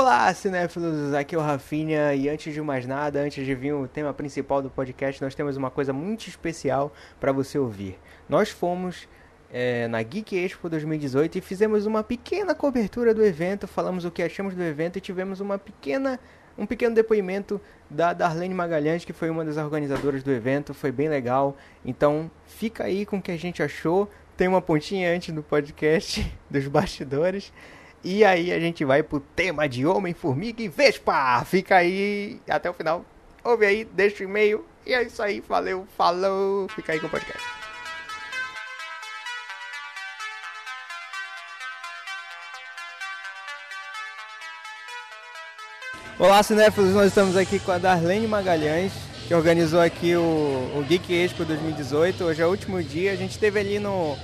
[0.00, 3.88] Olá, cinéfilos, aqui é o Rafinha e antes de mais nada, antes de vir o
[3.88, 7.98] tema principal do podcast, nós temos uma coisa muito especial para você ouvir.
[8.28, 9.08] Nós fomos
[9.52, 14.22] é, na Geek Expo 2018 e fizemos uma pequena cobertura do evento, falamos o que
[14.22, 16.20] achamos do evento e tivemos uma pequena,
[16.56, 17.60] um pequeno depoimento
[17.90, 21.56] da Darlene Magalhães, que foi uma das organizadoras do evento, foi bem legal.
[21.84, 24.08] Então, fica aí com o que a gente achou.
[24.36, 27.52] Tem uma pontinha antes do podcast dos bastidores.
[28.02, 31.44] E aí a gente vai pro tema de Homem, Formiga e Vespa.
[31.44, 33.04] Fica aí até o final.
[33.42, 34.64] Ouve aí, deixa o e-mail.
[34.86, 36.68] E é isso aí, valeu, falou.
[36.68, 37.42] Fica aí com o podcast.
[46.18, 48.92] Olá, cinéfilos, nós estamos aqui com a Darlene Magalhães,
[49.28, 50.20] que organizou aqui o,
[50.76, 52.24] o Geek Expo 2018.
[52.24, 54.16] Hoje é o último dia, a gente esteve ali no,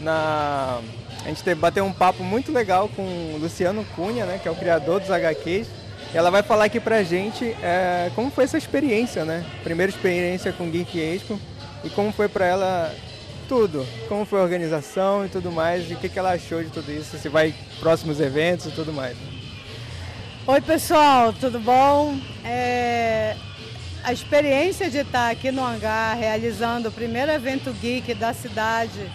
[0.00, 0.80] na,
[1.24, 4.56] a gente bateu um papo muito legal com o Luciano Cunha, né, que é o
[4.56, 5.68] criador dos HQs.
[6.12, 9.44] E ela vai falar aqui pra gente é, como foi essa experiência, né?
[9.62, 11.38] Primeira experiência com Geek Expo
[11.84, 12.92] e como foi pra ela
[13.48, 13.86] tudo.
[14.08, 16.90] Como foi a organização e tudo mais, e o que, que ela achou de tudo
[16.90, 19.16] isso, se vai próximos eventos e tudo mais.
[20.46, 22.18] Oi pessoal, tudo bom?
[22.44, 23.36] É...
[24.02, 29.12] A experiência de estar aqui no hangar realizando o primeiro evento geek da cidade,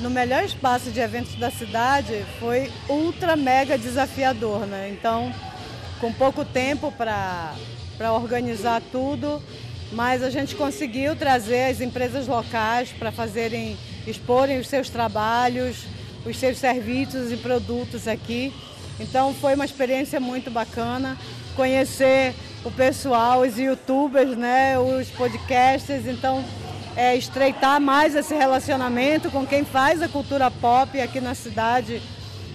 [0.00, 4.90] no melhor espaço de eventos da cidade, foi ultra mega desafiador, né?
[4.92, 5.32] Então,
[6.00, 7.54] com pouco tempo para
[8.12, 9.42] organizar tudo,
[9.92, 15.84] mas a gente conseguiu trazer as empresas locais para fazerem, exporem os seus trabalhos,
[16.24, 18.52] os seus serviços e produtos aqui.
[19.00, 21.16] Então foi uma experiência muito bacana
[21.56, 26.44] conhecer o pessoal, os youtubers, né, os podcasters, então
[26.98, 32.02] é, estreitar mais esse relacionamento com quem faz a cultura pop aqui na cidade,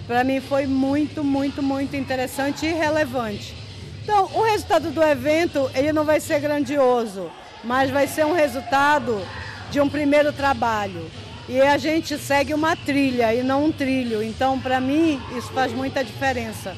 [0.05, 3.55] para mim foi muito, muito, muito interessante e relevante.
[4.03, 7.31] Então, o resultado do evento, ele não vai ser grandioso,
[7.63, 9.25] mas vai ser um resultado
[9.71, 11.09] de um primeiro trabalho.
[11.47, 14.21] E a gente segue uma trilha e não um trilho.
[14.21, 16.75] Então, para mim, isso faz muita diferença.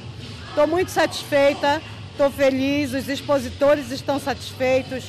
[0.50, 5.06] Estou muito satisfeita, estou feliz, os expositores estão satisfeitos.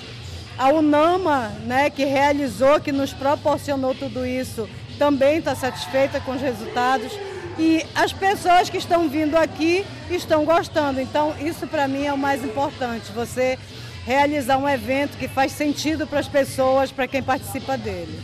[0.59, 4.69] A UNAMA, né, que realizou, que nos proporcionou tudo isso,
[4.99, 7.13] também está satisfeita com os resultados.
[7.59, 11.01] E as pessoas que estão vindo aqui estão gostando.
[11.01, 13.13] Então, isso para mim é o mais importante.
[13.13, 13.59] Você
[14.05, 18.19] realizar um evento que faz sentido para as pessoas, para quem participa dele.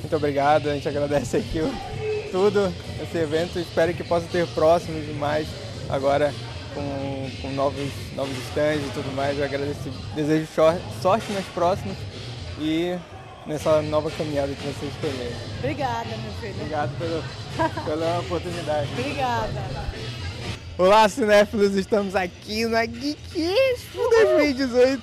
[0.00, 1.60] Muito obrigado, a gente agradece aqui
[2.30, 2.72] tudo,
[3.02, 3.58] esse evento.
[3.58, 5.46] Espero que possa ter próximos e mais
[5.88, 6.32] agora
[6.74, 9.38] com, com novos, novos stands e tudo mais.
[9.38, 10.46] Eu agradeço, desejo
[11.00, 11.96] sorte nas próximas
[12.58, 12.96] e
[13.46, 15.36] nessa nova caminhada que vocês escolheram.
[15.58, 16.54] Obrigada, meu filho.
[16.56, 17.22] Obrigado pelo,
[17.84, 18.88] pela oportunidade.
[18.98, 19.92] Obrigada.
[20.78, 25.02] Olá, cinéfilos, estamos aqui na Geek Expo 2018.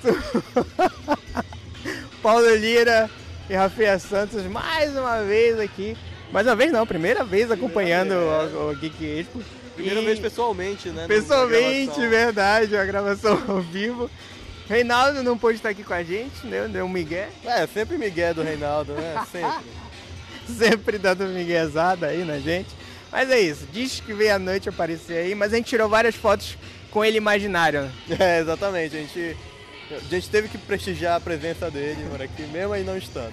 [2.22, 3.08] Paulo Lira,
[3.50, 5.96] e Rafael Santos mais uma vez aqui.
[6.32, 9.42] Mais uma vez não, primeira vez acompanhando primeira o, o Geek Expo.
[9.80, 10.04] Primeira e...
[10.04, 11.06] vez pessoalmente, né?
[11.06, 14.10] Pessoalmente, verdade, a gravação ao vivo.
[14.68, 16.68] Reinaldo não pôde estar aqui com a gente, né?
[16.68, 17.28] Deu um migué.
[17.44, 19.20] É, sempre migué do Reinaldo, né?
[19.32, 20.58] Sempre.
[20.58, 22.68] sempre dando miguezada aí na gente.
[23.10, 26.14] Mas é isso, diz que veio à noite aparecer aí, mas a gente tirou várias
[26.14, 26.56] fotos
[26.90, 27.90] com ele imaginário.
[28.18, 29.36] É, exatamente, a gente
[29.90, 33.32] a gente teve que prestigiar a presença dele por aqui, mesmo aí não estando.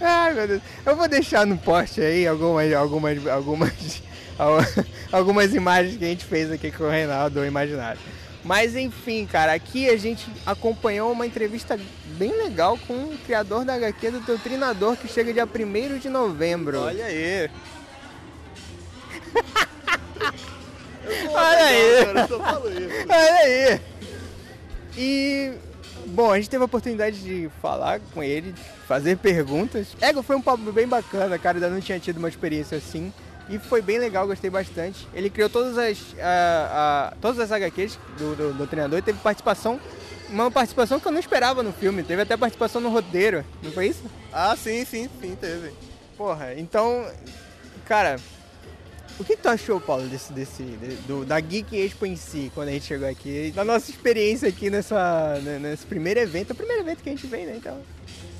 [0.00, 0.62] Ai meu Deus.
[0.84, 4.02] Eu vou deixar no post aí algumas, algumas, algumas,
[5.10, 8.00] algumas imagens que a gente fez aqui com o Reinaldo, o Imaginário.
[8.44, 11.78] Mas enfim, cara, aqui a gente acompanhou uma entrevista
[12.16, 16.80] bem legal com o criador da HQ do Doutrinador que chega dia 1 de novembro.
[16.80, 17.50] Olha aí!
[21.28, 22.04] Olha aí!
[23.08, 23.80] Olha aí!
[24.96, 25.52] E
[26.06, 28.54] bom, a gente teve a oportunidade de falar com ele,
[28.86, 29.88] fazer perguntas.
[30.00, 33.12] Ego foi um papo bem bacana, cara, ainda não tinha tido uma experiência assim.
[33.48, 35.06] E foi bem legal, gostei bastante.
[35.14, 39.18] Ele criou todas as, a, a, todas as HQs do, do, do treinador e teve
[39.20, 39.80] participação
[40.28, 42.02] uma participação que eu não esperava no filme.
[42.02, 44.02] Teve até participação no roteiro, não foi isso?
[44.32, 45.72] Ah, sim, sim, sim, teve.
[46.16, 47.06] Porra, então,
[47.84, 48.16] cara,
[49.18, 50.62] o que, tu achou, Paulo, desse, desse,
[51.06, 53.52] do, da Geek Expo em si, quando a gente chegou aqui?
[53.54, 57.12] Da nossa experiência aqui nessa, né, nesse primeiro evento, é o primeiro evento que a
[57.12, 57.54] gente vem, né?
[57.56, 57.80] Então.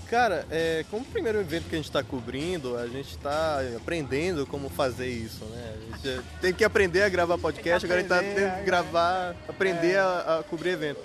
[0.09, 4.69] Cara, é, como primeiro evento que a gente está cobrindo, a gente está aprendendo como
[4.69, 5.75] fazer isso, né?
[5.75, 9.35] A gente tem que aprender a gravar podcast, agora a gente está tendo que gravar,
[9.49, 9.99] aprender é.
[9.99, 11.01] a, a, cobrir evento.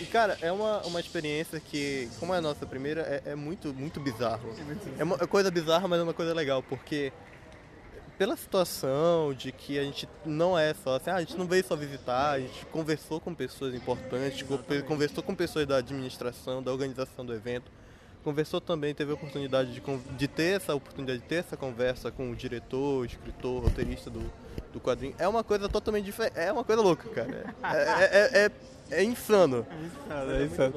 [0.00, 3.72] E cara, é uma, uma experiência que, como é a nossa primeira, é, é muito,
[3.72, 4.52] muito bizarro.
[4.98, 7.12] É uma coisa bizarra, mas é uma coisa legal, porque
[8.18, 11.64] pela situação de que a gente não é só assim, ah, a gente não veio
[11.64, 14.86] só visitar, a gente conversou com pessoas importantes, Exatamente.
[14.86, 17.70] conversou com pessoas da administração, da organização do evento,
[18.22, 19.82] conversou também, teve a oportunidade de,
[20.16, 24.20] de ter essa oportunidade de ter essa conversa com o diretor, escritor, roteirista do,
[24.72, 25.14] do quadrinho.
[25.18, 27.54] É uma coisa totalmente diferente, é uma coisa louca, cara.
[27.62, 29.66] É, é, é, é, é insano.
[29.70, 30.74] É insano, é, é insano.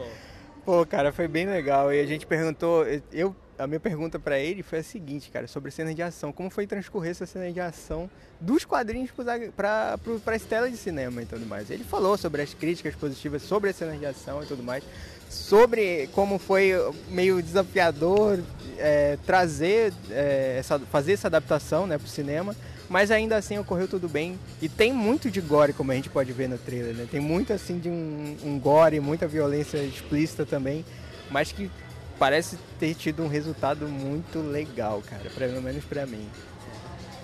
[0.66, 1.94] Pô, cara, foi bem legal.
[1.94, 5.69] E a gente perguntou, eu a minha pergunta para ele foi a seguinte, cara, sobre
[5.72, 6.31] cenas de ação.
[6.31, 8.10] Como foi transcorrer essa cena de ação
[8.40, 9.12] dos quadrinhos
[9.56, 11.69] para as telas de cinema e tudo mais?
[11.69, 14.84] Ele falou sobre as críticas positivas sobre as cenas de ação e tudo mais,
[15.33, 16.74] sobre como foi
[17.09, 18.39] meio desafiador
[18.77, 22.56] é, trazer, é, essa, fazer essa adaptação né, para o cinema,
[22.89, 24.39] mas ainda assim ocorreu tudo bem.
[24.62, 27.07] E tem muito de gore, como a gente pode ver no trailer, né?
[27.09, 30.85] Tem muito assim de um, um gore, muita violência explícita também,
[31.31, 31.71] mas que
[32.19, 36.27] parece ter tido um resultado muito legal, cara, pelo menos para mim.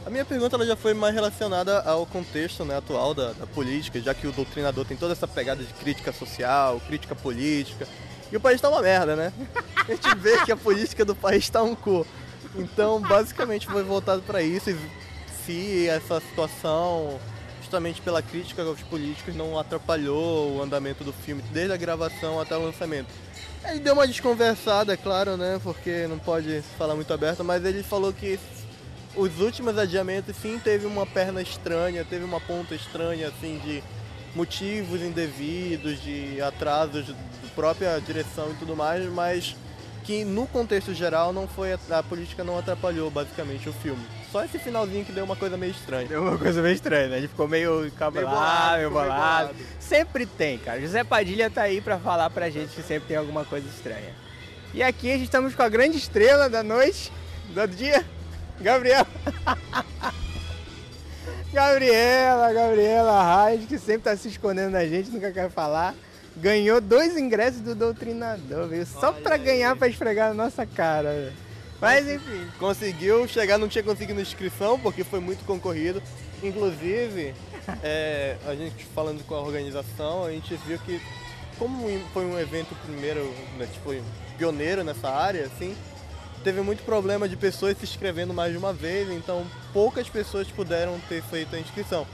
[0.09, 4.01] A minha pergunta ela já foi mais relacionada ao contexto né, atual da, da, política,
[4.01, 7.87] já que o doutrinador tem toda essa pegada de crítica social, crítica política,
[8.31, 9.31] e o país está uma merda, né?
[9.87, 12.07] A gente vê que a política do país está um cu.
[12.55, 14.71] Então, basicamente, foi voltado para isso.
[14.71, 14.79] E
[15.45, 17.19] se essa situação,
[17.61, 22.57] justamente pela crítica aos políticos, não atrapalhou o andamento do filme, desde a gravação até
[22.57, 23.09] o lançamento.
[23.63, 25.59] Ele deu uma desconversada, é claro, né?
[25.61, 28.39] Porque não pode falar muito aberto, mas ele falou que
[29.15, 33.83] os últimos adiamentos sim teve uma perna estranha, teve uma ponta estranha, assim, de
[34.35, 37.15] motivos indevidos, de atrasos da
[37.55, 39.55] própria direção e tudo mais, mas
[40.03, 44.03] que no contexto geral não foi a, política não atrapalhou basicamente o filme.
[44.31, 46.07] Só esse finalzinho que deu uma coisa meio estranha.
[46.07, 47.17] Deu uma coisa meio estranha, né?
[47.17, 49.55] Ele ficou meio cabrado, meio bolado.
[49.79, 50.79] Sempre tem, cara.
[50.79, 54.13] José Padilha tá aí pra falar pra gente que sempre tem alguma coisa estranha.
[54.73, 57.11] E aqui a gente estamos com a grande estrela da noite,
[57.53, 58.05] do dia,
[58.61, 59.05] Gabriel.
[61.51, 65.95] Gabriela, Gabriela Raiz, que sempre tá se escondendo da gente, nunca quer falar.
[66.37, 69.41] Ganhou dois ingressos do Doutrinador, veio só Olha pra aí.
[69.41, 71.33] ganhar, pra esfregar na nossa cara.
[71.81, 72.47] Mas enfim.
[72.59, 76.01] Conseguiu chegar, não tinha conseguido inscrição porque foi muito concorrido.
[76.43, 77.33] Inclusive,
[77.83, 81.01] é, a gente falando com a organização, a gente viu que
[81.57, 83.93] como foi um evento primeiro, né, tipo,
[84.37, 85.75] pioneiro nessa área, assim,
[86.43, 90.99] teve muito problema de pessoas se inscrevendo mais de uma vez, então poucas pessoas puderam
[91.07, 92.05] ter feito a inscrição.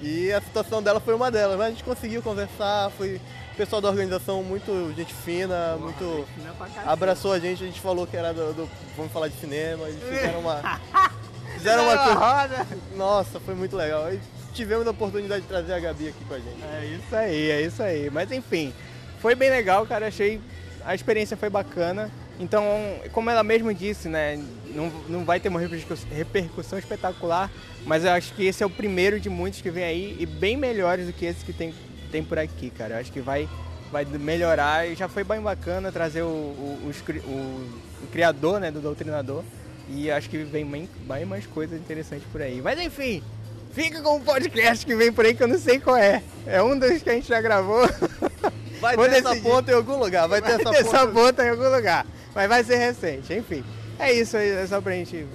[0.00, 3.20] E a situação dela foi uma delas, mas a gente conseguiu conversar, foi
[3.58, 6.28] pessoal da organização muito gente fina, Boa, muito.
[6.34, 6.54] Fina
[6.86, 10.00] abraçou a gente, a gente falou que era do, do, Vamos falar de cinema, eles
[10.08, 10.80] fizeram uma.
[11.54, 12.66] Fizeram uma coisa.
[12.96, 14.12] Nossa, foi muito legal.
[14.12, 14.20] E
[14.54, 16.62] tivemos a oportunidade de trazer a Gabi aqui com a gente.
[16.62, 18.10] É isso aí, é isso aí.
[18.10, 18.72] Mas enfim,
[19.20, 20.06] foi bem legal, cara.
[20.06, 20.40] Achei.
[20.84, 22.08] A experiência foi bacana.
[22.40, 22.64] Então,
[23.12, 24.40] como ela mesma disse, né,
[24.74, 27.50] não, não vai ter uma repercussão espetacular,
[27.84, 30.56] mas eu acho que esse é o primeiro de muitos que vem aí e bem
[30.56, 31.74] melhores do que esse que tem
[32.10, 32.94] tem por aqui, cara.
[32.94, 33.48] Eu acho que vai,
[33.90, 36.92] vai melhorar e já foi bem bacana trazer o, o,
[37.24, 37.30] o,
[38.02, 39.44] o criador né, do Doutrinador.
[39.90, 42.60] E acho que vem bem, bem mais coisas interessantes por aí.
[42.60, 43.22] Mas enfim,
[43.72, 46.22] fica com o podcast que vem por aí que eu não sei qual é.
[46.46, 47.88] É um dos que a gente já gravou.
[48.80, 49.26] Vai ter decidir.
[49.26, 50.28] essa ponta em algum lugar.
[50.28, 50.96] Vai, vai ter, essa, ter ponta...
[50.96, 52.06] essa ponta em algum lugar.
[52.34, 53.64] Mas vai ser recente, enfim.
[53.98, 55.26] É isso aí, é só pra gente.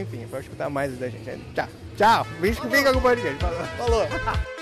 [0.00, 1.24] Enfim, pra escutar mais da gente.
[1.54, 1.68] Tchau.
[1.96, 2.26] Tchau.
[2.40, 3.38] Fica com o podcast.
[3.78, 4.06] Falou.
[4.06, 4.53] Falou.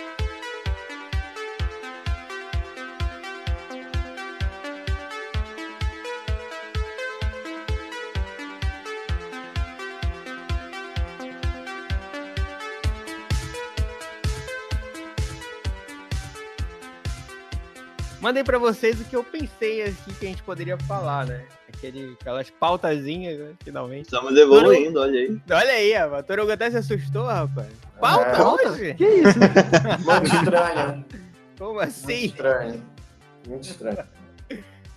[18.23, 21.43] Mandei para vocês o que eu pensei aqui que a gente poderia falar, né?
[21.69, 23.52] Aquele, aquelas pautazinhas, né?
[23.64, 24.05] finalmente.
[24.05, 25.41] Estamos evoluindo, olha aí.
[25.50, 27.67] Olha aí, a Torugo até se assustou, rapaz.
[28.00, 28.95] Pauta é, hoje?
[28.95, 29.38] Que isso?
[30.07, 31.05] Muito estranho.
[31.59, 32.05] Como assim?
[32.07, 32.83] Muito estranho.
[33.49, 34.05] Muito estranho.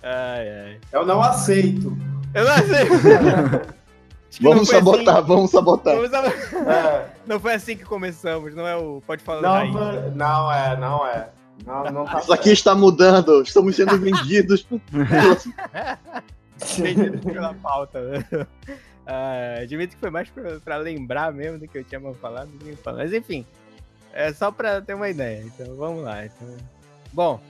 [0.04, 0.80] Ai, ai.
[0.92, 1.98] Eu não aceito.
[2.32, 3.74] Eu não aceito.
[4.40, 5.26] vamos sabotar, assim.
[5.26, 6.68] vamos sabotar, vamos sabotar.
[6.68, 7.06] É.
[7.26, 9.02] Não foi assim que começamos, não é o.
[9.04, 11.28] Pode falar não, não é, não é.
[11.64, 14.66] Não, não tá Isso aqui está mudando, estamos sendo vendidos.
[16.76, 18.00] vendidos pela pauta.
[19.06, 22.50] Uh, admito que foi mais pra, pra, lembrar mesmo do que eu tinha falado.
[22.84, 23.46] Mas enfim,
[24.12, 25.44] é só pra ter uma ideia.
[25.44, 26.24] Então vamos lá.
[26.26, 26.48] Então...
[27.12, 27.40] Bom,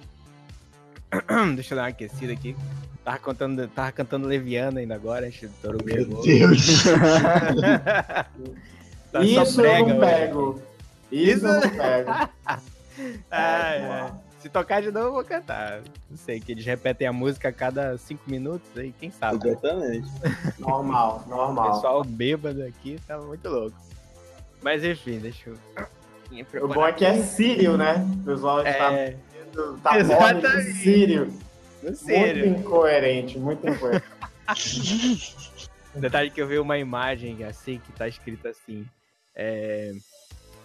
[1.54, 2.56] deixa eu dar uma aquecida aqui.
[3.04, 5.48] Tava, contando, tava cantando Leviana ainda agora, acho que
[5.84, 6.22] Meu.
[6.22, 6.82] Deus!
[9.12, 10.62] tá Isso eu não pego.
[11.12, 12.10] Isso, Isso eu não pego.
[13.30, 14.12] Ai, ai.
[14.40, 15.80] Se tocar de novo, eu vou cantar.
[16.10, 19.48] Não sei, que eles repetem a música a cada cinco minutos aí, quem sabe.
[19.48, 20.08] Exatamente.
[20.58, 21.70] normal, normal.
[21.70, 23.76] O pessoal bêbado aqui tá muito louco.
[24.62, 26.64] Mas enfim, deixa eu.
[26.64, 28.04] O bom é que é Sírio, né?
[28.20, 29.16] O pessoal está É,
[29.82, 30.46] tá Exatamente.
[30.46, 31.32] morre de Sírio.
[31.82, 34.06] Muito incoerente, muito incoerente.
[35.94, 38.86] Um detalhe que eu vi uma imagem assim, que tá escrito assim.
[39.34, 39.92] É...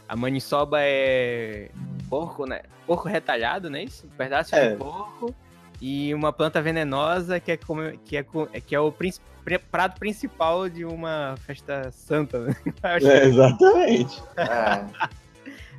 [0.07, 1.69] A maniçoba é
[2.11, 2.59] porco, né?
[2.85, 3.83] Porco retalhado, né?
[3.85, 4.05] Isso?
[4.05, 4.71] Um pedaço É.
[4.71, 5.33] de porco.
[5.79, 8.25] E uma planta venenosa que é, come- que é,
[8.67, 12.37] que é o pre- prato principal de uma festa santa.
[12.39, 12.55] Né?
[12.83, 14.21] Acho É, exatamente.
[14.37, 14.45] É,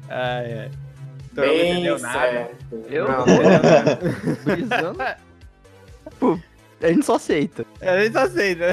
[0.09, 0.71] Ah, é.
[1.31, 2.19] Então, não bem entendeu nada.
[2.19, 2.85] certo.
[2.91, 3.09] Eu?
[3.09, 3.25] Não,
[4.47, 5.19] Não entendeu nada.
[6.19, 6.39] Pô,
[6.83, 7.65] a gente só aceita.
[7.81, 8.67] A gente só aceita.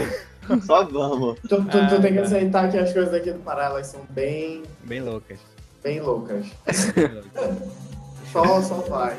[0.66, 1.39] Só vamos.
[1.42, 4.01] Tu, tu, tu Ah, tem que aceitar que as coisas aqui do Pará elas são
[4.10, 5.39] bem, Bem loucas.
[5.89, 6.46] Bem loucas.
[6.93, 7.25] Bem loucas.
[8.31, 9.17] Só, só vai.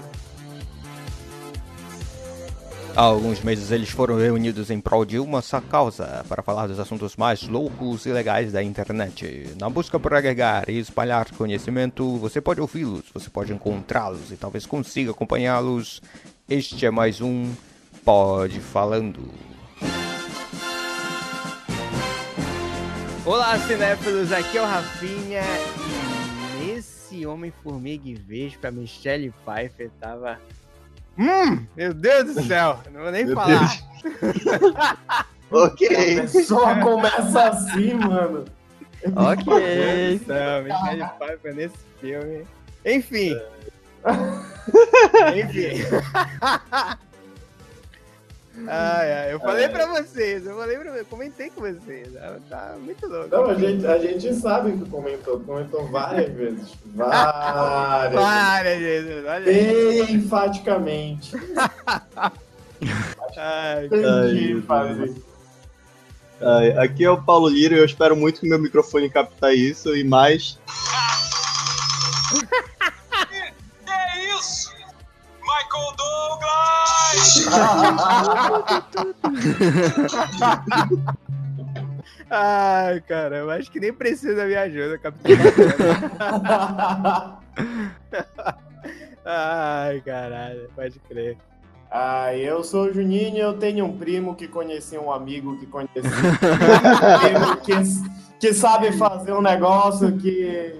[2.94, 6.78] Há alguns meses eles foram reunidos em prol de uma só causa para falar dos
[6.78, 9.52] assuntos mais loucos e legais da internet.
[9.58, 14.64] Na busca por agregar e espalhar conhecimento, você pode ouvi-los, você pode encontrá-los e talvez
[14.64, 16.00] consiga acompanhá-los.
[16.48, 17.52] Este é mais um
[18.04, 19.28] Pode Falando.
[23.26, 25.42] Olá, cinéfilos, aqui é o Rafinha
[27.12, 30.38] e nesse Homem-Formiga e Vespa, a Michelle Pfeiffer tava
[31.18, 33.78] Hum, meu Deus do céu, não vou nem Meu falar.
[35.52, 35.88] Ok.
[36.22, 38.44] pessoa começa assim, mano.
[39.16, 39.44] Ok.
[39.46, 42.46] Meu Deus do céu, Michelle Pfeiffer nesse filme.
[42.86, 43.36] Enfim.
[45.36, 45.82] Enfim.
[48.68, 52.12] ai, ai, eu falei pra vocês, eu falei pra eu comentei com vocês.
[52.12, 53.28] Tá, tá muito louco.
[53.28, 56.74] Não, a gente, a gente sabe que comentou, comentou várias vezes.
[56.94, 58.80] Várias.
[58.80, 60.04] Jesus, olha aí.
[60.04, 61.32] Bem enfaticamente.
[63.36, 64.64] Ai, Entendi.
[66.40, 69.94] Ai, aqui é o Paulo Lira e eu espero muito que meu microfone captar isso
[69.94, 70.58] e mais.
[75.80, 77.48] Michael Douglas!
[82.30, 85.32] Ai, caramba, acho que nem precisa da minha ajuda, capitão.
[89.24, 91.36] Ai, caralho, pode crer.
[91.90, 95.66] Ah, eu sou o Juninho e eu tenho um primo que conhecia um amigo que
[95.66, 97.72] conhecia um primo que,
[98.38, 100.78] que sabe fazer um negócio que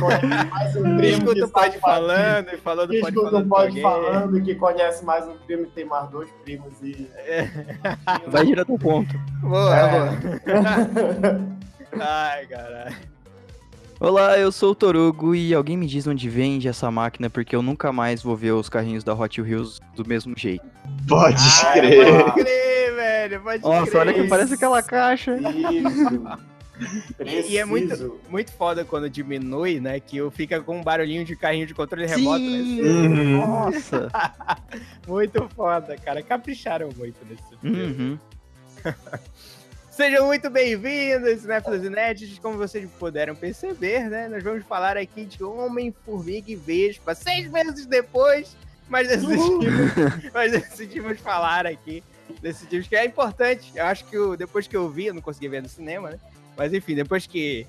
[0.00, 3.30] conhece mais um primo que Escuta o pode fazer- falando e falando que pode escuta
[3.30, 3.44] falando.
[3.44, 4.10] um pode com alguém.
[4.12, 7.08] falando que conhece mais um primo e tem mais dois primos e
[8.26, 9.16] Vai direto ao ponto.
[9.40, 9.90] Boa, É.
[9.90, 10.10] boa.
[12.00, 12.96] Ai, caralho.
[14.00, 17.62] Olá, eu sou o Torugo e alguém me diz onde vende essa máquina porque eu
[17.62, 20.64] nunca mais vou ver os carrinhos da Hot Wheels do mesmo jeito.
[21.08, 22.24] Pode Ai, crer.
[22.24, 24.00] Pode crer, velho, pode Nossa, crer.
[24.00, 25.36] olha que parece aquela caixa.
[27.16, 27.52] Preciso.
[27.52, 28.20] E- é muito-.
[28.30, 29.98] Muito foda quando diminui, né?
[29.98, 32.38] Que eu fica com um barulhinho de carrinho de controle remoto.
[32.38, 32.62] Né?
[32.62, 33.08] Sim!
[33.36, 34.08] Nossa!
[35.08, 36.22] Muito foda, cara.
[36.22, 37.82] Capricharam muito nesse filme.
[37.82, 38.18] Uhum.
[39.98, 42.38] Sejam muito bem-vindos, cinéfilos e nerds.
[42.38, 44.28] Como vocês puderam perceber, né?
[44.28, 47.16] Nós vamos falar aqui de Homem, Formiga e Vespa.
[47.16, 48.56] Seis meses depois,
[48.88, 49.66] mas decidimos,
[50.32, 52.04] mas decidimos falar aqui.
[52.40, 53.72] Decidimos que é importante.
[53.74, 56.20] Eu acho que eu- depois que eu vi, eu não consegui ver no cinema, né?
[56.56, 57.66] Mas enfim, depois que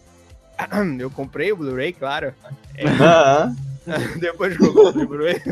[1.00, 2.36] eu comprei o Blu-ray, claro.
[2.76, 2.84] Que
[4.22, 5.42] eu comprei o Blu-ray,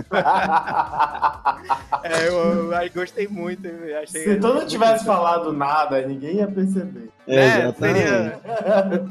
[2.04, 3.68] é, eu, eu gostei muito.
[4.02, 7.10] Achei, Se tu não tivesse falado nada, ninguém ia perceber.
[7.28, 8.00] É, Exatamente.
[8.00, 8.42] seria...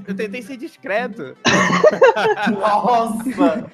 [0.07, 1.37] Eu tentei ser discreto.
[2.59, 3.71] Nossa!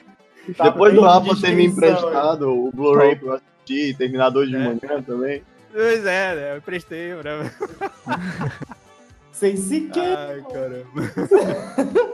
[0.57, 4.51] Tá Depois do Rafa ter me emprestado o Blu-ray pra eu assistir e terminar hoje
[4.51, 4.61] de É.
[4.61, 5.43] manhã também.
[5.73, 6.57] Pois é, né?
[6.57, 7.51] Eu prestei pra.
[9.33, 10.17] Sem sequer.
[10.19, 12.09] Ai, caramba.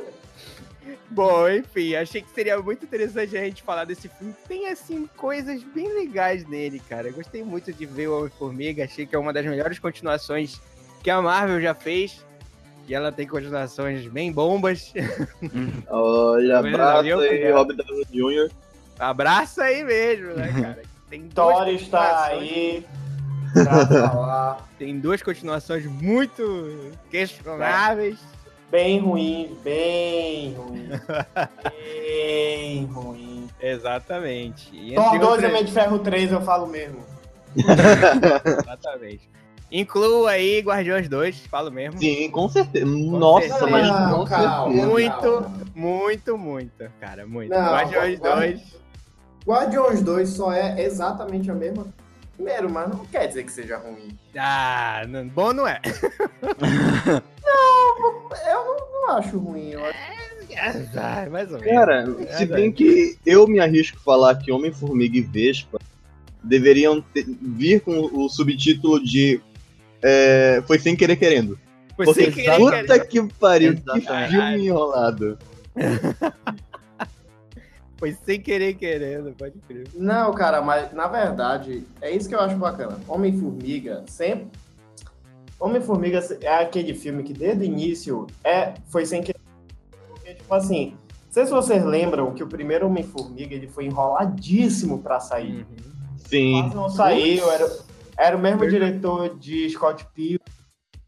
[1.10, 4.34] Bom, enfim, achei que seria muito interessante a gente falar desse filme.
[4.46, 7.08] Tem, assim, coisas bem legais nele, cara.
[7.08, 8.84] Eu gostei muito de ver o Homem-Formiga.
[8.84, 10.60] Achei que é uma das melhores continuações
[11.02, 12.24] que a Marvel já fez.
[12.86, 14.92] E ela tem continuações bem bombas.
[15.88, 17.52] Olha, abraço aí.
[17.52, 18.50] Robert Downey Jr.
[18.98, 20.82] Abraça aí mesmo, né, cara?
[21.08, 22.84] Tem duas Thor está aí
[23.52, 24.68] pra falar.
[24.78, 28.18] Tem duas continuações muito questionáveis.
[28.70, 30.88] Bem ruim, bem ruim.
[31.64, 33.48] Bem ruim.
[33.60, 34.68] Exatamente.
[34.74, 36.98] E Thor entre 2 outras- Homem de Ferro 3, eu falo mesmo.
[37.56, 39.28] Exatamente.
[39.70, 41.98] Inclua aí Guardiões 2, falo mesmo.
[41.98, 42.86] Sim, com certeza.
[42.86, 43.66] Nossa, certeza.
[43.70, 44.72] mas Não, com calma.
[44.72, 44.86] certeza.
[44.88, 47.50] Muito, muito, muito, cara, muito.
[47.50, 48.78] Não, Guardiões Guardi- 2.
[49.46, 51.86] Guardiões 2 só é exatamente a mesma.
[52.38, 54.16] Primeiro, mas não quer dizer que seja ruim.
[54.38, 55.80] Ah, não- bom não é.
[58.46, 59.70] Eu não, não acho ruim.
[59.70, 59.98] Eu acho
[60.96, 61.74] Ah, mais ou menos.
[61.74, 65.78] Cara, se bem que eu me arrisco a falar que Homem-Formiga e Vespa
[66.44, 69.40] deveriam ter- vir com o subtítulo de
[70.00, 71.58] é, Foi sem querer querendo.
[71.96, 73.04] Foi Porque sem querer, puta cara.
[73.04, 74.30] que pariu, que Exatamente.
[74.30, 75.36] filme enrolado.
[77.98, 79.88] Foi sem querer querendo, pode crer.
[79.94, 82.98] Não, cara, mas na verdade, é isso que eu acho bacana.
[83.08, 84.48] Homem-Formiga sempre.
[85.58, 89.40] Homem-Formiga é aquele filme que desde o início é, foi sem querer.
[90.08, 95.02] Porque, tipo assim, não sei se vocês lembram que o primeiro Homem-Formiga ele foi enroladíssimo
[95.02, 95.66] pra sair.
[96.16, 96.60] Sim.
[96.62, 97.78] Quase não saiu, era,
[98.16, 100.38] era o mesmo diretor de Scott Pilgrim.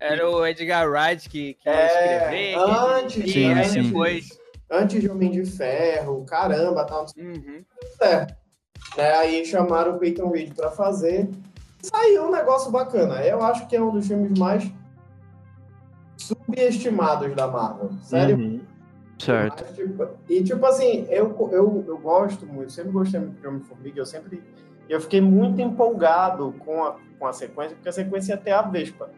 [0.01, 3.83] Era o Edgar Wright que, que ia É, escrever, que antes, aí sim.
[3.83, 4.40] depois.
[4.71, 7.65] Antes de Homem de Ferro, caramba, tal, Uhum.
[7.99, 8.35] certo.
[8.97, 11.29] Né, aí chamaram o Peyton Reed pra fazer.
[11.83, 13.25] Saiu um negócio bacana.
[13.25, 14.71] Eu acho que é um dos filmes mais
[16.17, 17.91] subestimados da Marvel.
[18.03, 18.37] Sério.
[18.37, 18.61] Uhum.
[19.19, 19.65] Certo.
[19.67, 24.01] Mas, tipo, e tipo assim, eu, eu, eu gosto muito, sempre gostei muito de Homem-Formiga,
[24.01, 24.43] eu sempre.
[24.89, 28.63] Eu fiquei muito empolgado com a, com a sequência, porque a sequência ia ter a
[28.63, 29.11] Vespa.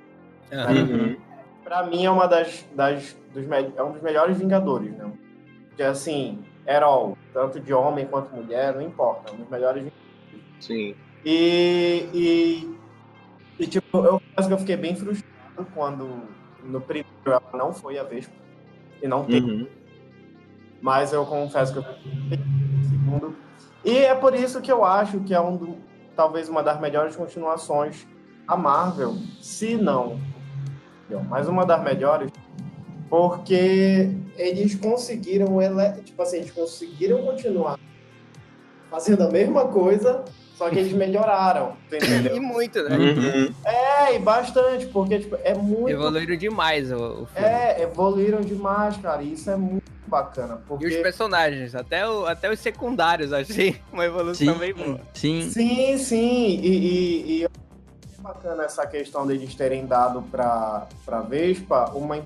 [0.52, 1.16] Uhum.
[1.64, 3.44] Pra mim é uma das, das dos,
[3.76, 5.10] é um dos melhores Vingadores, né?
[5.76, 9.84] Que assim, herói, tanto de homem quanto mulher, não importa, é um dos melhores
[10.60, 10.94] Sim.
[11.24, 12.78] E, e,
[13.58, 16.22] e, tipo, eu confesso que eu fiquei bem frustrado quando
[16.62, 18.34] no primeiro ela não foi a Vespa.
[19.02, 19.50] E não teve.
[19.50, 19.66] Uhum.
[20.80, 23.36] Mas eu confesso que eu fiquei no segundo.
[23.84, 25.76] E é por isso que eu acho que é um do,
[26.14, 28.06] talvez uma das melhores continuações
[28.46, 30.20] da Marvel, se não.
[31.28, 32.30] Mas uma das melhores,
[33.12, 37.78] porque eles conseguiram, ele- tipo assim, eles conseguiram continuar
[38.88, 40.24] fazendo a mesma coisa,
[40.56, 42.32] só que eles melhoraram, entendeu?
[42.34, 42.96] E muito, né?
[42.96, 43.54] Uhum.
[43.66, 45.90] É, e bastante, porque tipo, é muito.
[45.90, 47.46] Evoluíram demais o, o filme.
[47.46, 49.22] É, evoluíram demais, cara.
[49.22, 50.54] E isso é muito bacana.
[50.54, 50.86] E Porque...
[50.86, 55.00] os personagens, até, o, até os secundários, achei uma evolução Sim, bem boa.
[55.12, 55.50] sim.
[55.50, 56.60] Sim, sim.
[56.62, 57.50] E, e, e eu
[58.06, 62.16] achei bacana essa questão deles terem dado pra, pra Vespa uma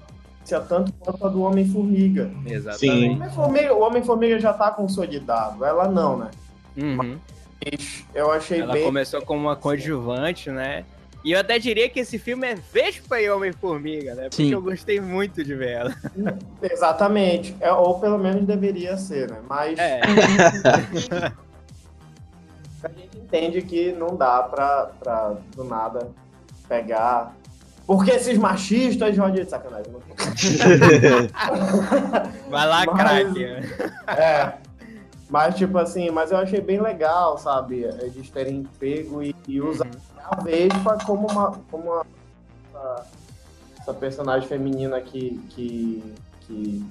[0.47, 2.31] influência tanto quanto a do Homem-Formiga.
[2.47, 3.17] Exatamente.
[3.17, 6.31] Homem-Formiga- O Homem-Formiga já tá consolidado, ela não, né?
[6.77, 7.19] Uhum.
[7.65, 8.85] Mas Eu achei Ela bem.
[8.85, 10.85] começou como uma coadjuvante, né?
[11.25, 14.23] E eu até diria que esse filme é Vespa e Homem-Formiga, né?
[14.29, 14.53] Porque Sim.
[14.53, 15.95] eu gostei muito de ver ela.
[16.63, 17.57] Exatamente.
[17.61, 19.39] É, ou pelo menos deveria ser, né?
[19.49, 20.01] Mas É,
[22.85, 26.11] a gente entende que não dá pra, pra do nada
[26.69, 27.35] pegar.
[27.87, 29.93] Porque esses machistas, Roger, de sacanagem.
[29.93, 30.01] não-
[32.51, 33.45] vai lá, Mas- craque.
[34.09, 34.53] É.
[35.29, 37.83] Mas, tipo assim, mas eu achei bem legal, sabe?
[37.83, 39.89] Eles terem pego e, e usar
[40.25, 41.53] a Vespa como uma.
[41.71, 42.07] Como uma
[42.73, 43.07] essa,
[43.81, 46.85] essa personagem feminina que, que, que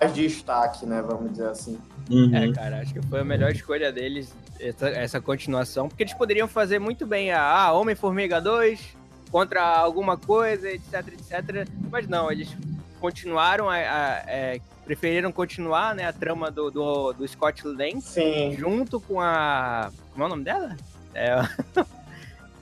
[0.00, 1.02] mais destaque, né?
[1.02, 1.78] Vamos dizer assim.
[2.10, 2.34] Uhum.
[2.34, 6.48] É, cara, acho que foi a melhor escolha deles, essa, essa continuação, porque eles poderiam
[6.48, 8.96] fazer muito bem a ah, Homem-Formiga 2
[9.32, 11.66] contra alguma coisa, etc, etc.
[11.90, 12.54] Mas não, eles
[13.00, 13.74] continuaram a.
[13.74, 18.54] a- é, preferiram continuar né, a trama do, do, do Scott Lang Sim.
[18.58, 19.90] junto com a.
[20.12, 20.76] Como é o nome dela?
[21.14, 21.34] É,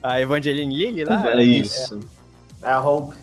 [0.01, 1.29] a Evangeline Lilly lá?
[1.31, 1.99] É isso.
[2.61, 3.15] É a Hope,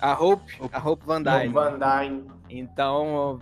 [0.00, 1.52] A Hope, a Hope Van Dyne.
[1.52, 2.24] Van Dyne.
[2.50, 3.38] Então,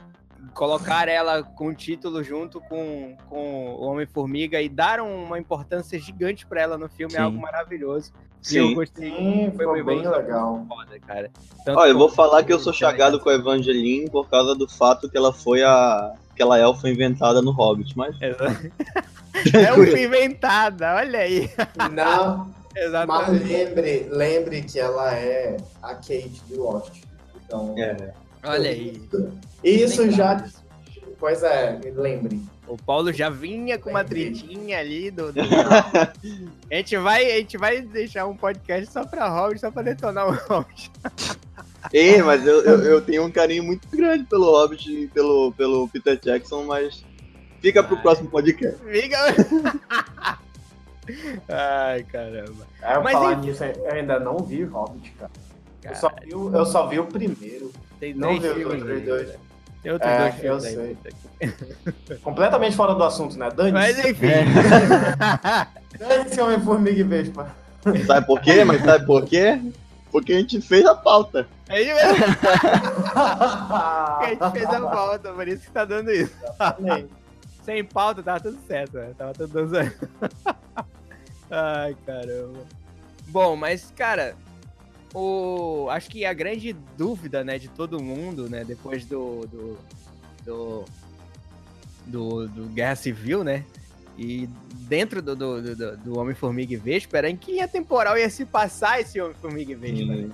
[0.55, 6.47] colocar ela com o título junto com, com o Homem-Formiga e dar uma importância gigante
[6.47, 7.19] pra ela no filme Sim.
[7.19, 8.13] é algo maravilhoso.
[8.51, 8.75] E eu Sim.
[8.75, 9.11] gostei.
[9.11, 10.67] Sim, Foi ficou bem evolução legal.
[10.69, 11.31] foda, cara.
[11.65, 14.69] Tanto Ó, eu vou falar que eu sou chagado com a Evangeline por causa do
[14.69, 16.15] fato que ela foi a.
[16.33, 18.15] aquela elfa inventada no Hobbit, mas.
[19.53, 21.51] É uma inventada, olha aí.
[21.93, 23.45] Não, mas Exatamente.
[23.45, 27.03] lembre, lembre que ela é a Kate de Lost.
[27.45, 28.13] Então, É.
[28.47, 29.01] Olha aí.
[29.65, 30.45] isso já.
[31.19, 32.41] Pois é, lembre.
[32.69, 35.33] O Paulo já vinha com uma tretinha ali do.
[35.33, 35.41] do-
[36.71, 40.29] a, gente vai, a gente vai deixar um podcast só pra Hobbit, só pra detonar
[40.29, 40.91] o Hobbit.
[41.93, 45.89] Ei, mas eu, eu, eu tenho um carinho muito grande pelo Hobbit e pelo, pelo
[45.89, 47.05] Peter Jackson, mas
[47.61, 48.03] fica pro Ai.
[48.03, 48.79] próximo podcast.
[48.85, 49.17] Fica.
[51.49, 52.67] Ai, caramba.
[52.83, 53.47] É, eu Mas falar enfim.
[53.47, 55.31] nisso, eu ainda não vi Hobbit, cara.
[55.85, 57.71] Eu só, vi, o- eu só vi o primeiro.
[58.01, 58.65] Tem Não três vi aí,
[59.01, 59.29] dois.
[59.29, 59.35] né?
[59.83, 60.97] Tem outros É, dois eu filmes sei.
[61.41, 61.53] aí.
[62.23, 63.51] Completamente fora do assunto, né?
[63.51, 63.73] Dane-se.
[63.73, 64.27] Mas enfim.
[65.99, 67.55] Dane-se Homem-Formiga e Vespa.
[68.07, 68.65] Sabe por quê?
[68.65, 69.61] Mas sabe por quê?
[70.11, 71.47] Porque a gente fez a pauta.
[71.69, 72.13] A gente, a
[74.29, 76.33] gente fez a volta, por isso que tá dando isso.
[77.65, 79.11] Sem pauta, tava tudo certo, né?
[79.17, 80.09] Tava tudo dando certo.
[81.51, 82.59] Ai, caramba.
[83.29, 84.35] Bom, mas, cara,
[85.15, 85.89] o...
[85.91, 89.79] acho que a grande dúvida, né, de todo mundo, né, depois do, do,
[90.45, 90.85] do,
[92.07, 93.65] do, do Guerra Civil, né?
[94.19, 94.49] E
[94.89, 99.01] dentro do, do, do, do Homem-Formiga e Vespa, em que linha temporal ia se passar
[99.01, 100.31] esse Homem-Formiga e Vespa, né?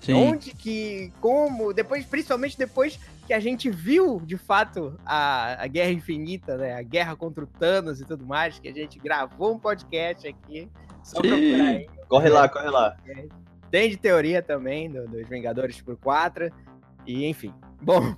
[0.00, 0.12] Sim.
[0.12, 5.92] Onde que, como, depois, principalmente depois que a gente viu, de fato, a, a Guerra
[5.92, 6.74] Infinita, né?
[6.74, 10.68] A guerra contra o Thanos e tudo mais, que a gente gravou um podcast aqui.
[11.02, 11.28] Só Sim.
[11.28, 11.88] procurar aí.
[12.06, 12.96] Corre lá, corre lá.
[13.74, 16.48] Tem de teoria também, do- dos Vingadores por 4.
[17.04, 17.52] E, enfim.
[17.82, 18.14] Bom.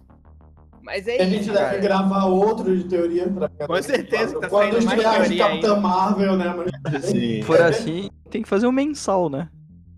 [0.82, 1.70] Mas é A isso, gente cara.
[1.70, 5.76] deve gravar outro de teoria pra Com certeza, tá Quando saindo mais a teoria Capitã
[5.80, 6.54] Marvel, né?
[6.84, 7.10] Mas Sim.
[7.40, 9.48] Se for assim, tem que fazer um mensal, né?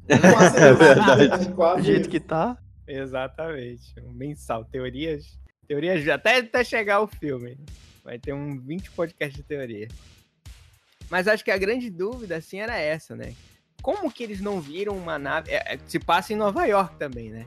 [0.06, 1.28] quase É verdade.
[1.48, 2.08] Do jeito isso.
[2.10, 2.56] que tá.
[2.86, 3.94] Exatamente.
[4.00, 4.64] Um mensal.
[4.64, 5.40] Teorias.
[5.66, 7.58] Teorias até, até chegar o filme.
[8.04, 9.88] Vai ter um 20 podcasts de teoria.
[11.10, 13.34] Mas acho que a grande dúvida, assim, era essa, né?
[13.82, 15.50] Como que eles não viram uma nave.
[15.50, 17.46] é, é, se passa em Nova York também, né?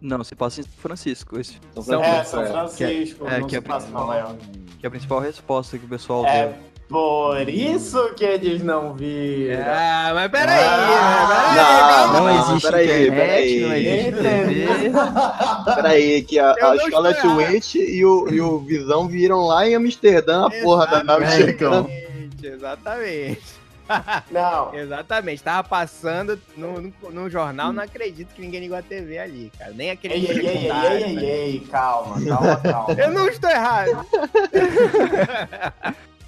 [0.00, 1.38] Não, se passa em São Francisco.
[1.40, 2.50] Esse, São É, Francisco, São é.
[2.50, 4.38] Francisco, é, não que é se passa em Nova York.
[4.78, 6.54] que é a principal resposta que o pessoal É deu.
[6.90, 9.62] por isso que eles não viram.
[9.66, 12.12] Ah, mas peraí, Ah, peraí.
[12.12, 13.60] Não, não, existe peraí, internet, peraí.
[13.62, 14.64] não existe TV.
[15.74, 17.26] Peraí, que a, a não Scarlet.
[17.26, 21.88] Witch e o, e o Visão viram lá em Amsterdã a porra da nave chegando.
[21.88, 23.42] Exatamente, exatamente.
[24.30, 29.18] Não, Exatamente, tava passando no, no, no jornal, não acredito que ninguém ligou a TV
[29.18, 29.72] ali, cara.
[29.72, 31.22] Nem aquele ei, ei, ei, ei, ei, ei, né?
[31.24, 32.94] ei, calma, calma, calma.
[32.94, 33.90] Eu não estou errado.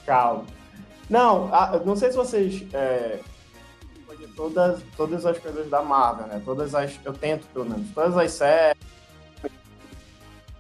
[0.05, 0.45] Calma.
[1.11, 2.65] Não, a- não sei se vocês.
[2.73, 3.19] É,
[4.37, 6.41] todas, todas as coisas da Marvel, né?
[6.45, 6.99] Todas as.
[7.05, 7.91] Eu tento, pelo menos.
[7.93, 8.77] Todas as séries.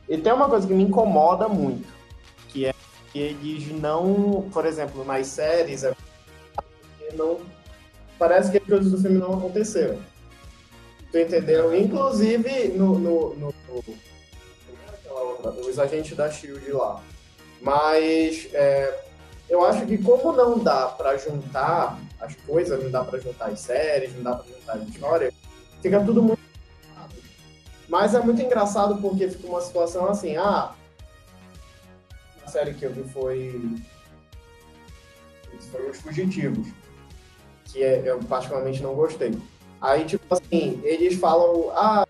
[0.09, 1.87] E tem uma coisa que me incomoda muito.
[2.49, 2.75] Que é
[3.13, 4.49] que eles não.
[4.53, 5.85] Por exemplo, nas séries.
[5.85, 5.95] é-
[7.15, 7.41] Não,
[8.19, 9.99] parece que as coisas do filme não aconteceram.
[11.11, 11.77] Tu entendeu?
[11.77, 12.99] Inclusive no.
[12.99, 13.85] no, no, no
[15.09, 17.03] outra, os agentes da Shield lá.
[17.61, 19.05] Mas é,
[19.49, 23.61] eu acho que como não dá pra juntar as coisas, não dá pra juntar as
[23.61, 25.33] séries, não dá pra juntar a história,
[25.83, 26.47] fica tudo muito.
[27.89, 30.75] Mas é muito engraçado porque fica uma situação assim, ah,
[32.45, 33.77] a série que eu vi foi
[35.71, 36.69] foi Os Fugitivos,
[37.77, 39.37] que é- eu particularmente não gostei.
[39.81, 42.07] Aí, tipo assim, eles falam, ah,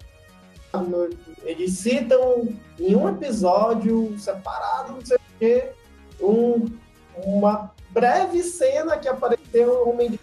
[0.74, 1.11] no-
[1.44, 2.48] eles citam
[2.79, 5.64] em um episódio separado, não sei o quê,
[6.20, 6.66] um,
[7.24, 10.20] uma breve cena que apareceu o Homem de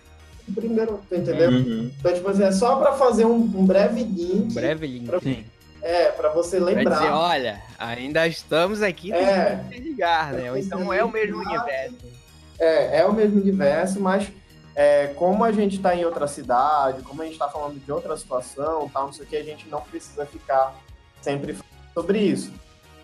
[0.47, 1.49] no primeiro, entendeu?
[1.49, 1.91] Uhum.
[1.99, 5.09] Então, tipo assim, é só pra fazer um, um breve link, Um breve link.
[5.23, 5.45] Sim.
[5.81, 6.95] é, pra você Pra lembrar.
[6.97, 9.61] dizer, olha, ainda estamos aqui É.
[9.71, 10.51] ligar, né?
[10.59, 11.95] Então é o mesmo universo.
[12.59, 14.27] É, é o mesmo universo, mas
[14.75, 18.17] é, como a gente está em outra cidade, como a gente está falando de outra
[18.17, 20.75] situação, tal, não sei o que, a gente não precisa ficar
[21.21, 22.51] sempre falando sobre isso.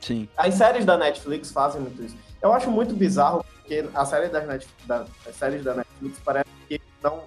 [0.02, 0.28] Sim.
[0.36, 2.18] As séries da Netflix fazem muito isso.
[2.42, 6.50] Eu acho muito bizarro porque a série das Net, da, as séries da Netflix parece
[6.68, 7.24] que eles não,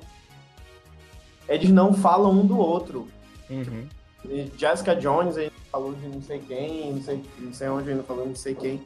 [1.49, 3.09] eles não falam um do outro.
[3.49, 3.87] Uhum.
[4.57, 8.03] Jessica Jones, a gente falou de não sei quem, não sei, não sei onde ainda
[8.03, 8.85] falou de não sei quem.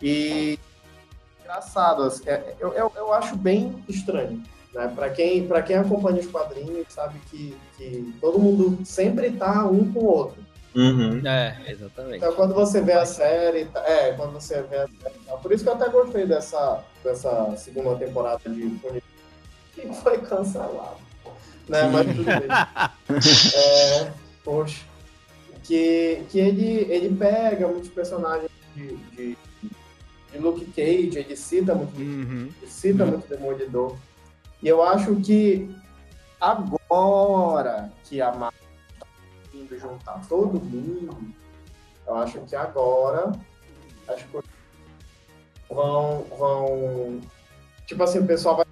[0.00, 0.58] E
[1.40, 4.42] engraçado, assim, é, eu, eu, eu acho bem estranho.
[4.76, 4.92] Né?
[4.94, 9.90] Para quem, pra quem acompanha os quadrinhos, sabe que, que todo mundo sempre tá um
[9.90, 10.44] com o outro.
[10.74, 11.26] Uhum.
[11.26, 12.18] É, exatamente.
[12.18, 15.36] Então quando você vê a série, tá- é, quando você vê a série, tá?
[15.38, 18.78] por isso que eu até gostei dessa, dessa segunda temporada de
[19.74, 20.98] que foi cancelado.
[21.66, 21.82] Né?
[21.90, 23.22] Mas tudo bem.
[23.56, 24.12] É,
[24.44, 24.84] poxa.
[25.64, 29.38] Que, que ele, ele pega muitos personagens de, de,
[30.32, 32.50] de Luke Cage, ele cita muito, Uhum.
[32.60, 33.96] ele cita muito Demolidor.
[34.66, 35.70] E eu acho que
[36.40, 38.60] agora que a Marvel
[38.94, 39.06] está
[39.54, 41.16] indo juntar todo mundo,
[42.04, 43.30] eu acho que agora
[44.08, 44.50] as coisas
[45.70, 47.20] vão, vão.
[47.86, 48.66] Tipo assim, o pessoal vai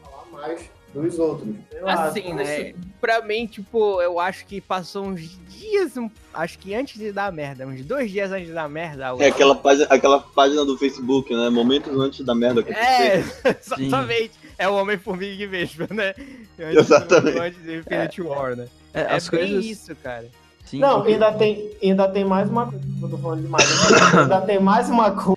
[0.00, 1.56] falar mais dos outros.
[1.72, 2.74] Eu Assim, acho, né?
[3.00, 5.94] Pra mim, tipo, eu acho que passou uns dias,
[6.32, 9.06] acho que antes de dar merda, uns dois dias antes dar merda.
[9.18, 11.50] É aquela página, aquela página do Facebook, né?
[11.50, 13.58] Momentos antes da merda É, acontecer.
[13.60, 14.45] exatamente.
[14.58, 16.14] É o Homem-Formiga e Vespa, né?
[16.58, 17.38] Antes, Exatamente.
[17.38, 18.66] Antes de Infinity War, né?
[18.94, 19.64] É, É as coisas.
[19.64, 20.26] isso, cara.
[20.64, 23.64] Sim, Não, porque- ainda tem, ainda tem mais uma coisa que eu tô falando demais.
[24.18, 25.36] ainda tem mais uma coisa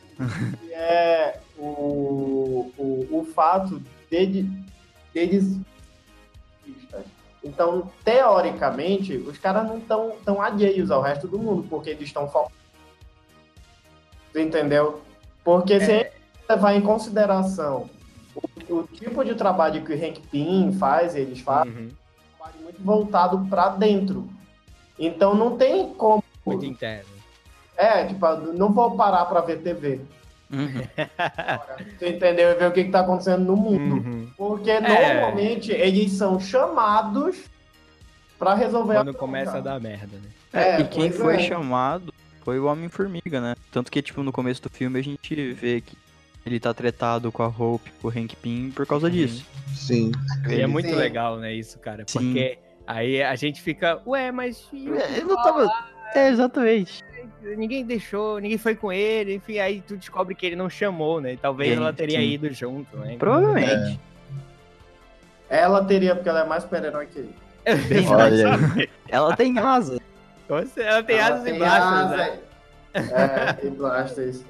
[0.66, 4.50] que é o, o, o fato dele,
[5.14, 5.58] deles.
[7.44, 12.28] Então, teoricamente, os caras não estão tão alheios ao resto do mundo, porque eles estão
[12.28, 12.58] focados.
[14.36, 15.02] Entendeu?
[15.44, 16.12] Porque se a gente
[16.50, 17.90] levar em consideração
[18.36, 21.90] o, o tipo de trabalho que o Hank Pym faz, eles fazem Uhum.
[22.38, 24.28] trabalho muito voltado para dentro.
[24.98, 26.24] Então não tem como.
[26.46, 27.10] Muito interno.
[27.78, 30.02] É, tipo, não vou parar pra ver TV.
[30.52, 30.82] Uhum.
[32.00, 32.52] Tu entendeu?
[32.52, 33.96] E ver o que, que tá acontecendo no mundo.
[33.96, 34.28] Uhum.
[34.38, 34.82] Porque É.
[35.14, 37.38] normalmente eles são chamados
[38.38, 40.30] pra resolver Quando a começa a dar merda, né?
[40.52, 41.40] É, É, e quem foi é.
[41.40, 42.14] chamado
[42.44, 43.56] foi o Homem-Formiga, né?
[43.72, 45.96] Tanto que, tipo, no começo do filme a gente vê que
[46.46, 49.46] ele tá tretado com a Hope, com o Hank Pym por causa disso.
[49.76, 50.12] Sim.
[50.48, 50.96] E é muito Sim.
[50.96, 52.04] legal, né, isso, cara.
[52.08, 52.20] Sim.
[52.20, 55.70] Porque aí a gente fica, ué, mas e É, Eu não tava.
[56.16, 57.04] É, exatamente.
[57.56, 61.34] ninguém deixou, ninguém foi com ele, enfim, aí tu descobre que ele não chamou, né?
[61.34, 62.30] E talvez Sim, ela teria sim.
[62.32, 63.16] ido junto, né?
[63.18, 64.00] Provavelmente.
[65.50, 67.36] Ela teria, porque ela é mais super-herói que ele.
[67.88, 68.90] Bem Olha aí.
[69.08, 70.00] Ela tem asa.
[70.78, 72.40] Ela tem Ela asas e tem blasters, né?
[72.94, 73.16] asa,
[73.62, 74.44] É, e blasters.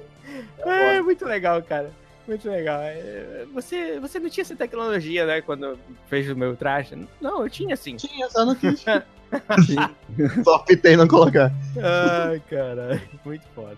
[0.58, 1.90] É, muito legal, cara.
[2.26, 2.80] Muito legal.
[2.82, 6.96] É, Você, você não tinha essa tecnologia, né, quando fez o meu traje?
[7.20, 7.96] Não, eu tinha sim.
[7.96, 8.84] Tinha, só não quis.
[10.42, 11.52] Só optei não colocar.
[11.80, 13.76] Ai, cara, muito foda.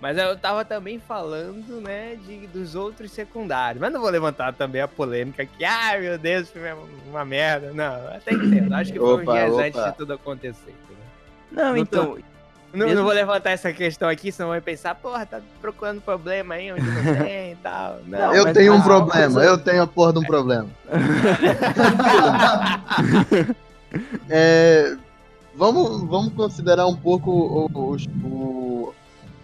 [0.00, 3.80] Mas eu tava também falando, né, de, dos outros secundários.
[3.80, 6.76] Mas não vou levantar também a polêmica que, ai meu Deus, filme é
[7.08, 7.72] uma merda.
[7.72, 8.74] Não, até entendo.
[8.74, 9.62] Acho que foi uns Opa, dias opa.
[9.62, 10.70] antes de tudo acontecer.
[10.70, 11.04] entendeu?
[11.52, 12.18] Não, Não então.
[12.76, 16.54] Não, Mesmo- não vou levantar essa questão aqui, senão vai pensar, porra, tá procurando problema
[16.54, 17.98] aí onde não tem e tal.
[18.06, 20.66] Não, Eu tenho um problema, eu tenho a porra de um problema.
[24.28, 24.96] É,
[25.54, 28.94] vamos, vamos considerar um pouco o, o- o-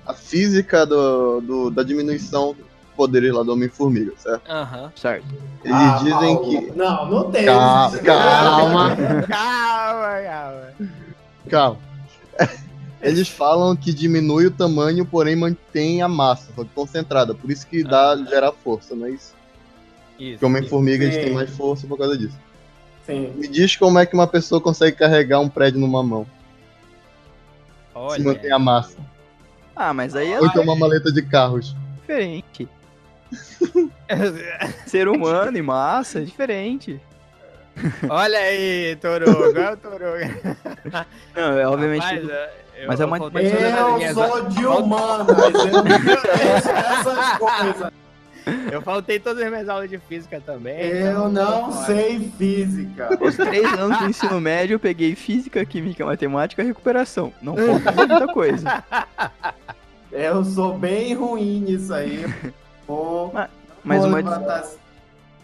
[0.07, 2.65] a física do, do- da diminuição do
[2.97, 4.51] poder lá do Homem-Formiga, certo?
[4.51, 4.93] Aham.
[4.97, 5.25] Certo.
[5.65, 6.73] Eles Ah, dizem Paulo, que.
[6.77, 7.45] Não, não tem.
[7.55, 8.97] Calma, calma,
[9.29, 10.73] Calma, calma.
[11.49, 11.79] calma.
[13.03, 17.35] Eles falam que diminui o tamanho, porém mantém a massa, só que concentrada.
[17.35, 19.35] Por isso que dá gerar força, não é isso?
[20.19, 20.39] Isso.
[20.39, 22.39] Porque o Homem-Formiga eles têm mais força por causa disso.
[23.05, 23.33] Sim.
[23.37, 28.25] Me diz como é que uma pessoa consegue carregar um prédio numa mão, se Olha,
[28.25, 28.99] mantém a massa.
[29.75, 31.75] Ah, mas aí é Ou então uma maleta de carros.
[32.01, 32.69] diferente.
[34.87, 37.01] Ser humano e massa é diferente.
[38.09, 40.69] olha aí, Torugo, olha o Torugo.
[41.35, 42.03] Não, é obviamente.
[42.05, 45.83] Rapaz, eu Mas é uma- faltar todas as Eu minhas- sou de humanas, eu
[46.77, 47.93] essas coisas.
[48.73, 50.81] Eu faltei todas as minhas aulas de física também.
[50.81, 51.87] Eu então não fora.
[51.87, 53.17] sei física.
[53.21, 57.33] Os três anos do ensino médio eu peguei física, química, matemática e recuperação.
[57.41, 58.83] Não fazer muita coisa.
[60.11, 62.27] Eu sou bem ruim nisso aí.
[63.83, 64.23] Mas vou uma,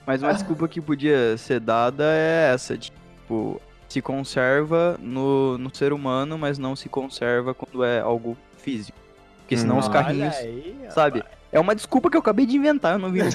[0.06, 5.92] mas uma desculpa que podia ser dada é essa, tipo, se conserva no, no ser
[5.92, 8.98] humano, mas não se conserva quando é algo físico.
[9.40, 11.24] Porque senão os Olha carrinhos, aí, sabe?
[11.50, 13.20] É uma desculpa que eu acabei de inventar, eu não vi.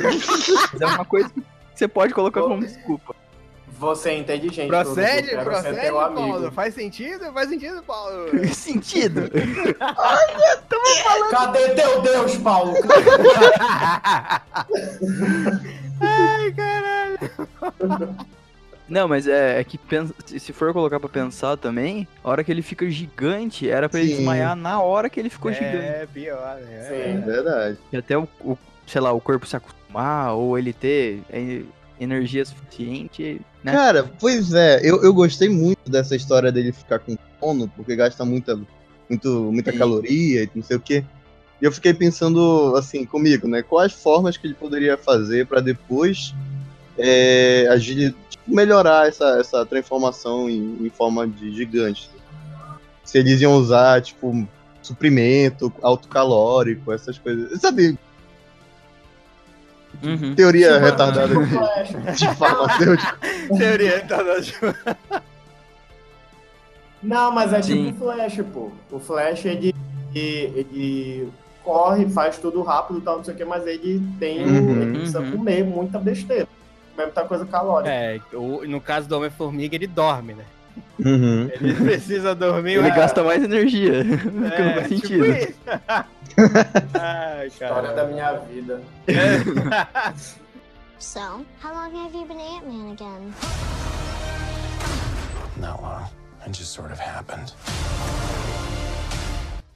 [0.72, 3.16] mas é uma coisa que você pode colocar como desculpa.
[3.80, 4.68] Você é inteligente.
[4.68, 5.92] Procede, Dudu, quero ser procede.
[5.92, 6.52] Paulo.
[6.52, 7.34] Faz sentido?
[7.34, 8.30] Faz sentido, Paulo.
[8.54, 9.24] Sentido.
[11.32, 12.76] Cadê teu Deus, Paulo?
[16.00, 17.20] Ai, caralho.
[18.94, 22.52] Não, mas é, é que pensa- se for colocar pra pensar também, a hora que
[22.52, 24.16] ele fica gigante, era pra ele Sim.
[24.18, 25.76] desmaiar na hora que ele ficou gigante.
[25.84, 26.82] É, pior, né?
[26.88, 27.18] Sim.
[27.18, 27.78] É verdade.
[27.92, 31.64] E até o, o, sei lá, o corpo se acostumar, ou ele ter é,
[32.00, 33.72] energia suficiente, né?
[33.72, 38.24] Cara, pois é, eu, eu gostei muito dessa história dele ficar com sono, porque gasta
[38.24, 38.60] muita,
[39.10, 39.78] muito, muita Sim.
[39.80, 41.04] caloria e não sei o quê.
[41.60, 43.64] E eu fiquei pensando, assim, comigo, né?
[43.64, 46.32] Quais formas que ele poderia fazer pra depois
[46.98, 48.16] é, tipo,
[48.48, 52.10] melhorar essa, essa transformação em, em forma de gigante.
[53.04, 54.48] Se eles iam usar, tipo,
[54.82, 57.60] suprimento autocalórico, essas coisas.
[57.60, 57.98] Sabe,
[60.02, 60.36] Uhum.
[60.36, 63.18] teoria Tipo, retardada de, de farmacêutico.
[63.58, 64.76] Teoria internacional.
[67.02, 67.92] Não, mas é Sim.
[67.92, 68.72] tipo o Flash, pô.
[68.92, 69.74] O Flash, ele,
[70.16, 71.30] ele, ele
[71.64, 74.44] corre, faz tudo rápido e tal, não sei o que, mas ele tem.
[74.44, 75.32] Uhum, ele precisa uhum.
[75.32, 76.48] comer muita besteira.
[76.96, 77.92] Comer muita coisa calórica.
[77.92, 80.46] É, o- no caso do Homem-Formiga, ele dorme, né?
[81.04, 81.50] Uhum.
[81.60, 82.74] Ele precisa dormir.
[82.74, 85.26] Ele é, gasta mais energia, que não é, faz tipo sentido.
[85.26, 85.60] isso.
[87.00, 88.82] Ai, História da minha vida.
[91.00, 91.20] So,
[91.62, 93.34] how long have you been Ant-Man again?
[95.58, 96.06] Not long.
[96.46, 97.54] It just sort of happened.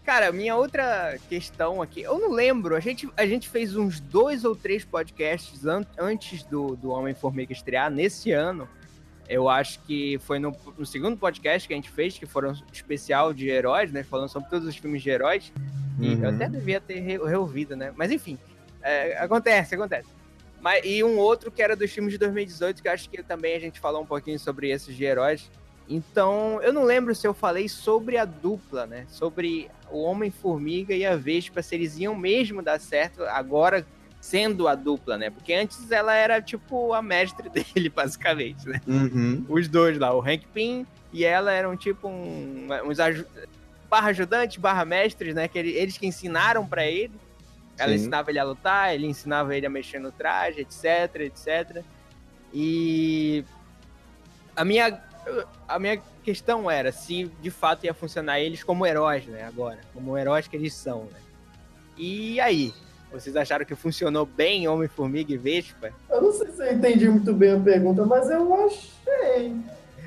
[0.07, 4.45] Cara, minha outra questão aqui, eu não lembro, a gente, a gente fez uns dois
[4.45, 8.69] ou três podcasts an- antes do, do Homem-Formiga estrear nesse ano.
[9.27, 12.55] Eu acho que foi no, no segundo podcast que a gente fez, que foram um
[12.71, 14.01] especial de heróis, né?
[14.01, 15.51] Falando sobre todos os filmes de heróis.
[15.99, 16.23] E Uhum.
[16.23, 17.91] eu até devia ter re- reouvido, né?
[17.97, 18.37] Mas enfim,
[18.81, 20.07] é, acontece, acontece.
[20.61, 23.55] Mas, e um outro que era dos filmes de 2018, que eu acho que também
[23.57, 25.51] a gente falou um pouquinho sobre esses de heróis,
[25.89, 29.05] Então, eu não lembro se eu falei sobre a dupla, né?
[29.09, 33.85] Sobre o Homem-Formiga e a Vespa, se eles iam mesmo dar certo agora
[34.19, 35.29] sendo a dupla, né?
[35.29, 38.81] Porque antes ela era tipo a mestre dele, basicamente, né?
[38.87, 39.45] Uhum.
[39.47, 43.25] Os dois lá, o Hank Pym e ela eram tipo um, uns aju
[43.89, 45.47] barra ajudantes, barra mestres, né?
[45.47, 47.13] Que ele, eles que ensinaram para ele.
[47.77, 47.95] Ela Sim.
[47.95, 51.83] ensinava ele a lutar, ele ensinava ele a mexer no traje, etc, etc.
[52.53, 53.45] E
[54.55, 55.01] a minha
[55.67, 59.43] a minha questão era se de fato ia funcionar eles como heróis, né?
[59.43, 61.19] Agora, como heróis que eles são, né?
[61.97, 62.73] E aí,
[63.11, 65.91] vocês acharam que funcionou bem Homem-Formiga e Vespa?
[66.09, 69.55] Eu não sei se eu entendi muito bem a pergunta, mas eu achei.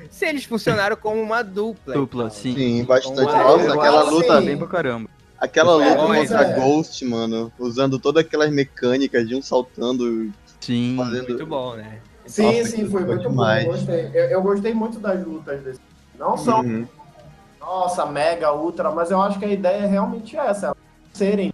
[0.09, 1.93] Se eles funcionaram como uma dupla.
[1.93, 2.35] Dupla, então.
[2.35, 2.55] sim.
[2.55, 3.21] Sim, bastante.
[3.21, 4.37] Então, Nossa, aquela luta.
[4.37, 5.09] assim, Bem pra caramba.
[5.37, 6.53] Aquela É, luta contra é.
[6.59, 7.51] Ghost, mano.
[7.57, 10.31] Usando todas aquelas mecânicas de um saltando.
[10.59, 10.95] Sim.
[10.97, 11.29] Fazendo.
[11.29, 11.99] Muito bom, né?
[12.31, 13.65] Sim, Nossa, sim, foi muito demais.
[13.65, 13.71] bom.
[13.71, 14.05] Eu gostei.
[14.13, 15.79] Eu, eu gostei muito das lutas desse.
[16.17, 16.87] Não são, Uhum.
[17.59, 20.67] nossa, mega, ultra, mas eu acho que a ideia é realmente essa.
[20.67, 20.77] elas
[21.13, 21.51] Serem.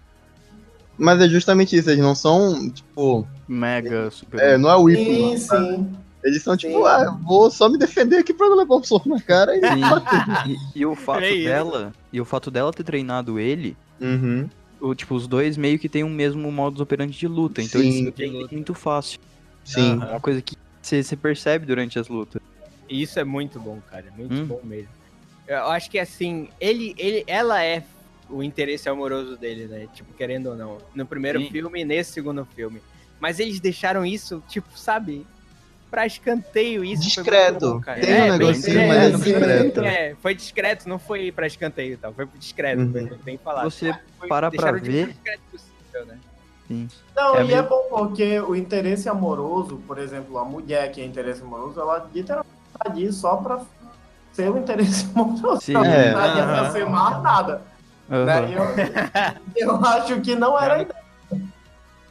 [0.97, 3.27] Mas é justamente isso, eles não são, tipo.
[3.47, 4.39] Mega, super.
[4.39, 5.37] É, não é o Sim, Whip.
[5.39, 5.97] sim.
[6.23, 6.83] Eles são tipo, Sim.
[6.87, 9.61] ah, eu vou só me defender aqui pra não levar um soco na cara e.
[9.61, 9.81] Sim.
[10.75, 11.43] E, e o fato É isso.
[11.47, 14.47] dela, e o fato dela ter treinado ele, Uhum.
[14.81, 17.87] o, tipo, os dois meio que tem o mesmo modus operandi de luta, então Sim.
[17.87, 19.19] eles se entendem muito fácil.
[19.63, 19.99] Sim.
[20.01, 20.55] É uma coisa que
[20.87, 22.41] você percebe durante as lutas.
[22.89, 24.05] E Isso é muito bom, cara.
[24.15, 24.45] Muito Hum.
[24.45, 24.89] bom mesmo.
[25.47, 27.83] Eu acho que assim, ele, ele, ela é
[28.29, 29.87] o interesse amoroso dele, né?
[29.93, 30.77] Tipo, querendo ou não.
[30.93, 31.49] No primeiro Sim.
[31.49, 32.81] filme e nesse segundo filme.
[33.19, 35.25] Mas eles deixaram isso, tipo, sabe?
[35.89, 37.01] Pra escanteio isso.
[37.03, 37.59] Discreto.
[37.75, 38.01] bom, cara.
[38.01, 39.81] Tem um É, bem negocinho, mas é discreto.
[39.81, 42.13] É, foi discreto, não foi pra escanteio e tal.
[42.13, 42.91] Foi discreto, Uhum.
[43.07, 43.63] foi bem falado.
[43.71, 45.03] Você Foi- para pra ver.
[45.05, 46.19] mais discreto possível, né?
[46.67, 46.87] Sim.
[47.15, 50.99] Não, É e meio- é bom porque o interesse amoroso, por exemplo, a mulher que
[51.01, 53.61] é interesse amoroso, ela literalmente tá ali só pra
[54.33, 55.61] ser o interesse amoroso.
[55.61, 55.75] Sim.
[55.75, 56.11] Ela não É.
[56.13, 57.61] tá ali pra ser mais nada.
[58.11, 58.25] Aham.
[58.25, 59.35] Né?
[59.55, 61.06] Eu, eu acho que não era a ideia.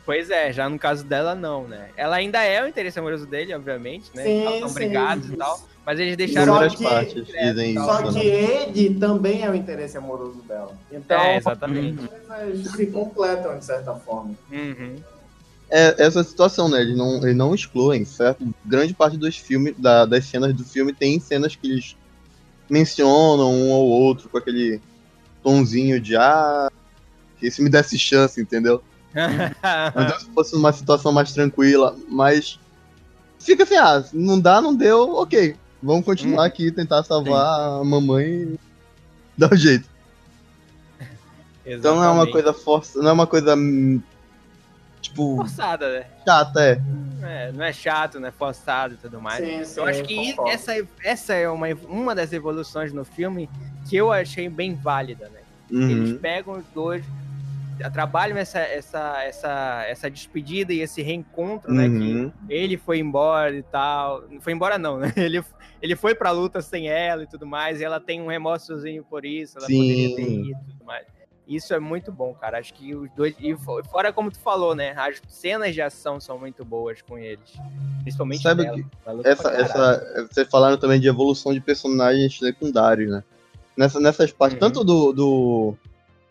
[0.07, 1.90] Pois é, já no caso dela, não, né?
[1.97, 4.23] Ela ainda é o interesse amoroso dele, obviamente, né?
[4.23, 5.61] Sim, sim, brigados e tal.
[5.85, 6.55] Mas eles deixaram.
[6.55, 7.85] Só que- partes dizem isso.
[7.85, 8.12] Só né?
[8.12, 10.79] que ele também é o interesse amoroso dela.
[10.92, 12.01] Então, É, exatamente.
[12.01, 12.37] Uhum.
[12.40, 14.35] eles se completam de certa forma.
[14.51, 14.95] Uhum.
[15.69, 16.81] É essa situação, né?
[16.81, 18.49] Eles não, eles não excluem, certo?
[18.64, 21.97] Grande parte dos filmes, da- das cenas do filme, tem cenas que eles
[22.71, 24.81] mencionam um ou outro com aquele
[25.42, 26.71] tonzinho de ah,
[27.40, 28.81] que se me desse chance, entendeu?
[29.16, 32.59] Então, se fosse uma situação mais tranquila, mas
[33.40, 35.57] fica assim, ah, não dá, não deu, ok.
[35.83, 36.46] Vamos continuar Hum.
[36.46, 38.57] aqui, tentar salvar a mamãe e
[39.38, 39.88] dar um jeito.
[41.64, 42.33] Então não é uma Exatamente.
[42.33, 44.00] coisa força, não é uma coisa hum,
[45.02, 46.07] tipo forçada, né?
[46.26, 46.81] chata, é.
[47.22, 49.44] É, não é chato, não é forçado e tudo mais.
[49.44, 50.50] Sim, sim, eu acho que concordo.
[50.52, 50.72] essa,
[51.05, 53.48] essa é uma, uma das evoluções no filme
[53.88, 55.40] que eu achei bem válida, né?
[55.70, 56.18] Eles Uhum.
[56.20, 57.05] pegam os dois,
[57.93, 61.89] trabalham essa, essa, essa, essa despedida e esse reencontro, né?
[61.89, 62.33] Que Uhum.
[62.49, 64.23] ele foi embora e tal.
[64.31, 65.12] Não foi embora, não, né?
[65.17, 65.43] Ele,
[65.83, 69.25] ele foi pra luta sem ela e tudo mais, e ela tem um remorsozinho por
[69.27, 69.79] isso, ela Sim.
[69.79, 71.07] poderia ter ido e tudo mais.
[71.47, 72.59] Isso é muito bom, cara.
[72.59, 73.33] Acho que os dois.
[73.39, 74.95] E fo- fora como tu falou, né?
[74.97, 77.53] As cenas de ação são muito boas com eles.
[78.03, 78.77] Principalmente Sabe dela.
[79.23, 83.23] que Essa, essa, vocês falaram também de evolução de personagens secundários, né?
[83.77, 84.61] Nessa, nessas partes, Uhum.
[84.61, 85.77] tanto do, do.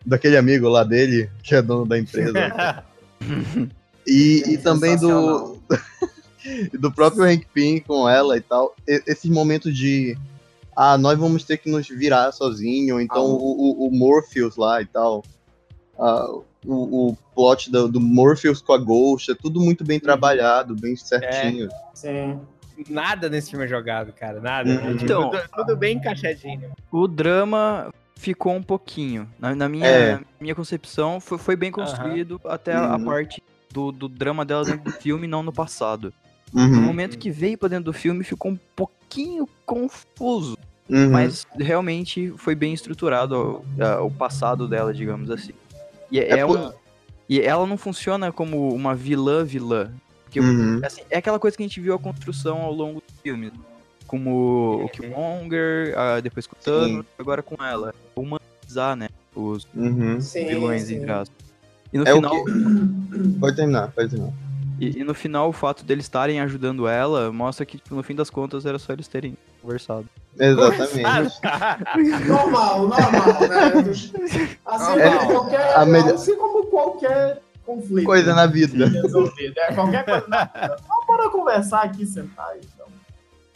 [0.06, 2.84] Daquele amigo lá dele, que é dono da empresa,
[4.06, 5.56] e, e também do.
[6.78, 8.74] do próprio Hank Pym com ela e tal.
[8.86, 10.16] e- esses momentos de.
[10.76, 14.80] Ah, nós vamos ter que nos virar sozinho, então Ah, o, o, o Morpheus lá
[14.80, 15.24] e tal.
[15.98, 16.26] Ah,
[16.64, 20.94] o, o plot do, do Morpheus com a Ghost, é tudo muito bem trabalhado, bem
[20.94, 21.68] certinho.
[21.94, 22.38] Sim.
[22.90, 24.38] Nada nesse filme é jogado, cara.
[24.38, 24.68] Nada.
[24.68, 24.76] Uhum.
[24.76, 26.70] É, tipo, Então- tudo, tudo bem encaixadinho.
[26.92, 29.28] O drama ficou um pouquinho.
[29.38, 30.20] Na, na minha, É.
[30.40, 33.04] minha concepção, foi, foi bem construído até a- a Uhum.
[33.04, 36.12] parte do, do drama dela dentro do filme, não no passado.
[36.52, 40.56] No Uhum, momento que veio pra dentro do filme, ficou um pouquinho confuso.
[40.88, 41.10] uhum.
[41.10, 43.64] Mas realmente foi bem estruturado
[44.00, 45.52] o, o passado dela, digamos assim.
[46.10, 46.72] E, é, É é por- um,
[47.28, 49.92] e ela não funciona como uma vilã vilã.
[50.24, 50.80] Porque Uhum.
[50.84, 53.52] assim, é aquela coisa que a gente viu a construção ao longo do filme.
[54.06, 57.94] Como o Killmonger, ah, depois com o Thanos, agora com ela.
[58.14, 59.08] Humanizar, né?
[59.34, 60.20] Os Uhum.
[60.20, 60.96] Sim, vilões, sim.
[60.96, 61.36] entre aspas.
[61.92, 62.32] E no É final,
[63.40, 64.32] Pode terminar, pode terminar.
[64.78, 68.14] e, e no final, o fato deles estarem ajudando ela mostra que, tipo, no fim
[68.14, 70.06] das contas, era só eles terem conversado.
[70.38, 71.02] Exatamente.
[72.28, 73.92] Normal, normal, né?
[74.66, 78.04] Assim, É, como, qualquer, a melhor- assim como qualquer conflito.
[78.06, 78.86] Coisa na vida.
[78.86, 79.54] resolvido.
[79.58, 80.76] É, qualquer coisa na vida.
[80.84, 82.60] Então, bora conversar aqui, sentar aí.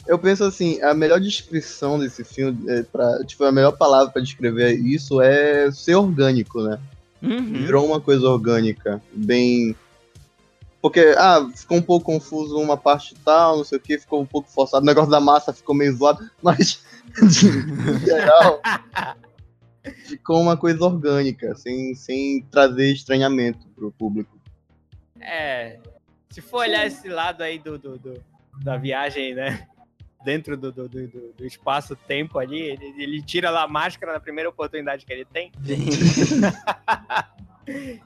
[0.07, 4.21] Eu penso assim, a melhor descrição desse filme, é pra, tipo, a melhor palavra pra
[4.21, 6.79] descrever isso é ser orgânico, né?
[7.21, 7.53] Uhum.
[7.53, 9.75] Virou uma coisa orgânica, bem.
[10.81, 14.25] Porque, ah, ficou um pouco confuso uma parte tal, não sei o que, ficou um
[14.25, 14.83] pouco forçado.
[14.83, 16.83] O negócio da massa ficou meio zoado, mas,
[17.21, 18.59] de geral,
[20.07, 24.35] ficou uma coisa orgânica, sem, sem trazer estranhamento pro público.
[25.19, 25.77] É.
[26.31, 28.23] Se for olhar esse lado aí do, do, do-
[28.63, 29.67] da viagem, né?
[30.23, 34.19] Dentro do, do, do, do- do espaço-tempo ali, ele, ele tira lá a máscara na
[34.19, 35.51] primeira oportunidade que ele tem.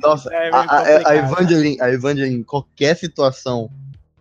[0.02, 1.16] Nossa, É a, a.
[1.18, 3.70] Evangeline, a Evangeline, qualquer situação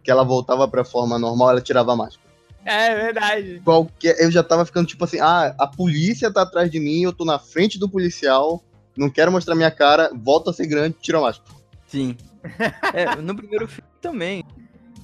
[0.02, 2.24] que ela voltava pra forma normal, ela tirava a máscara.
[2.64, 3.60] É verdade.
[3.64, 7.12] Qualquer, eu já tava ficando tipo assim, ah, a polícia tá atrás de mim, eu
[7.12, 8.62] tô na frente do policial,
[8.96, 11.50] não quero mostrar minha cara, volta a ser grande, tira a máscara.
[11.86, 12.16] Sim.
[12.92, 14.44] É, no primeiro filme também.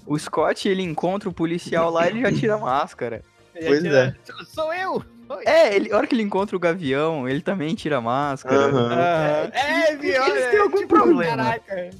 [0.07, 3.23] O Scott, ele encontra o policial lá, ele já tira a máscara.
[3.53, 5.05] Pois tira- Sou eu!
[5.45, 8.57] É, ele, a hora que ele encontra o Gavião, ele também tira a máscara.
[8.57, 8.93] Aham.
[8.93, 9.51] Aham.
[9.53, 10.27] É, viu?
[10.27, 11.37] Eles é, têm algum tipo, problema.
[11.37, 11.91] Caraca.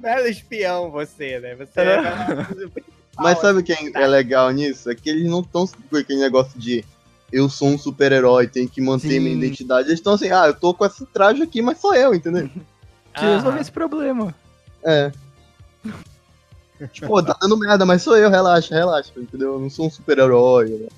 [0.00, 1.54] Belo espião você, né?
[1.54, 2.02] Você é
[3.16, 4.90] Mas sabe o que é, é legal nisso?
[4.90, 6.84] É que eles não estão com aquele negócio de
[7.30, 9.20] eu sou um super-herói, tenho que manter Sim.
[9.20, 9.88] minha identidade.
[9.88, 12.50] Eles estão assim, ah, eu tô com esse traje aqui, mas sou eu, entendeu?
[13.14, 14.34] Que resolve esse problema.
[14.82, 15.12] É.
[16.88, 19.54] tipo, tá dando merda, mas sou eu, relaxa, relaxa, entendeu?
[19.54, 20.70] Eu não sou um super-herói.
[20.70, 20.88] Né?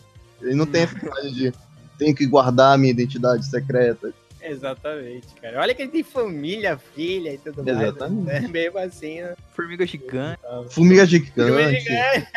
[0.43, 1.53] Ele não tem essa coisa de
[1.99, 4.13] tenho que guardar a minha identidade secreta.
[4.41, 5.61] Exatamente, cara.
[5.61, 7.81] Olha que ele tem família, filha e tudo mais.
[7.81, 8.25] Exatamente.
[8.27, 8.49] Né?
[8.49, 9.35] Mesmo assim, né?
[9.55, 10.39] Formiga gigante.
[10.71, 12.29] Formiga Filme gigante, gigante.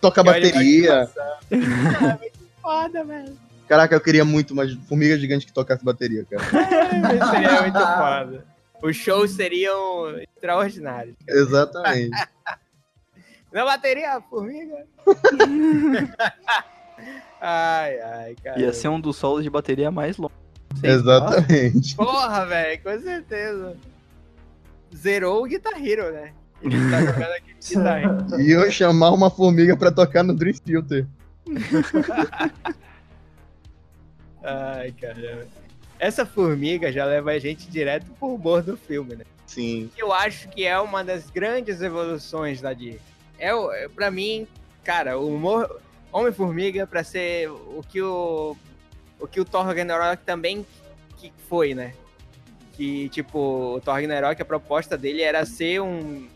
[0.00, 1.08] toca bateria.
[2.60, 3.36] foda, velho.
[3.66, 6.42] Caraca, eu queria muito mais formiga gigante que tocasse bateria, cara.
[7.14, 8.44] Isso seria muito foda.
[8.82, 11.14] Os shows seriam extraordinários.
[11.28, 12.10] Exatamente.
[13.52, 14.86] Na bateria, formiga.
[17.40, 18.60] ai, ai, cara.
[18.60, 20.36] Ia ser um dos solos de bateria mais longos.
[20.82, 21.96] Exatamente.
[21.96, 23.76] Porra, velho, com certeza.
[24.94, 26.32] Zerou o Guitar Hero, né?
[26.62, 28.40] Ele tá jogando aqui Guitar Hero.
[28.40, 31.06] E eu chamar uma formiga pra tocar no Dream Filter.
[34.42, 35.46] Ai, caramba.
[35.98, 39.24] Essa formiga já leva a gente direto pro humor do filme, né?
[39.46, 39.90] Sim.
[39.94, 43.00] que eu acho que é uma das grandes evoluções da Disney.
[43.40, 43.50] É,
[43.84, 44.46] é para mim,
[44.84, 45.80] cara, o humor
[46.12, 48.56] Homem-Formiga pra ser o que o
[49.18, 50.64] o que o Thor Ragnarok também
[51.18, 51.92] que foi, né?
[52.74, 53.38] Que tipo,
[53.76, 56.26] o Thor Ragnarok a proposta dele era ser um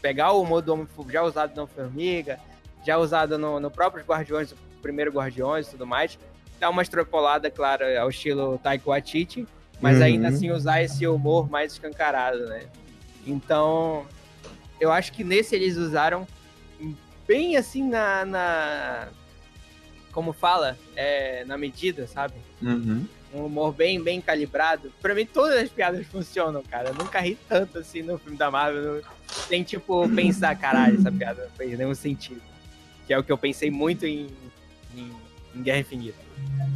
[0.00, 2.40] pegar o humor do Homem já usado no Formiga,
[2.84, 6.18] já usado no, no próprio Guardiões, o primeiro Guardiões e tudo mais,
[6.58, 9.46] dar uma extrapolada, claro, ao estilo Taika Waititi,
[9.80, 10.04] mas Uhum.
[10.04, 12.64] ainda assim usar esse humor mais escancarado, né?
[13.24, 14.04] Então,
[14.82, 16.26] eu acho que nesse eles usaram
[17.26, 18.24] bem assim na.
[18.24, 19.08] na-
[20.12, 20.76] como fala?
[20.94, 22.34] É, na medida, sabe?
[22.60, 23.06] Uhum.
[23.32, 24.92] Um humor bem, bem calibrado.
[25.00, 26.90] Pra mim, todas as piadas funcionam, cara.
[26.90, 29.02] Eu nunca ri tanto assim no filme da Marvel.
[29.48, 32.42] Sem, tipo, pensar, caralho, essa piada não fez nenhum sentido.
[33.06, 34.26] Que é o que eu pensei muito em,
[34.94, 35.10] em,
[35.54, 36.18] em Guerra Infinita.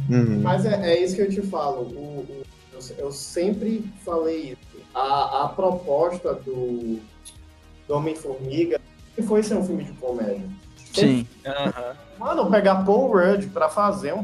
[0.09, 0.41] Uhum.
[0.41, 1.81] Mas é, é isso que eu te falo.
[1.81, 2.43] O- o-
[2.73, 4.83] eu, eu sempre falei isso.
[4.95, 6.99] A, a proposta do,
[7.87, 8.79] do Homem-Formiga
[9.27, 10.43] foi ser um filme de comédia.
[10.93, 11.27] Sim.
[11.45, 11.95] Aham.
[12.19, 14.23] Mano, pegar Paul Rudd pra fazer um.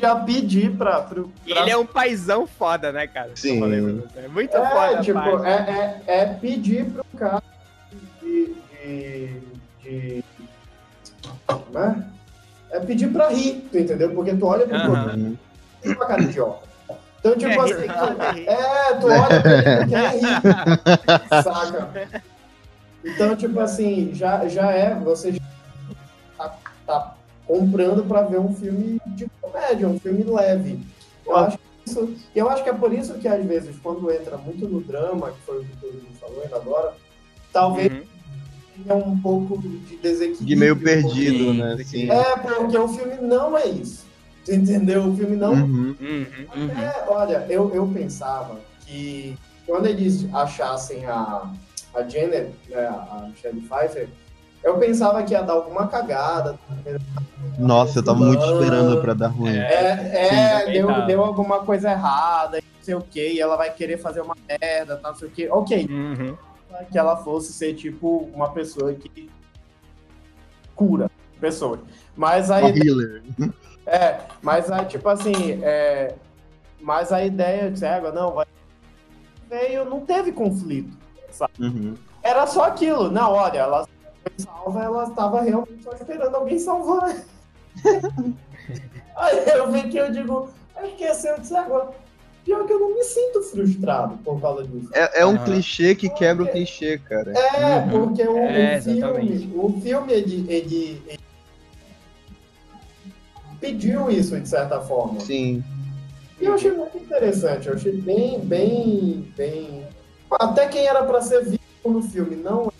[0.00, 1.02] já pedir pra.
[1.02, 3.30] pro- E pra- ele é um paizão foda, né, cara?
[3.34, 3.54] Sim.
[3.54, 4.18] Eu falei pra você.
[4.20, 5.52] É muito É, foda, tipo, pai.
[5.52, 7.42] é, é, é pedir pro cara
[8.22, 8.54] de.
[8.84, 9.40] de,
[9.82, 10.24] de
[11.72, 12.08] né?
[12.70, 14.14] É pedir pra rir, tu entendeu?
[14.14, 15.04] Porque tu olha pro Aham.
[15.04, 15.38] produto
[15.84, 16.71] e uma cara de idiota.
[17.24, 18.48] Então, tipo Quer assim, rir.
[18.48, 21.42] é, tu olha pra ele quer rir.
[21.42, 22.10] Saca?
[23.04, 25.40] Então, tipo assim, já, já é, você já
[26.36, 27.14] tá, tá
[27.46, 30.80] comprando pra ver um filme de comédia, um filme leve.
[31.24, 34.36] Eu acho que isso, eu acho que é por isso que às vezes, quando entra
[34.36, 36.92] muito no drama, que foi o que o Rodrigo falou ainda agora,
[37.52, 38.02] talvez Uhum.
[38.84, 40.46] tenha um pouco de desequilíbrio.
[40.46, 41.76] De meio perdido, Sim, né?
[41.84, 42.10] Sim.
[42.10, 44.06] É, porque o filme não é isso.
[44.44, 45.08] Tu entendeu?
[45.08, 45.96] O filme não Uhum.
[46.00, 46.26] Uhum.
[46.54, 46.80] Uhum.
[46.80, 49.36] é, olha, eu, eu pensava que
[49.66, 51.50] quando eles achassem a,
[51.94, 54.08] a Janet, né, a Michelle Pfeiffer,
[54.62, 56.58] eu pensava que ia dar alguma cagada.
[57.58, 59.56] Nossa, eu tava muito esperando pra dar ruim.
[59.56, 63.56] É, é Sim, também deu, deu alguma coisa errada, não sei o que, e ela
[63.56, 65.48] vai querer fazer uma merda, tá, não sei o que.
[65.48, 66.36] Ok, Uhum.
[66.90, 69.28] que ela fosse ser tipo uma pessoa que
[70.74, 71.80] cura pessoas.
[72.16, 73.22] Mas Uma aí healer.
[73.92, 76.14] É, mas aí, tipo assim, é,
[76.80, 78.46] mas a ideia de cego, não, vai.
[79.50, 80.96] Veio, não teve conflito.
[81.60, 81.94] Uhum.
[82.22, 83.10] Era só aquilo.
[83.10, 83.86] Não, olha, ela
[84.38, 87.14] salva, ela estava realmente só esperando alguém salvar.
[89.16, 91.90] Aí eu vi que eu digo, aí fiquei assim, eu disse agora.
[92.44, 94.88] Pior que eu não me sinto frustrado por causa disso.
[94.94, 97.30] É, é um clichê que quebra o clichê, cara.
[97.38, 98.06] É, Uhum.
[98.08, 101.21] porque o, É, o filme, o filme ele, ele- ele
[103.62, 105.20] pediu isso de certa forma.
[105.20, 105.62] Sim.
[106.40, 109.86] E eu achei muito interessante, eu achei bem, bem, bem.
[110.32, 112.64] Até quem era pra ser visto no filme, não.
[112.66, 112.72] é.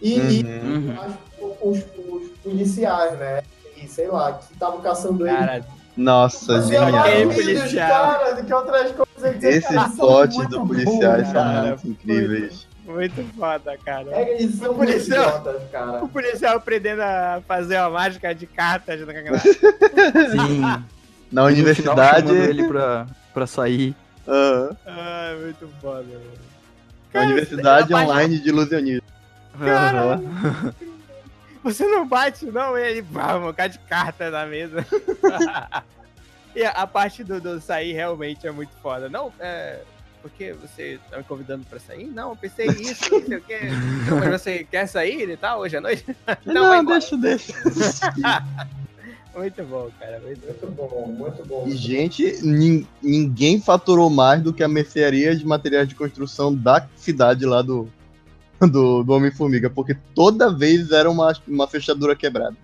[0.00, 0.94] E, e Uhum.
[1.00, 1.78] acho que os,
[2.22, 3.42] os policiais, né?
[3.76, 5.36] E sei lá, que estavam caçando ele.
[5.36, 5.64] Cara,
[5.96, 7.34] Nossa, mais Aquele genial.
[7.34, 7.88] policial.
[7.88, 9.42] cara, do que outras coisas.
[9.42, 11.68] Esses potes do policiais são cara.
[11.68, 12.65] muito incríveis.
[12.86, 14.06] Muito foda, cara.
[14.12, 16.04] É, eles são O policial- idiotas, cara.
[16.04, 19.12] O policial aprendendo a fazer uma mágica de cartas na
[20.30, 20.60] Sim.
[21.32, 22.28] Na final, universidade.
[22.28, 23.94] chamando ele pra, pra sair.
[24.28, 24.76] Aham.
[24.86, 26.46] Ah, muito foda, velho.
[27.12, 29.02] Na universidade parte- online de ilusionismo.
[29.58, 30.20] Cara.
[31.64, 32.78] Você não bate, não?
[32.78, 34.86] Ele, vamos, um bocado de carta na mesa.
[36.54, 39.08] e a, a parte do, do sair realmente é muito foda.
[39.08, 39.80] Não, é.
[40.28, 42.06] Porque você tá me convidando pra sair?
[42.06, 43.58] Não, eu pensei isso, não sei o quê.
[44.08, 46.04] Não, mas você quer sair e tal, hoje à noite?
[46.44, 46.98] Não, vai embora.
[46.98, 47.52] deixa, deixa.
[49.36, 50.18] Muito bom, cara.
[50.20, 51.64] Muito Muito bom, muito bom.
[51.68, 56.88] E, gente, nin- ninguém faturou mais do que a mercearia de materiais de construção da
[56.96, 57.86] cidade lá do,
[58.58, 62.56] do, do Homem-Formiga, porque toda vez era uma, uma fechadura quebrada.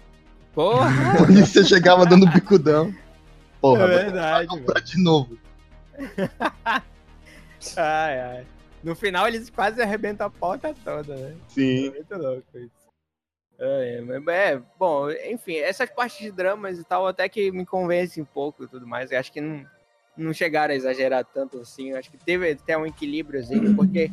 [0.55, 2.93] Porra, Por isso você chegava dando bicudão.
[3.61, 5.39] Porra, é vai verdade, comprar de novo.
[7.77, 8.47] Ai, ai.
[8.83, 11.37] No final eles quase arrebentam a porta toda, né?
[11.49, 11.89] Sim.
[11.89, 12.83] É muito louco isso.
[13.59, 18.21] É, mas- é, bom, enfim, essas partes de dramas e tal até que me convence
[18.21, 19.13] um pouco e tudo mais.
[19.13, 19.65] Eu acho que não,
[20.17, 21.91] não chegaram a exagerar tanto assim.
[21.91, 24.11] Eu acho que teve até um equilíbriozinho, porque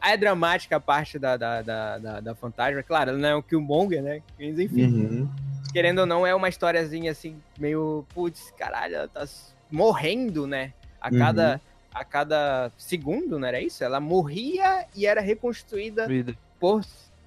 [0.00, 2.82] é dramática a parte da, da, da, da, da fantasma.
[2.82, 4.22] Claro, ela não é um Killmonger, né?
[4.38, 5.28] Mas enfim, Uhum.
[5.72, 9.24] querendo ou não, é uma historiazinha assim, meio, putz, caralho, ela tá
[9.70, 10.72] morrendo, né?
[11.00, 11.60] A Uhum.
[11.94, 13.84] A cada segundo, não era isso?
[13.84, 16.34] Ela morria e era reconstruída Vida.
[16.58, 16.82] por,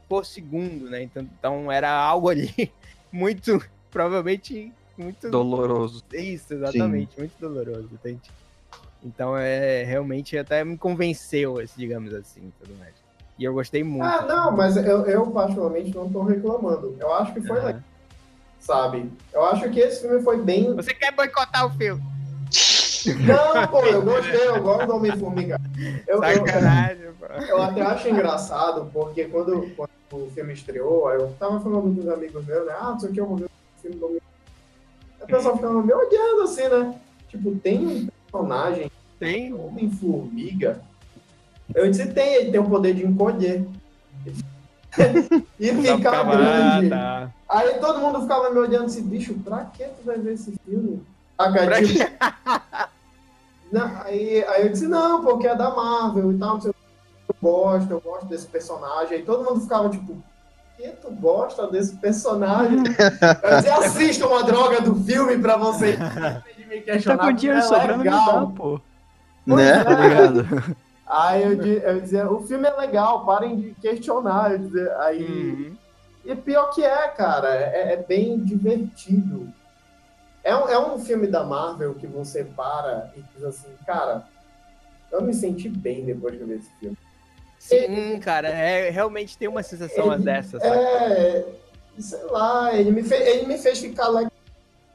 [0.07, 1.03] por segundo, né?
[1.03, 2.49] Então, então era algo ali
[3.11, 5.29] muito, provavelmente, muito.
[5.29, 6.01] Doloroso.
[6.11, 8.31] Isso, exatamente, muito doloroso, entende?
[9.03, 12.95] Então é realmente até me convenceu, esse, digamos assim, tudo mais.
[13.37, 14.05] E eu gostei muito.
[14.05, 16.95] Ah, não, mas eu, eu particularmente não tô reclamando.
[16.99, 17.65] Eu acho que foi Aham.
[17.65, 17.83] legal,
[18.59, 19.11] sabe?
[19.31, 20.73] Eu acho que esse filme foi bem.
[20.73, 22.14] Você quer boicotar o filme?
[23.13, 25.59] Não, pô, eu gostei, eu gosto do Homem-Formiga.
[26.07, 27.25] Eu, eu, Sacanagem, pô.
[27.25, 32.01] eu até acho engraçado, porque quando, quando o filme estreou, aí eu tava falando com
[32.01, 32.73] os amigos meus, né?
[32.79, 33.49] Ah, não sei o que, eu vou ver o
[33.81, 34.25] filme do Homem-Formiga.
[35.21, 36.95] O pessoal ficava me olhando assim, né?
[37.29, 39.53] Tipo, tem um personagem, Tem.
[39.53, 40.81] Homem-Formiga.
[41.73, 43.65] Eu disse, tem, ele tem o poder de encolher.
[45.59, 46.89] e ficar grande.
[46.89, 47.29] tá.
[47.49, 51.03] Aí todo mundo ficava me olhando assim, bicho, pra que tu vai ver esse filme?
[51.37, 51.99] Pra Tipo,
[53.77, 56.71] não, aí, aí eu disse, não, porque é da Marvel e tal, não sei.
[57.27, 59.17] Eu gosto, eu gosto desse personagem.
[59.17, 60.23] Aí todo mundo ficava tipo, por
[60.77, 62.77] que tu gosta desse personagem?
[62.79, 65.97] Eu disse, assista uma droga do filme pra você
[66.57, 67.25] de me Tá questionar.
[67.25, 68.47] com dinheiro é sobrando, me legal.
[68.47, 68.81] dá, pô.
[69.47, 69.69] Pois Né?
[69.71, 69.83] é.
[69.83, 70.75] Tá ligado?
[71.07, 74.51] Aí eu, eu dizia, o filme é legal, parem de questionar.
[74.53, 75.77] Eu dizia, aí, Uhum.
[76.25, 79.47] E pior que é, cara, é, é bem divertido.
[80.45, 84.23] É um, é um filme da Marvel que você para e diz assim, cara,
[85.11, 86.95] eu me senti bem depois eu vi esse filme.
[87.57, 90.75] Sim, cara, é, realmente tem uma sensação Ele- dessa, sabe?
[90.77, 91.45] É,
[91.97, 94.31] sei lá, ele me, fez, ele me fez ficar legal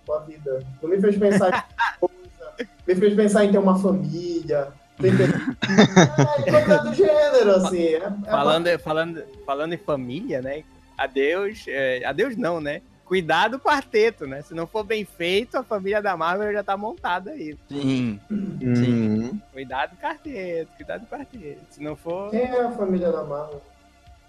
[0.07, 0.65] com a vida.
[0.81, 1.63] Não me fez pensar em
[1.99, 4.73] coisa, me fez pensar em ter uma família.
[5.01, 5.11] ter-
[6.47, 7.87] É, coisa do gênero, assim.
[7.87, 10.63] É, é Falando, falando, falando em família, né?
[10.97, 12.83] Adeus, é, adeus não, né?
[13.15, 14.41] Cuidado do quarteto, né?
[14.41, 17.59] Se não for bem feito, a família da Marvel já tá montada aí.
[17.69, 18.21] Sim.
[18.31, 19.37] Uhum.
[19.53, 21.59] Cuidado do quarteto, cuidado do quarteto.
[21.71, 22.31] Se não for.
[22.31, 23.61] Quem é a família da Marvel?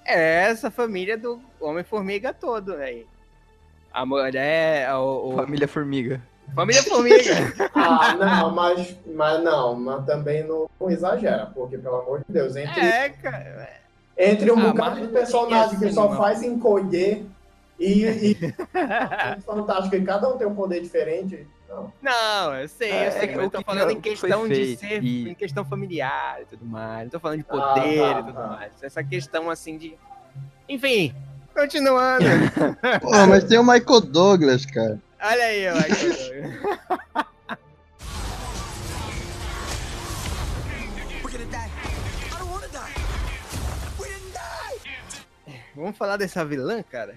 [0.04, 3.06] É essa família do Homem-Formiga todo, velho.
[3.94, 6.20] A mulher, o, o- Família Formiga.
[6.56, 7.54] Família Formiga.
[7.76, 12.56] Ah, não, mas, mas não, mas também não, não exagera, porque, pelo amor de Deus,
[12.56, 13.70] entre, é, cara.
[14.18, 16.18] entre um Ah, bocado de personagem que assim, só não.
[16.18, 17.28] faz encolher
[17.82, 18.36] e, e
[19.46, 21.48] fantástico, e cada um tem um poder diferente.
[21.70, 21.94] Não.
[22.02, 24.48] Não, eu sei, É, eu sei, é que eu o tô que falando em questão
[24.48, 27.04] de ser, e- em questão familiar e tudo mais.
[27.04, 28.48] Não tô falando de Ah, poder tá, e tudo tá.
[28.48, 28.84] mais.
[28.84, 29.98] Essa questão assim de.
[30.68, 31.16] Enfim,
[31.56, 32.26] continuando.
[33.02, 35.00] Pô, mas tem o Michael Douglas, cara.
[35.24, 36.52] Olha aí, Michael.
[45.76, 47.16] Vamos falar dessa vilã, cara?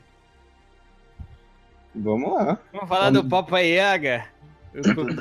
[1.95, 2.59] Vamos lá.
[2.73, 4.27] Vamos falar do Papa Yaga.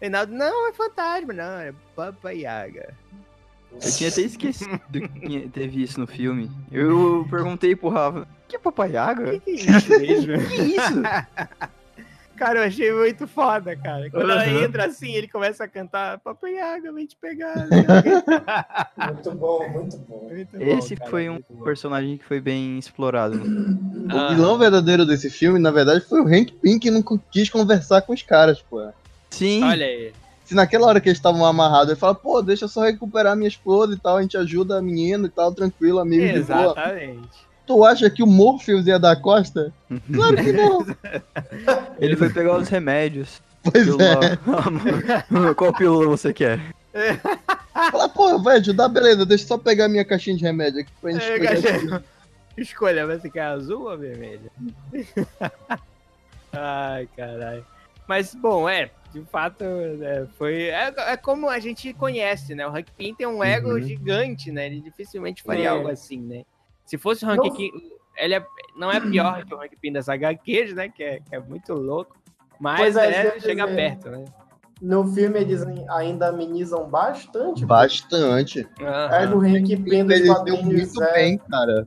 [0.00, 2.94] Reinaldo, não, é fantasma, não, é Papa Yaga.
[3.72, 4.80] Eu tinha até esquecido
[5.20, 6.50] que teve isso no filme.
[6.70, 9.38] Eu perguntei pro Rafa, que é papaiaga?
[9.40, 10.38] Que isso mesmo?
[10.48, 11.02] Que isso?
[12.36, 14.10] Cara, eu achei muito foda, cara.
[14.10, 14.64] Quando ela Aham.
[14.64, 17.66] entra assim, ele começa a cantar Papaiaga, vem te pegar.
[18.96, 20.28] Muito bom, muito bom.
[20.30, 21.62] Muito bom, Esse cara, foi um bom.
[21.62, 23.50] personagem que foi bem explorado.
[24.12, 28.02] O vilão verdadeiro desse filme, na verdade, foi o Hank Pym que não quis conversar
[28.02, 28.86] com os caras, pô.
[29.30, 30.12] Sim, Olha aí.
[30.44, 33.48] Se naquela hora que eles estavam amarrados, ele fala, pô, deixa eu só recuperar minha
[33.48, 36.70] esposa e tal, a gente ajuda a menina e tal, tranquilo, amigo de boa.
[36.70, 37.45] Exatamente.
[37.66, 39.72] Tu acha que o Morpheus ia dar costa?
[40.12, 40.86] Claro que não.
[41.98, 43.42] ele foi pegar os remédios.
[43.62, 44.36] Pois é.
[45.56, 46.60] Qual pílula você quer?
[47.90, 51.10] Fala, pô, vai ajudar, beleza, deixa eu só pegar minha caixinha de remédio aqui pra
[51.12, 52.04] gente É, cara,
[52.56, 54.50] Escolha, você quer azul ou vermelha?
[56.52, 57.66] Ai, caralho.
[58.08, 60.68] Mas, bom, é, de fato, né, foi.
[60.68, 62.66] É, é como a gente conhece, né?
[62.66, 63.82] O Hank Pym tem um ego Uhum.
[63.82, 64.66] gigante, né?
[64.66, 65.68] Ele dificilmente faria É.
[65.68, 66.44] algo assim, né?
[66.86, 67.70] Se fosse o Hank Não- Pym.
[68.16, 70.88] Ele é, não é pior que o Hank Pym das HQs, né?
[70.88, 72.16] Que é, que é muito louco.
[72.58, 74.24] Mas é, é, chega dizer- perto, né?
[74.80, 77.64] No filme eles ainda amenizam bastante.
[77.64, 78.68] Bastante.
[79.10, 80.64] É do Hank Pym dos quadrinhos.
[80.64, 81.86] muito é, bem, cara.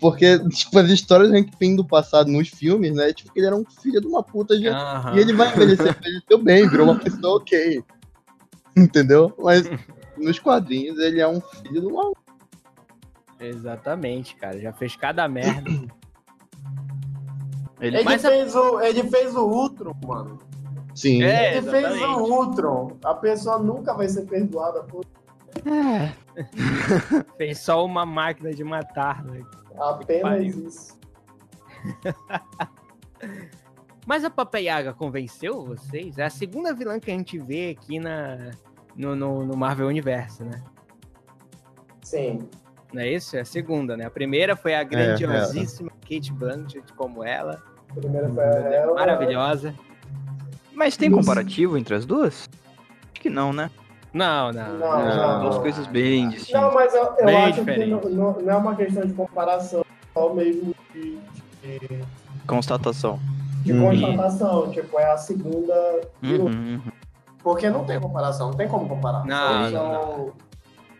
[0.00, 3.12] Porque, tipo, as histórias do Hank Pym do passado nos filmes, né?
[3.12, 4.76] Tipo, que ele era um filho de uma puta já.
[4.76, 5.16] Aham.
[5.16, 7.82] E ele vai envelhecer, envelheceu bem, virou uma pessoa ok.
[8.76, 9.32] Entendeu?
[9.38, 9.62] Mas
[10.18, 12.12] nos quadrinhos ele é um filho de uma.
[13.42, 14.58] Exatamente, cara.
[14.60, 15.70] Já fez cada merda.
[17.80, 20.38] Ele, Ele, a- fez o, ele fez o Ultron, mano.
[20.94, 21.20] Sim.
[21.24, 22.96] É, ele fez o Ultron.
[23.04, 25.04] A pessoa nunca vai ser perdoada por
[25.66, 26.12] É,
[27.36, 29.42] Fez só uma máquina de matar, né?
[29.76, 30.96] apenas isso.
[34.06, 36.18] Mas a Papa Yaga convenceu vocês?
[36.18, 38.50] É a segunda vilã que a gente vê aqui na,
[38.96, 40.62] no, no, no Marvel Universo, né?
[42.02, 42.48] Sim.
[42.92, 43.36] Não é isso?
[43.36, 44.04] É a segunda, né?
[44.06, 47.62] A primeira foi a grandiosíssima Kate Blanchett como ela.
[47.90, 48.94] A primeira foi ela.
[48.94, 49.74] Maravilhosa.
[50.74, 52.48] mas tem comparativo entre as duas?
[53.12, 53.70] Acho que não, né?
[54.12, 54.78] Não, não.
[54.78, 55.40] Não, não.
[55.42, 56.74] Duas coisas bem Não, distintas.
[56.74, 57.84] mas eu, eu Bem acho diferente.
[57.84, 58.00] que não,
[58.32, 61.18] não- não é uma questão de comparação, só mesmo de,
[61.62, 62.04] de,
[62.46, 63.18] Constatação.
[63.62, 63.88] de Uhum.
[63.88, 64.70] constatação.
[64.70, 66.00] Tipo, é a segunda.
[66.22, 66.80] Uhum, uhum.
[67.42, 69.24] Porque não tem comparação, não tem como comparar.
[69.24, 70.32] Não, não,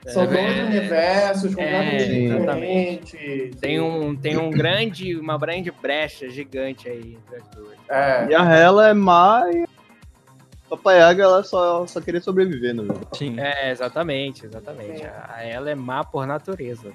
[0.07, 3.61] são É, dois é, universos completamente diferentes.
[3.61, 7.77] Tem um, tem um grande, uma grande brecha gigante aí entre as duas.
[7.89, 9.65] É, E a Hela é má e.
[9.65, 13.07] A Papaiaga, ela só, só queria sobreviver, na verdade.
[13.19, 13.39] Sim.
[13.39, 15.01] É, exatamente, exatamente.
[15.01, 15.05] Sim.
[15.29, 16.95] A, ela é má por natureza, né?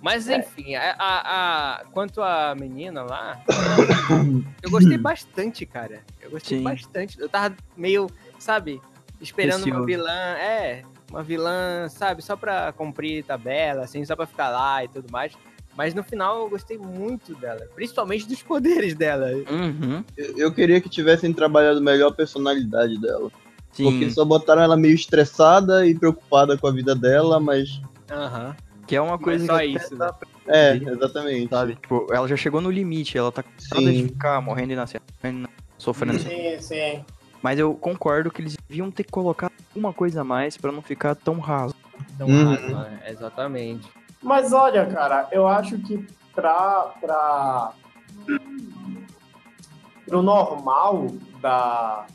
[0.00, 3.42] Mas enfim, a, a- a- quanto à menina lá,
[4.62, 6.02] eu gostei bastante, cara.
[6.20, 6.64] Eu gostei Sim.
[6.64, 7.18] bastante.
[7.18, 8.80] Eu tava meio, sabe,
[9.20, 9.86] esperando uma Receoso.
[9.86, 14.88] vilã, é, uma vilã, sabe, só pra cumprir tabela, assim, só pra ficar lá e
[14.88, 15.32] tudo mais.
[15.76, 19.30] Mas no final eu gostei muito dela, principalmente dos poderes dela.
[19.48, 20.04] Uhum.
[20.16, 23.30] Eu, eu queria que tivessem trabalhado melhor a personalidade dela.
[23.70, 23.84] Sim.
[23.84, 27.80] Porque só botaram ela meio estressada e preocupada com a vida dela, mas.
[28.10, 28.56] Aham.
[28.88, 30.10] Que é uma coisa Mas só que isso, né?
[30.46, 31.50] É, exatamente.
[31.50, 31.74] sabe?
[31.74, 35.38] Tipo, ela já chegou no limite, ela tá cansada de ficar morrendo e nascendo, morrendo
[35.38, 36.18] e nascendo, sofrendo.
[36.18, 37.04] sim, sim.
[37.42, 41.14] Mas eu concordo que eles deviam ter colocado uma coisa a mais pra não ficar
[41.14, 41.74] tão raso.
[42.14, 42.50] Então, Uhum.
[42.50, 43.02] raso, né?
[43.08, 43.88] Exatamente.
[44.22, 46.92] Mas olha, cara, eu acho que pra.
[47.00, 47.72] pra
[50.06, 51.06] pro normal
[51.40, 52.06] da,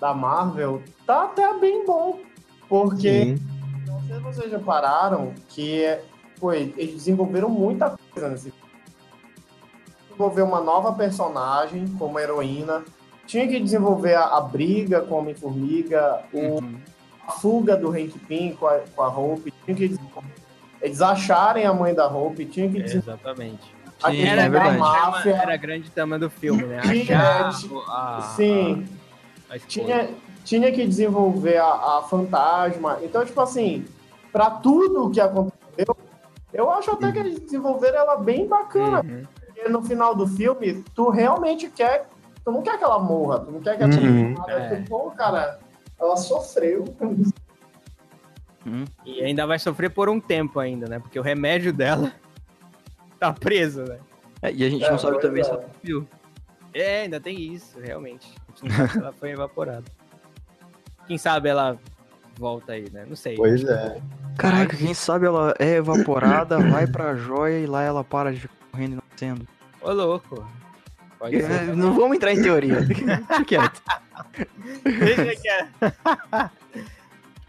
[0.00, 2.20] da Marvel, tá até bem bom.
[2.68, 3.38] Porque Sim.
[3.86, 5.98] não sei se vocês repararam que
[6.38, 8.66] pô, eles desenvolveram muita coisa nesse filme.
[10.08, 12.84] Desenvolver uma nova personagem como heroína.
[13.26, 16.76] Tinha que desenvolver a, a briga com o Homem-Formiga, o Uhum.
[17.26, 19.96] a fuga do Hank Pym com a, com a Hope, tinha que
[20.80, 23.74] eles acharem a mãe da Hope, tinha que desenvolver Exatamente.
[24.02, 24.78] a Sim, questão é da verdade.
[24.78, 26.80] máfia, Era a grande tema do filme, né?
[26.82, 27.18] Tinha,
[27.48, 28.86] Achar o- a, sim,
[29.50, 30.10] a, tinha,
[30.44, 31.66] tinha que desenvolver a,
[31.98, 32.98] a fantasma.
[33.02, 33.84] Então, tipo assim,
[34.30, 35.96] pra tudo que aconteceu,
[36.52, 39.00] eu acho até que eles desenvolveram ela bem bacana.
[39.02, 39.22] Uhum.
[39.46, 42.06] Porque no final do filme, tu realmente quer.
[42.46, 44.34] Tu não quer que ela morra, tu não quer que ela Uhum.
[44.46, 44.76] É.
[44.76, 45.58] Tu, pô, cara,
[45.98, 46.84] ela sofreu.
[49.04, 51.00] E ainda vai sofrer por um tempo ainda, né?
[51.00, 52.12] Porque o remédio dela
[53.18, 53.98] tá preso, né?
[54.40, 55.44] É, e a gente É, não sabe também é.
[55.44, 56.06] se ela viu.
[56.72, 58.32] É, ainda tem isso, realmente.
[58.48, 59.84] A gente não sabe se ela foi evaporada.
[61.08, 61.76] Quem sabe ela
[62.38, 63.04] volta aí, né?
[63.08, 63.34] Não sei.
[63.34, 64.00] Pois é.
[64.38, 68.92] Caraca, quem sabe ela é evaporada, vai pra joia e lá ela para de correndo
[68.92, 69.48] e nascendo.
[69.82, 70.46] Ô, louco.
[71.18, 71.74] Pode ser.
[71.76, 72.82] Não vamos entrar em teoria.
[72.86, 73.82] Fica quieto.
[74.84, 76.50] Deixa quieto.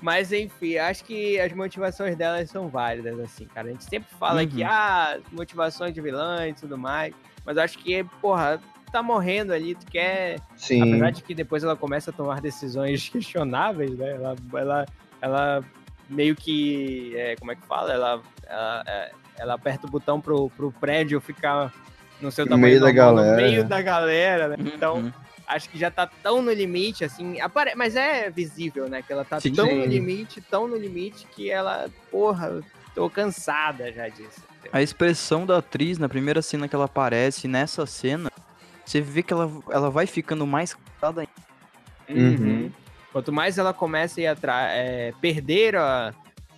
[0.01, 3.67] Mas enfim, acho que as motivações delas são válidas, assim, cara.
[3.67, 4.47] A gente sempre fala Uhum.
[4.47, 7.13] que, ah, motivações de vilã e tudo mais.
[7.43, 8.61] Mas acho que, porra,
[8.91, 10.39] tá morrendo ali, tu quer.
[10.55, 10.81] Sim.
[10.83, 14.11] Apesar de que depois ela começa a tomar decisões questionáveis, né?
[14.11, 14.85] Ela, ela,
[15.19, 15.63] ela
[16.09, 17.13] meio que.
[17.17, 17.91] é, como é que fala?
[17.91, 21.73] Ela, ela, é, ela aperta o botão pro, pro prédio ficar
[22.21, 24.55] no seu tamanho meio da galera, no meio da galera, né?
[24.59, 25.11] Então Uhum.
[25.47, 27.39] acho que já tá tão no limite, assim.
[27.39, 29.01] apare- Mas é visível, né?
[29.01, 29.53] Que ela tá Sim.
[29.53, 32.61] tão no limite, tão no limite, que ela, porra,
[32.95, 34.41] tô cansada já disso.
[34.71, 38.29] A expressão da atriz na primeira cena que ela aparece, nessa cena,
[38.85, 42.41] você vê que ela, ela vai ficando mais cansada ainda.
[42.43, 42.71] Uhum.
[43.11, 46.13] Quanto mais ela começa a ir atrás, é, perder a,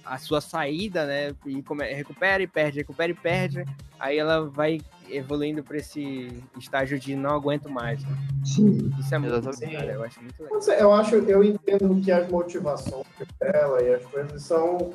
[0.10, 1.36] a sua saída, né?
[1.46, 3.64] E come- recupera e perde, recupera e perde.
[4.00, 4.80] Aí ela vai
[5.10, 8.04] evoluindo pra esse estágio de não aguento mais.
[8.04, 8.18] né?
[8.44, 8.92] Sim.
[9.00, 10.60] Isso é muito, cara, eu acho muito legal.
[10.80, 13.06] Eu acho, eu entendo que as motivações
[13.40, 14.94] dela e as coisas são,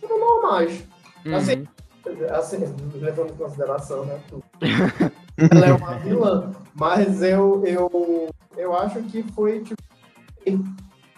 [0.00, 0.84] são normais.
[1.34, 1.66] Assim,
[2.06, 2.26] Uhum.
[2.34, 2.56] assim,
[2.94, 4.20] levando em consideração, né?
[4.28, 4.42] tudo.
[5.52, 9.82] Ela é uma vilã, mas eu, eu, eu acho que foi tipo,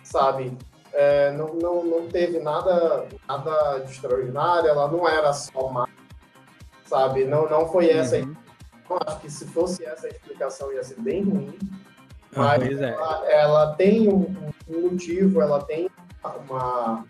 [0.03, 0.53] sabe?
[0.93, 5.89] É, não, não, não teve nada, nada de extraordinário, ela não era só má,
[6.85, 7.25] sabe?
[7.25, 8.17] Não, não foi essa.
[8.17, 8.35] Uhum.
[8.91, 11.57] Eu acho que se fosse essa a explicação ia ser bem ruim.
[12.35, 12.91] Mas Pois é.
[12.91, 14.35] ela, ela tem um,
[14.69, 15.89] um motivo, ela tem
[16.25, 17.05] uma,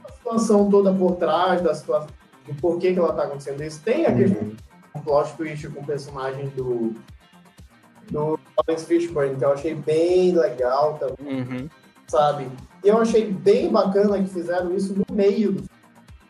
[0.00, 2.08] uma situação toda por trás da situação,
[2.46, 3.82] do porquê que ela tá acontecendo isso.
[3.82, 6.94] Tem a questão do plot twist com o personagem do,
[8.10, 11.68] do Lawrence Fishburne, que eu achei bem legal também, Uhum.
[12.08, 12.48] Sabe?
[12.84, 15.64] E eu achei bem bacana que fizeram isso no meio do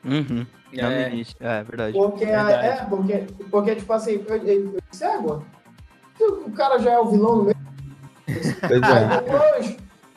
[0.04, 0.46] Uhum.
[0.72, 1.08] Não É.
[1.08, 1.36] no início.
[1.40, 1.92] É, verdade.
[1.96, 2.66] Porque, Verdade.
[2.66, 7.06] é, porque, porque, tipo assim, eu, eu, eu disse, é, o cara já é o
[7.06, 7.56] vilão no meio.
[8.28, 9.20] É.
[9.22, 9.76] depois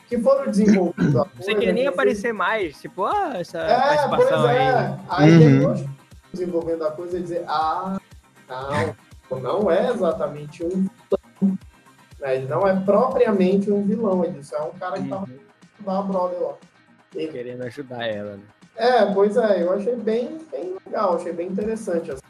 [0.10, 3.78] que foram desenvolvidos a Sem coisa, querer nem que- aparecer mais, tipo, ah, essa É,
[3.78, 5.00] participação pois é.
[5.10, 5.60] Aí Uhum.
[5.60, 5.86] depois
[6.34, 7.98] desenvolvendo a coisa e dizer, ah,
[9.30, 11.58] não, não é exatamente um vilão.
[12.20, 12.36] Né?
[12.36, 15.32] Ele não é propriamente um vilão, ele disse, é um cara que tava Uhum.
[15.38, 15.51] lá,
[15.88, 16.54] a brother lá.
[17.14, 18.44] Querendo ajudar ela, né?
[18.78, 22.12] É, pois é, eu achei bem, bem legal, achei bem interessante.
[22.12, 22.22] Assim.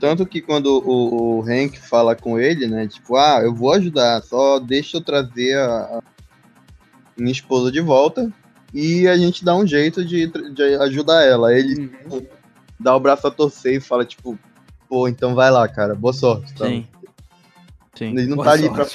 [0.00, 2.86] Tanto que quando o, o Hank fala com ele, né?
[2.88, 6.02] Tipo, ah, eu vou ajudar, só deixa eu trazer a, a
[7.16, 8.30] minha esposa de volta
[8.74, 11.52] e a gente dá um jeito de, de ajudar ela.
[11.54, 12.26] Ele Uhum.
[12.78, 14.38] dá o braço a torcer e fala, tipo,
[14.88, 16.52] pô, então vai lá, cara, boa sorte.
[16.54, 16.66] tá?
[16.66, 16.86] Sim.
[17.98, 18.16] Sim.
[18.16, 18.86] Ele não, Boa tá ali pra,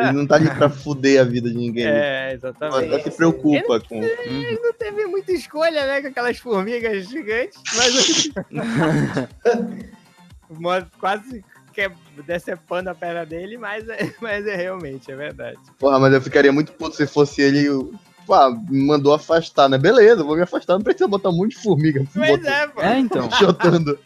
[0.00, 1.84] ele não tá ali pra fuder a vida de ninguém.
[1.84, 2.90] ele É, exatamente.
[2.90, 4.00] só se preocupa com.
[4.00, 4.58] Uhum.
[4.62, 8.30] Não teve muita escolha, né, com aquelas formigas gigantes, mas
[11.00, 11.42] quase
[11.72, 11.90] que
[12.26, 15.58] decepando a perna dele, mas é, mas é realmente, é verdade.
[15.78, 17.66] Porra, mas eu ficaria muito puto se fosse ele.
[18.26, 19.78] Pá, me mandou afastar, né?
[19.78, 22.04] Beleza, vou me afastar, não precisa botar um monte de formiga.
[22.14, 22.82] Mas é, pô.
[22.82, 23.30] É, então.
[23.32, 23.98] Chotando.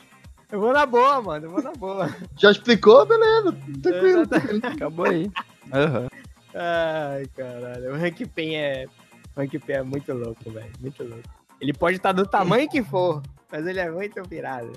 [0.54, 2.08] Eu vou na boa, mano, eu vou na boa.
[2.38, 3.04] Já explicou?
[3.04, 4.20] Beleza, tranquilo.
[4.20, 4.66] Exatamente.
[4.66, 5.28] Acabou aí.
[5.72, 6.06] Aham.
[6.54, 7.90] Ai, caralho.
[7.90, 8.86] O Hank Pym é.
[9.34, 10.70] O Hank Pym é muito louco, velho.
[10.80, 11.28] Muito louco.
[11.60, 14.70] Ele pode estar do tamanho que for, mas ele é muito pirado.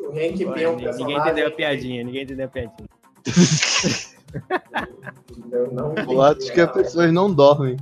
[0.00, 1.18] O Hank Pym é um ninguém personagem...
[1.18, 2.88] entendeu a piadinha, ninguém entendeu a piadinha.
[6.06, 7.76] Boatos que as pessoas não dormem.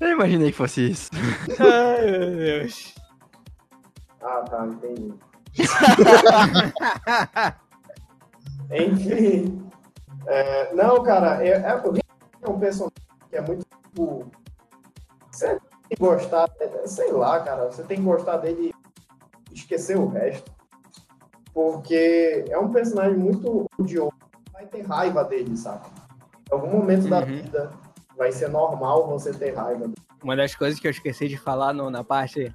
[0.00, 1.10] Eu imaginei que fosse isso.
[1.58, 2.96] Ai, meu Deus.
[4.26, 5.14] Ah, tá, entendi.
[8.70, 9.68] Enfim.
[10.26, 12.04] É, não, cara, é, é, o Rick
[12.42, 12.92] é um personagem
[13.30, 13.64] que é muito.
[13.84, 14.26] Tipo,
[15.30, 15.60] você tem
[15.90, 16.48] que gostar,
[16.84, 18.74] sei lá, cara, você tem que gostar dele
[19.50, 20.50] e esquecer o resto.
[21.54, 24.12] Porque é um personagem muito odioso,
[24.52, 25.86] vai ter raiva dele, sabe?
[26.50, 27.26] Em algum momento da Uhum.
[27.26, 27.70] vida
[28.16, 29.94] vai ser normal você ter raiva dele.
[30.22, 32.52] Uma das coisas que eu esqueci de falar no- na parte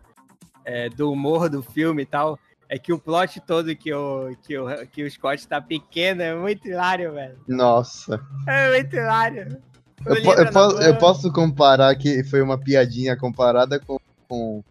[0.66, 2.38] é, do humor do filme e tal
[2.70, 6.34] é que o plot todo que o, que o, que o Scott tá pequeno é
[6.34, 7.38] muito hilário, velho.
[7.46, 8.18] Nossa.
[8.48, 9.62] É muito hilário.
[10.06, 13.98] Eu, po- eu na posso, eu posso comparar que foi uma piadinha comparada com,
[14.28, 14.64] com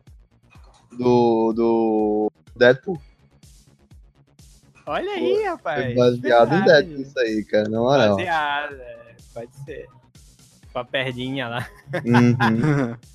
[0.93, 2.99] do, do Deadpool.
[4.86, 5.84] Olha aí, rapaz.
[5.84, 6.64] Foi baseado em.
[6.64, 7.68] Deadpool isso aí, cara.
[7.68, 8.16] Na moral.
[8.16, 9.86] Baseado, é, pode ser.
[10.72, 11.68] Com a perdinha lá.
[12.05, 12.97] Uhum.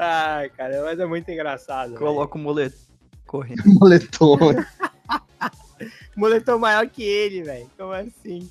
[0.00, 1.94] Ai, cara, mas é muito engraçado.
[1.96, 2.76] Coloca o moletom
[3.26, 3.62] correndo.
[3.80, 4.38] Moletom.
[6.16, 7.68] Moletom maior que ele, velho.
[7.76, 8.48] Como assim?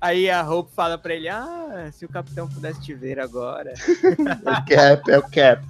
[0.00, 3.72] Aí a Hope fala pra ele, ah, se o capitão pudesse te ver agora.
[3.72, 5.66] É o Cap, é o Cap.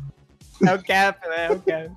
[0.64, 1.46] É o Cap, né?
[1.46, 1.90] É o Cap.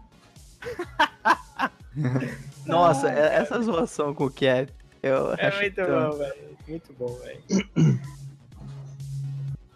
[2.65, 4.71] Nossa, é- essa zoação com o Cap.
[5.01, 6.57] Eu É acho muito tão- bom, velho.
[6.67, 7.41] Muito bom, velho.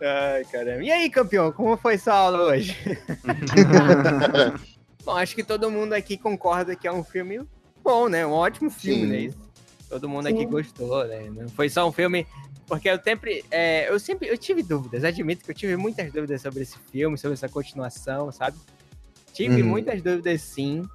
[0.04, 0.84] Ai, caramba.
[0.84, 2.76] E aí, campeão, como foi sua aula hoje?
[5.06, 7.42] bom, acho que todo mundo aqui concorda que é um filme
[7.84, 8.26] bom, né?
[8.26, 9.08] Um ótimo filme, Sim.
[9.10, 9.20] né?
[9.20, 9.38] Isso.
[9.90, 11.30] Todo mundo aqui gostou, né?
[11.34, 12.26] Não foi só um filme.
[12.68, 16.42] Porque eu sempre, é, eu sempre, eu tive dúvidas, admito que eu tive muitas dúvidas
[16.42, 18.58] sobre esse filme, sobre essa continuação, sabe?
[19.34, 19.70] Tive Uhum.
[19.70, 20.88] muitas dúvidas, sim.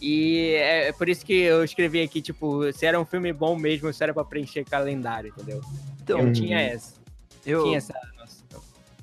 [0.00, 3.92] E é por isso que eu escrevi aqui, tipo, se era um filme bom mesmo,
[3.92, 5.60] se era pra preencher calendário, entendeu?
[6.02, 6.94] Então, eu tinha essa.
[7.44, 7.94] eu, Tinha essa.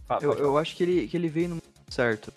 [0.08, 2.32] Fala, eu, eu acho que ele, que ele veio no momento certo.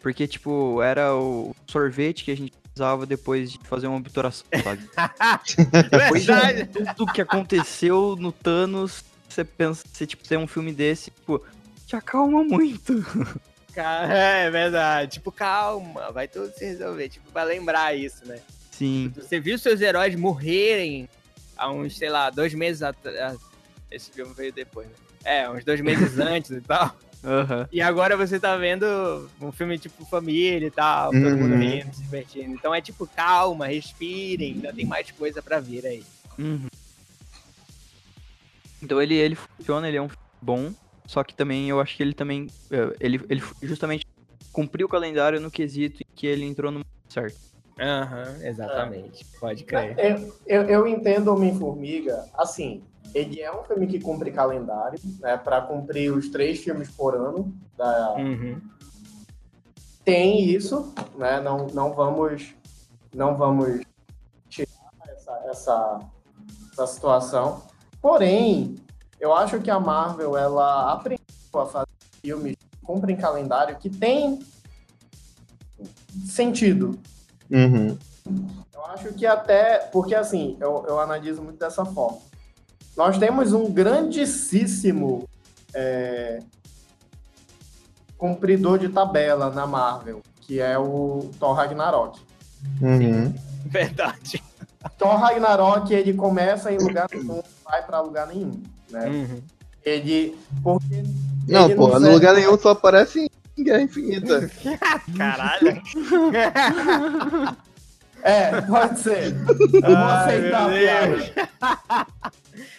[0.00, 4.88] Porque, tipo, era o sorvete que a gente precisava depois de fazer uma obturação, sabe?
[5.90, 6.94] Depois de Verdade.
[6.94, 11.44] tudo que aconteceu no Thanos, você pensa, você, tipo, tem um filme desse, tipo,
[11.86, 13.04] te acalma muito.
[13.74, 15.12] Cara, é verdade.
[15.12, 17.08] Tipo, calma, vai tudo se resolver.
[17.08, 18.40] Tipo, pra lembrar isso, né?
[18.72, 19.12] Sim.
[19.14, 21.08] Você viu seus heróis morrerem
[21.56, 23.38] há uns, sei lá, dois meses atrás.
[23.90, 24.94] Esse filme veio depois, né?
[25.24, 26.94] É, uns dois meses antes e tal.
[27.24, 27.68] Aham.
[27.72, 28.86] E agora você tá vendo
[29.40, 31.58] um filme tipo família e tal, todo mundo Uhum.
[31.58, 32.54] rindo, se divertindo.
[32.54, 36.04] Então é tipo, calma, respirem, ainda tem mais coisa pra vir aí.
[36.38, 36.66] Uhum.
[38.82, 40.72] Então ele, ele funciona, ele é um filme bom,
[41.06, 42.46] só que também eu acho que ele também.
[42.70, 44.04] eh, Ele, ele justamente
[44.52, 47.36] cumpriu o calendário no quesito em que ele entrou no certo.
[47.80, 49.24] Aham, exatamente.
[49.40, 49.96] Pode crer.
[49.98, 52.82] Eu, eu, eu entendo Homem-Formiga, assim,
[53.14, 57.54] ele é um filme que cumpre calendário, né, para cumprir os três filmes por ano.
[57.76, 58.14] Da...
[58.14, 58.60] Uhum.
[60.04, 62.54] Tem isso, né, não, não vamos
[63.14, 63.80] não vamos
[64.48, 64.68] tirar
[65.08, 66.00] essa, essa,
[66.72, 67.62] essa situação.
[68.00, 68.76] Porém,
[69.18, 71.18] eu acho que a Marvel, ela aprendeu
[71.54, 71.88] a fazer
[72.20, 74.38] filmes que cumprem calendário que tem
[76.26, 76.98] sentido,
[77.50, 77.96] Uhum.
[78.74, 79.78] Eu acho que até.
[79.78, 82.18] Porque assim, eu, eu analiso muito dessa forma.
[82.98, 85.28] Nós temos um grandíssimo
[85.72, 86.40] é,
[88.16, 92.20] cumpridor de tabela na Marvel, que é o Thor Ragnarok.
[92.82, 93.32] Uhum.
[93.66, 94.42] Verdade.
[94.98, 98.60] Thor Ragnarok, ele começa em lugar nenhum, vai pra lugar nenhum.
[98.90, 99.06] Né?
[99.08, 99.42] Uhum.
[99.84, 100.36] Ele.
[100.60, 101.04] Porque
[101.46, 104.50] Não, ele pô, no serve- lugar nenhum só aparece em Guerra Infinita.
[105.16, 105.80] Caralho.
[108.22, 109.34] É, pode ser.
[109.34, 111.16] Eu vou aceitar a piada.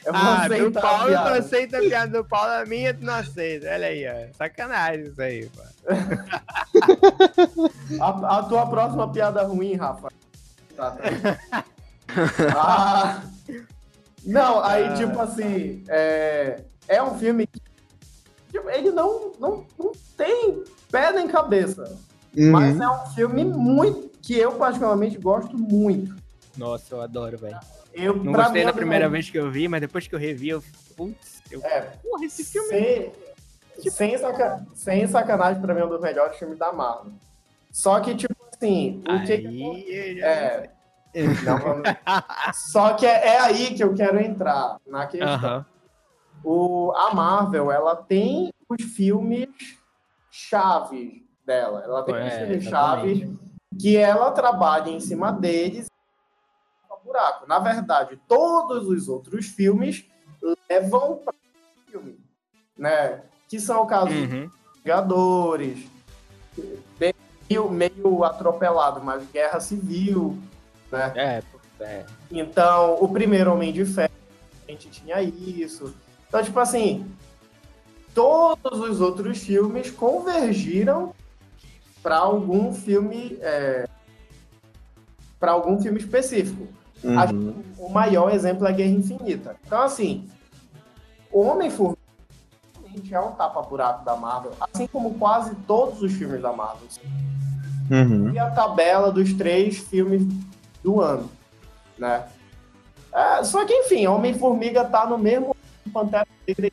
[0.06, 1.38] Eu vou ah, do aceitar a Paulo tu piada.
[1.40, 3.68] aceita a piada do Paulo, a minha tu não aceita.
[3.68, 4.34] Olha aí, ó.
[4.38, 5.62] Sacanagem isso aí, pô.
[8.02, 10.10] A, a tua próxima piada ruim, Rafa.
[10.76, 11.64] Tá, tá.
[12.56, 13.22] Ah,
[14.26, 14.94] não, aí Ah.
[14.96, 17.62] tipo assim, é, é um filme que
[18.52, 21.84] tipo, ele não, não, não tem pé nem cabeça.
[22.36, 22.84] Mas Uhum.
[22.84, 26.16] é um filme muito que eu particularmente gosto muito.
[26.58, 27.60] Nossa, eu adoro, velho.
[27.94, 30.20] Eu, Não gostei da é um- primeira vez que eu vi, mas depois que eu
[30.20, 30.64] revi, eu.
[30.96, 31.64] Putz, eu.
[31.64, 32.70] É, Porra, esse filme.
[32.70, 37.14] sem, sem, saca- sem sacanagem, pra mim é um dos melhores filmes da Marvel.
[37.72, 39.38] Só que, tipo assim, o que.
[39.40, 40.70] que É.
[41.44, 41.82] Não,
[42.54, 45.66] Só que é, é aí que eu quero entrar na questão.
[46.44, 49.50] O, a Marvel, ela tem os filmes
[50.32, 51.82] chaves dela.
[51.84, 53.20] Ela tem os É, filmes exatamente.
[53.20, 53.40] chaves
[53.78, 57.48] que ela trabalha em cima deles e buraco.
[57.48, 60.06] Na verdade, todos os outros filmes
[60.70, 62.20] levam para o filme,
[62.78, 63.24] né?
[63.48, 64.50] Que são o caso dos Uhum.
[64.84, 65.88] Vingadores,
[67.00, 70.38] meio, meio atropelado, mas Guerra Civil,
[70.92, 71.14] né?
[71.16, 71.44] É,
[71.84, 72.06] é.
[72.32, 74.14] Então, o primeiro Homem de Ferro,
[74.68, 75.94] a gente tinha isso.
[76.28, 77.12] Então, tipo assim,
[78.14, 81.14] todos os outros filmes convergiram
[82.02, 83.88] para algum filme, é,
[85.40, 86.68] para algum filme específico.
[87.18, 87.54] Acho Uhum.
[87.54, 89.56] que o maior exemplo é Guerra Infinita.
[89.66, 90.30] Então, assim,
[91.32, 91.98] o Homem-Formiga
[93.12, 96.88] é um tapa-buraco da Marvel, assim como quase todos os filmes da Marvel.
[97.90, 98.34] Uhum.
[98.34, 100.24] E a tabela dos três filmes
[100.84, 101.30] do ano,
[101.98, 102.26] né?
[103.14, 105.56] É, só que, enfim, Homem-Formiga tá no mesmo
[105.94, 106.72] Pantera Negra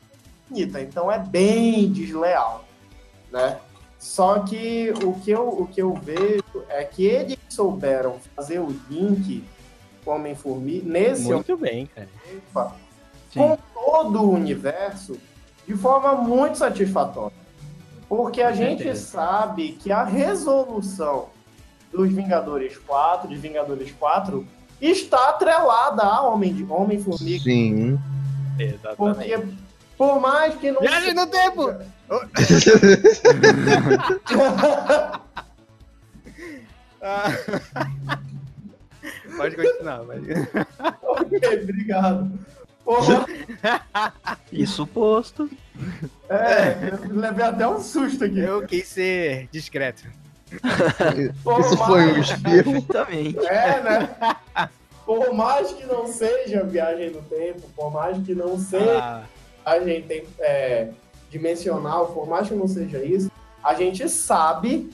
[0.51, 2.65] Infinita, então é bem desleal,
[3.31, 3.57] né?
[4.07, 8.73] Só que o que eu, o que eu vejo é que eles souberam fazer o
[8.89, 9.43] link
[10.03, 12.07] com Homem-Formiga nesse Muito bem, cara.
[13.33, 15.17] Com todo o universo
[15.67, 17.35] de forma muito satisfatória.
[18.07, 21.27] Porque a gente sabe que a resolução
[21.91, 24.47] dos Vingadores 4, de Vingadores 4,
[24.81, 27.43] está atrelada a Homem de Homem-Formiga.
[27.43, 27.99] Sim.
[28.57, 28.95] Exatamente.
[28.97, 30.79] Porque por mais que não.
[30.79, 31.96] Viagem no tempo!
[37.01, 37.27] Ah.
[39.37, 40.31] Pode continuar, pode.
[41.03, 42.31] ok, obrigado.
[42.83, 43.25] Porra,
[44.51, 45.49] Isso posto.
[46.29, 48.39] é, eu levei até um susto aqui.
[48.39, 50.03] Eu quis ser discreto.
[51.43, 52.81] Por Isso foi um espirro.
[52.81, 53.45] Perfeitamente.
[53.45, 54.39] É, né?
[55.05, 59.23] Por mais que não seja viagem no tempo, por mais que não seja
[59.65, 60.89] Ah, viagem tem, é,
[61.29, 63.31] dimensional, por mais que não seja isso,
[63.63, 64.89] a gente sabe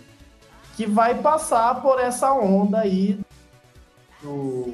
[0.76, 3.20] que vai passar por essa onda aí
[4.22, 4.74] do,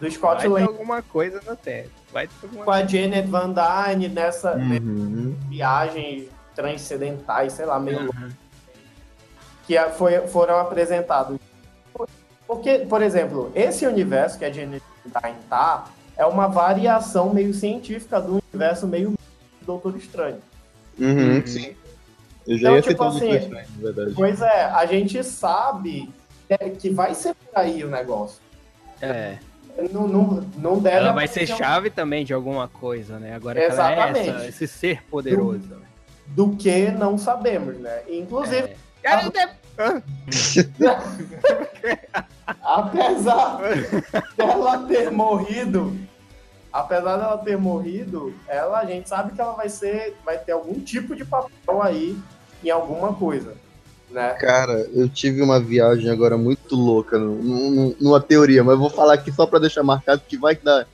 [0.00, 1.90] do Scott vai ter Lang alguma coisa no tempo.
[2.12, 5.36] Vai ter alguma com a Janet Van Dyne nessa Uhum.
[5.48, 8.30] viagem transcendentais, sei lá, meio Uhum.
[9.66, 11.38] que a- foi, foram apresentados.
[12.46, 15.84] Porque, por exemplo, esse universo que a Janet Van Dyne tá
[16.16, 19.18] é uma variação meio científica do universo meio do
[19.66, 20.38] Doutor Estranho.
[20.98, 21.74] Uhum, sim.
[22.46, 24.12] Eu já Então, ia tipo assim, isso, na verdade.
[24.14, 26.10] Pois é, a gente sabe
[26.48, 28.40] é, que vai ser por aí o negócio.
[29.02, 29.36] É.
[29.92, 30.24] Não, não,
[30.56, 33.34] não deve Ela vai ser acontecer um- chave também de alguma coisa, né?
[33.34, 34.30] Agora que ela é Exatamente.
[34.30, 35.68] essa, esse ser poderoso.
[35.68, 35.86] né?
[36.28, 38.02] do que não sabemos, né?
[38.08, 39.48] Inclusive, É.
[39.78, 40.02] Hã?
[42.62, 43.60] apesar
[44.36, 45.96] dela ter morrido,
[46.72, 50.80] apesar dela ter morrido, ela a gente sabe que ela vai ser, vai ter algum
[50.80, 52.16] tipo de papel aí
[52.62, 53.54] em alguma coisa,
[54.10, 54.30] né?
[54.34, 58.90] Cara, eu tive uma viagem agora muito louca nu- nu- numa teoria, mas eu vou
[58.90, 60.86] falar aqui só pra deixar marcado que vai que dá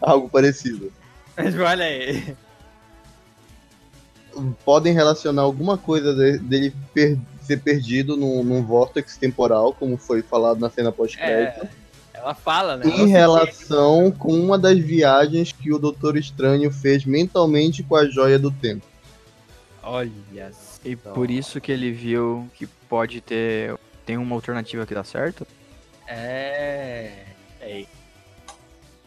[0.00, 0.92] algo parecido.
[1.36, 2.36] Mas olha aí.
[4.64, 10.22] Podem relacionar alguma coisa de- dele per- ser perdido num, num vórtex temporal, como foi
[10.22, 11.68] falado na cena pós-crédito, É,
[12.20, 12.86] ela fala, né?
[12.86, 18.38] Em relação com uma das viagens que o Doutor Estranho fez mentalmente com a Joia
[18.38, 18.86] do Tempo.
[19.82, 20.10] Olha
[20.84, 23.74] E por isso que ele viu que pode ter.
[24.04, 25.46] Tem uma alternativa que dá certo?
[26.06, 27.24] É.
[27.60, 27.88] Aí.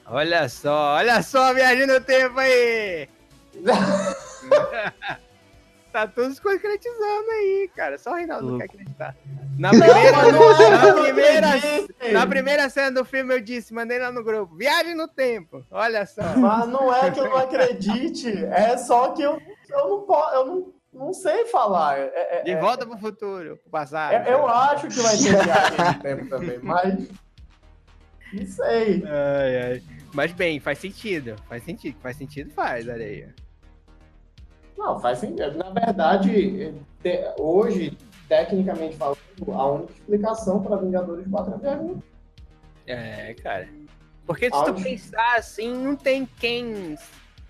[0.06, 3.08] Olha só, olha só a viagem no tempo aí!
[5.94, 7.98] tá tudo se concretizando aí, cara.
[8.00, 9.16] Só o Reinaldo não quer acreditar.
[9.58, 11.50] Na primeira, é, na, primeira,
[12.12, 15.64] na primeira cena do filme eu disse, mandei lá no grupo, viagem no tempo.
[15.70, 16.24] Olha só.
[16.36, 19.40] Mas não é que eu não acredite, é só que eu,
[19.70, 22.00] eu não posso, eu não, não sei falar.
[22.00, 24.14] É- é- De é- volta pro futuro, pro passado.
[24.14, 27.08] é- eu acho que vai ter viagem no tempo também, mas
[28.34, 29.04] não sei.
[29.06, 29.84] Ai, ai.
[30.12, 31.36] Mas bem, faz sentido.
[31.48, 31.98] Faz sentido.
[32.02, 33.28] Faz sentido, faz, olha aí.
[34.78, 35.58] Não, faz sentido.
[35.58, 36.74] Na verdade,
[37.38, 37.98] hoje,
[38.28, 39.18] tecnicamente falando,
[39.52, 42.04] a única explicação para Vingadores 4 é a viagem.
[42.88, 43.68] É, cara.
[44.26, 44.84] Porque se tu Áudio.
[44.84, 46.98] pensar assim, não tem quem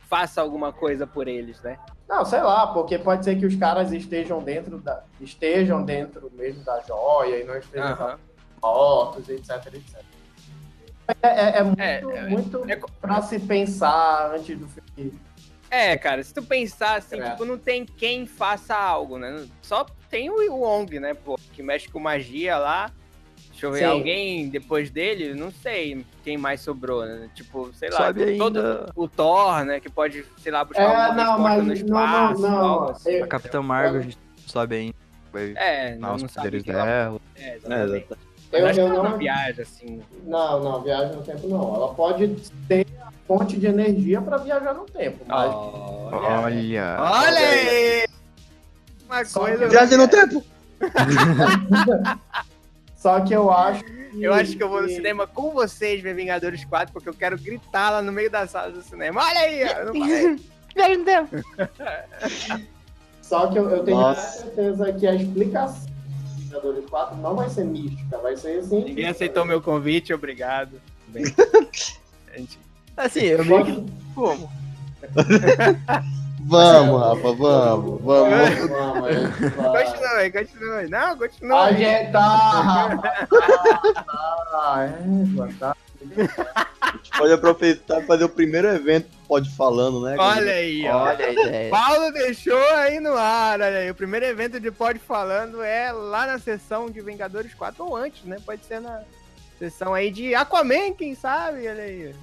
[0.10, 1.78] faça alguma coisa por eles, né?
[2.10, 5.04] Não, sei lá, porque pode ser que os caras estejam dentro da.
[5.22, 8.20] estejam dentro mesmo da joia e não estejam Aham.
[8.62, 10.02] mortos, etc, etc.
[11.22, 15.20] É, é- é muito, É, é- muito é pra se pensar antes do filme.
[15.76, 17.32] É, cara, se tu pensar assim, É.
[17.32, 19.48] tipo, não tem quem faça algo, né?
[19.60, 22.92] Só tem o Wong, né, pô, que mexe com magia lá.
[23.50, 23.86] Deixa eu ver, Sim.
[23.86, 27.28] alguém depois dele, não sei quem mais sobrou, né?
[27.34, 30.86] Tipo, sei lá, Sabe todo ainda- o Thor, né, que pode, sei lá, buscar É,
[30.86, 32.60] alguma não, resposta mas no não, espaço, não, não.
[32.66, 33.22] algo assim.
[33.22, 34.96] A Capitã Marvel, a gente não sabe ainda.
[35.60, 37.22] É, não, os não sabe poderes que ela- dela.
[37.36, 38.08] É, exatamente.
[38.60, 40.02] Eu, acho eu que ela não, não viaja, assim.
[40.26, 41.76] não, não, viagem no tempo não.
[41.76, 42.28] Ela pode
[42.68, 46.98] ter a fonte de energia para viajar no tempo, mas Olha, Olha.
[47.00, 48.06] Olha aí!
[49.06, 49.68] Uma coisa...
[49.68, 50.44] Viagem no tempo!
[52.96, 53.84] só que eu acho
[54.20, 57.38] Eu acho que eu vou no cinema com vocês ver Vingadores 4, porque eu quero
[57.38, 59.22] gritar lá no meio da sala do cinema.
[59.24, 59.64] Olha aí!
[59.64, 60.40] ó, Eu não falei.
[60.76, 61.36] Viagem no tempo.
[63.22, 64.42] Só que eu, eu tenho Nossa.
[64.42, 65.93] certeza que a explicação
[66.54, 68.84] Vingadores 4 não vai ser mística, vai ser assim.
[68.84, 70.80] Ninguém aceitou meu convite, obrigado.
[71.08, 71.26] Bem,
[72.36, 72.60] gente,
[72.96, 73.92] Assim, eu meio que.
[74.14, 74.52] Como?
[76.46, 78.70] Vamos, Rafa, vamos, vamos.
[78.70, 80.32] Vamos, a gente vai.
[80.32, 80.90] Continue, continue.
[80.90, 81.54] Não, continue.
[81.54, 82.98] A gente tá.
[84.52, 85.76] tá, é, tá.
[86.86, 90.16] A gente pode aproveitar e fazer o primeiro evento Pode Falando, né?
[90.20, 91.04] Olha aí, ó.
[91.06, 91.70] Olha a ideia.
[91.72, 93.90] Paulo deixou aí no ar, olha aí.
[93.90, 98.24] O primeiro evento de Pod Falando é lá na sessão de Vingadores 4 ou antes,
[98.26, 98.38] né?
[98.46, 99.02] Pode ser na
[99.58, 102.14] sessão aí de Aquaman, quem sabe, olha aí.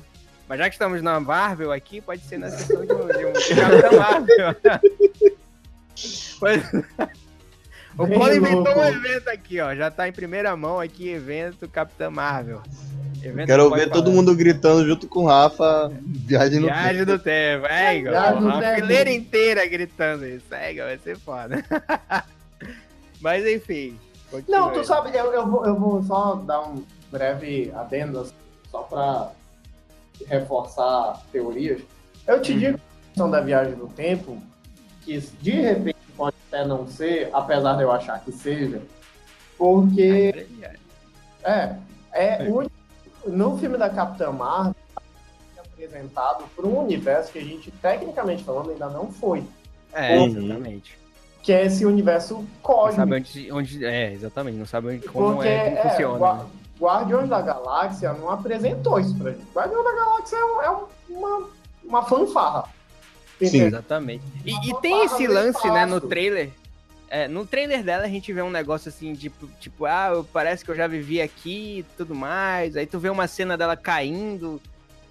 [0.48, 3.32] Mas já que estamos na Marvel aqui, pode ser na sessão de um, de um
[3.32, 4.56] de Capitão Marvel.
[6.38, 6.62] Pois-
[7.98, 8.80] O Paulo inventou louco.
[8.80, 9.74] um evento aqui, ó.
[9.74, 12.62] Já tá em primeira mão aqui, evento Capitã Marvel.
[13.22, 14.14] Evento Quero ver todo falar.
[14.16, 15.90] mundo gritando junto com o Rafa.
[16.02, 18.00] Viagem no Viagem do tempo, é.
[18.00, 18.74] Viagem do Uma tempo.
[18.80, 20.46] fileira inteira gritando isso.
[20.54, 21.62] É, Igor, vai ser foda.
[23.20, 23.98] Mas enfim.
[24.48, 24.84] Não, tu aí.
[24.86, 28.32] sabe, eu, eu, vou, eu vou só dar um breve adendo, assim,
[28.70, 29.32] só pra
[30.28, 31.80] reforçar teorias.
[32.26, 34.40] Eu te digo, a questão da viagem no tempo,
[35.02, 38.80] que de repente pode até não ser, apesar de eu achar que seja,
[39.58, 40.46] porque
[41.42, 41.74] é,
[42.12, 42.70] é o-
[43.26, 44.74] no filme da Capitã Marvel
[45.56, 49.42] é apresentado para um universo que a gente, tecnicamente falando, ainda não foi.
[49.92, 50.26] É, Uhum.
[50.26, 50.98] exatamente.
[51.42, 52.96] Que é esse universo Não cósmico.
[52.96, 53.84] sabe onde, onde.
[53.84, 54.58] É, exatamente.
[54.58, 56.18] Não sabe onde, como, Porque é, como é, funciona.
[56.18, 56.44] Gua- né?
[56.78, 59.44] Guardiões da Galáxia não apresentou isso pra gente.
[59.54, 61.48] Guardiões da Galáxia é, um- é um- uma,
[61.84, 62.64] uma fanfarra.
[63.42, 63.62] Sim.
[63.64, 64.22] Exatamente.
[64.44, 66.08] E, e tem esse lance, né, no espaço.
[66.08, 66.50] trailer.
[67.12, 70.64] É, no trailer dela a gente vê um negócio assim, tipo, tipo, ah, eu- parece
[70.64, 72.76] que eu já vivi aqui e tudo mais.
[72.76, 74.62] Aí tu vê uma cena dela caindo,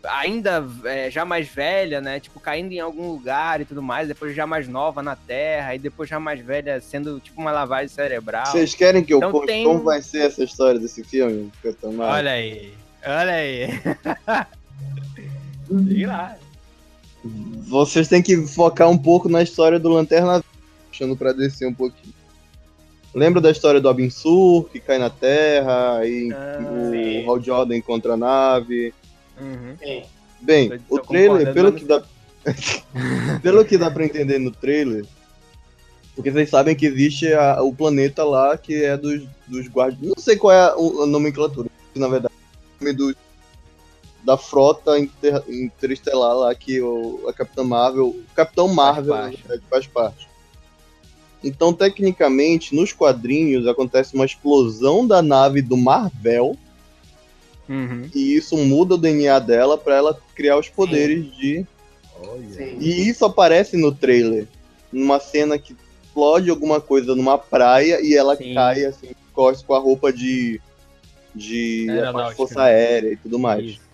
[0.05, 2.17] ainda é, já mais velha, né?
[2.21, 5.79] Tipo, caindo em algum lugar e tudo mais, depois já mais nova na Terra, e
[5.79, 8.45] depois já mais velha, sendo tipo uma lavagem cerebral.
[8.45, 11.51] Vocês querem que eu Então conte tem- como vai ser essa história desse filme?
[12.09, 12.73] Olha aí,
[13.05, 13.67] olha aí.
[15.87, 16.35] Sei lá.
[17.23, 20.41] Vocês têm que focar um pouco na história do Lanterna
[20.99, 22.13] puxando pra descer um pouquinho.
[23.15, 26.59] Lembra da história do Abin-Sur, que cai na Terra, aí Ah,
[27.25, 27.31] o.
[27.31, 28.93] Hal Jordan encontra a nave.
[29.39, 29.75] Uhum.
[30.41, 32.03] Bem, Tô- o trailer, pelo que dá.
[33.41, 35.05] pelo que dá pra entender no trailer,
[36.15, 40.13] porque vocês sabem que existe a- o planeta lá que é dos, dos guardiões.
[40.15, 42.33] Não sei qual é a, o- a nomenclatura, na verdade.
[42.79, 43.15] O nome do,
[44.23, 48.07] da frota inter- interestelar lá que o, a Capitã Marvel.
[48.09, 49.43] O Capitão Marvel na parte.
[49.69, 50.28] faz parte.
[51.43, 56.57] Então, tecnicamente, nos quadrinhos acontece uma explosão da nave do Marvel
[57.69, 58.09] Uhum.
[58.15, 61.63] e isso muda o DNA dela pra ela criar os poderes de
[62.51, 62.77] Sim.
[62.79, 64.47] e isso aparece no trailer.
[64.91, 68.55] Numa cena que explode alguma coisa numa praia e ela Sim.
[68.55, 70.59] cai assim, corre com a roupa de.
[71.35, 73.63] de Aeronáutica, força aérea e tudo mais.
[73.63, 73.89] Isso.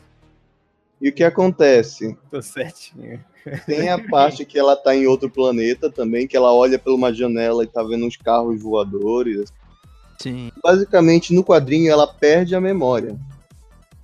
[1.01, 2.17] E o que acontece?
[2.31, 3.21] Tô certinho.
[3.65, 7.13] Tem a parte que ela tá em outro planeta também, que ela olha por uma
[7.13, 9.51] janela e tá vendo uns carros voadores.
[10.19, 10.51] Sim.
[10.63, 13.15] Basicamente, no quadrinho, ela perde a memória.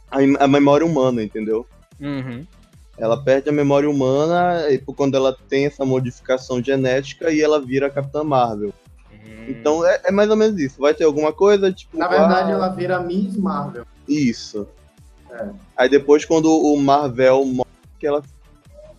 [0.09, 1.65] A, a memória humana, entendeu?
[1.99, 2.45] Uhum.
[2.97, 7.59] Ela perde a memória humana e por quando ela tem essa modificação genética e ela
[7.59, 8.73] vira a Capitã Marvel.
[9.11, 9.45] Hum.
[9.47, 10.79] Então é, é mais ou menos isso.
[10.79, 11.97] Vai ter alguma coisa, tipo.
[11.97, 13.85] Na verdade, ah, ela vira Miss Marvel.
[14.07, 14.67] Isso.
[15.31, 15.49] É.
[15.77, 17.69] Aí depois, quando o Marvel morre,
[17.99, 18.21] que ela.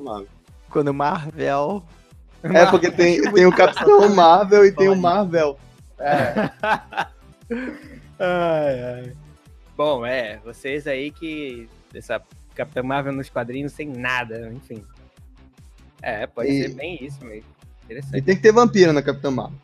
[0.00, 0.26] Marvel.
[0.72, 1.82] Quando Marvel.
[2.42, 5.58] É porque tem, tem o Capitão Marvel e tem o Marvel.
[5.98, 6.50] É,
[8.18, 9.12] Ai, ai.
[9.76, 11.68] Bom, é, vocês aí que.
[11.94, 12.20] Essa
[12.54, 14.82] Capitã Marvel nos quadrinhos sem nada, enfim.
[16.00, 17.44] É, pode E- ser bem isso mesmo.
[17.82, 18.22] E Interessante.
[18.22, 19.58] tem que ter vampira na Capitã Marvel.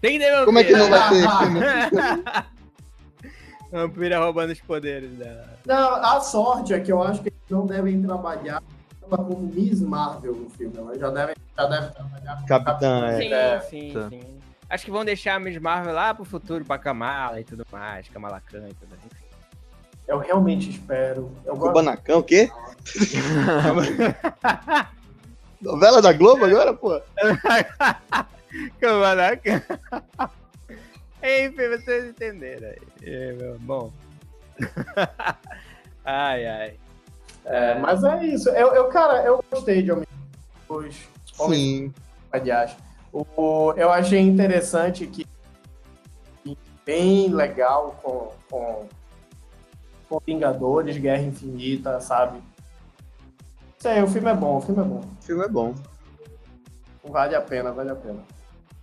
[0.00, 2.48] Tem que ter Como é que não vai ter?
[3.70, 5.58] Vampira roubando os poderes dela.
[5.66, 8.62] Não, a sorte é que eu acho que eles não devem trabalhar
[9.10, 10.76] ela como Miss Marvel no filme.
[10.76, 13.18] Ela já deve, já deve trabalhar como Capitã, é.
[13.18, 14.38] Sim, É, sim, sim.
[14.70, 18.08] Acho que vão deixar a Miss Marvel lá pro futuro pra Kamala e tudo mais,
[18.08, 19.02] Kamala Khan e tudo mais.
[20.06, 21.30] Eu realmente espero.
[21.44, 22.50] Eu gosto Kubanacan, o quê?
[25.60, 27.00] Novela da Globo agora, pô?
[28.80, 29.62] Kamala Khan.
[31.22, 32.78] Enfim, vocês entenderam aí.
[33.02, 33.92] É, bom.
[36.04, 36.74] ai, ai.
[37.48, 38.50] É, mas é isso.
[38.50, 40.06] Eu, eu, cara, eu gostei de Homem
[40.68, 40.94] os
[41.38, 41.94] Homens Sim.
[42.30, 42.76] aliás.
[43.10, 45.26] O, eu achei interessante que
[46.84, 48.88] bem legal com, com,
[50.08, 52.42] com Vingadores, Guerra Infinita, sabe?
[53.78, 55.00] Sei, o filme é bom, o filme é bom.
[55.00, 55.74] O filme é bom.
[57.04, 58.22] Vale a pena, vale a pena.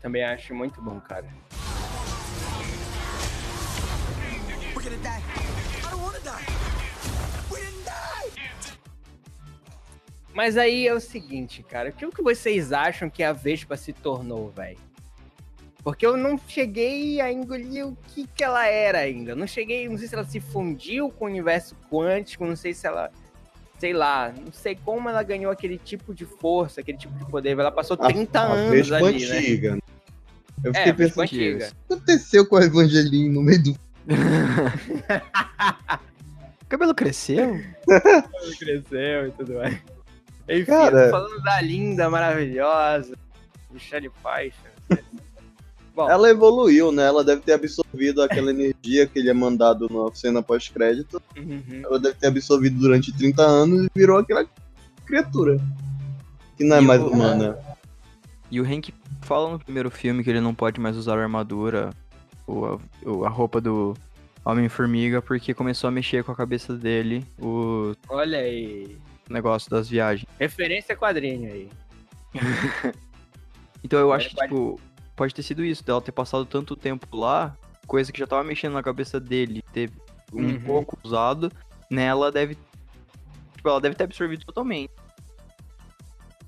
[0.01, 1.25] Também acho muito bom, cara.
[10.35, 13.77] Mas aí é o seguinte, cara, o que, o que vocês acham que a Vespa
[13.77, 14.77] se tornou, velho?
[15.81, 19.31] Porque eu não cheguei a engolir o que, que ela era ainda.
[19.31, 22.73] Eu Não cheguei, não sei se ela se fundiu com o universo quântico, não sei
[22.73, 23.09] se ela.
[23.79, 27.57] Sei lá, não sei como ela ganhou aquele tipo de força, aquele tipo de poder.
[27.57, 29.37] Ela passou 30 a, a anos Vespa ali, né?
[29.37, 29.77] antiga.
[30.63, 31.65] Eu É, fiquei Vespa pensando, antiga.
[31.65, 33.75] o que aconteceu com a Evangeline no meio do.
[36.63, 37.61] O cabelo cresceu?
[38.59, 39.79] cresceu e tudo mais.
[40.47, 43.15] Enfim, Cara- falando da linda, maravilhosa,
[43.71, 44.71] Michelle Pfeiffer.
[45.95, 47.03] Bom, Ela evoluiu, né?
[47.07, 51.21] Ela deve ter absorvido aquela energia que ele é mandado na cena pós-crédito.
[51.37, 51.81] uhum.
[51.85, 54.45] Ela deve ter absorvido durante 30 anos e virou aquela
[55.05, 55.57] criatura.
[56.57, 57.57] Que não é E mais o- humana.
[58.51, 61.91] E o Hank fala no primeiro filme que ele não pode mais usar a armadura
[62.45, 63.95] ou a, ou a roupa do
[64.43, 68.97] Homem-Formiga porque começou a mexer com a cabeça dele o olha aí.
[69.29, 70.27] Negócio das viagens.
[70.39, 71.69] Referência quadrinho aí.
[73.83, 74.79] Então eu acho que, pode- tipo,
[75.15, 78.73] pode ter sido isso, dela ter passado tanto tempo lá, coisa que já tava mexendo
[78.73, 79.91] na cabeça dele, ter
[80.33, 80.59] um Uhum.
[80.61, 81.51] pouco usado,
[81.87, 82.57] nela deve.
[83.55, 84.91] Tipo, ela deve ter absorvido totalmente.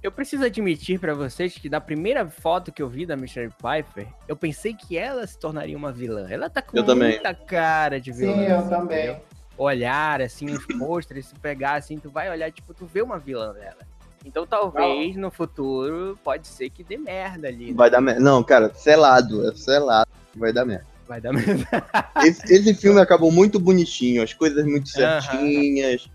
[0.02, 4.08] Eu preciso admitir pra vocês que da primeira foto que eu vi da Michelle Pfeiffer,
[4.28, 6.28] eu pensei que ela se tornaria uma vilã.
[6.30, 7.10] Ela tá com Eu também.
[7.14, 8.34] muita cara de vilã.
[8.34, 8.98] Sim, eu também.
[9.10, 9.22] entendeu?
[9.57, 13.53] Olhar, assim, os pôsteres, se pegar assim, tu vai olhar, tipo, tu vê uma vilã
[13.53, 13.77] dela.
[14.25, 17.67] Então talvez no futuro pode ser que dê merda ali.
[17.67, 17.73] né?
[17.75, 18.19] Vai dar merda.
[18.21, 19.47] Não, cara, selado.
[19.49, 20.09] É selado.
[20.35, 20.85] Vai dar merda.
[21.07, 21.65] Vai dar merda.
[22.25, 26.09] Esse, esse filme acabou muito bonitinho, as coisas muito certinhas.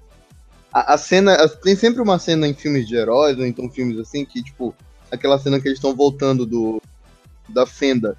[0.73, 1.35] A, a cena.
[1.35, 4.74] a- tem sempre uma cena em filmes de heróis, ou então filmes assim, que, tipo,
[5.10, 6.81] aquela cena que eles estão voltando do.
[7.48, 8.16] da fenda,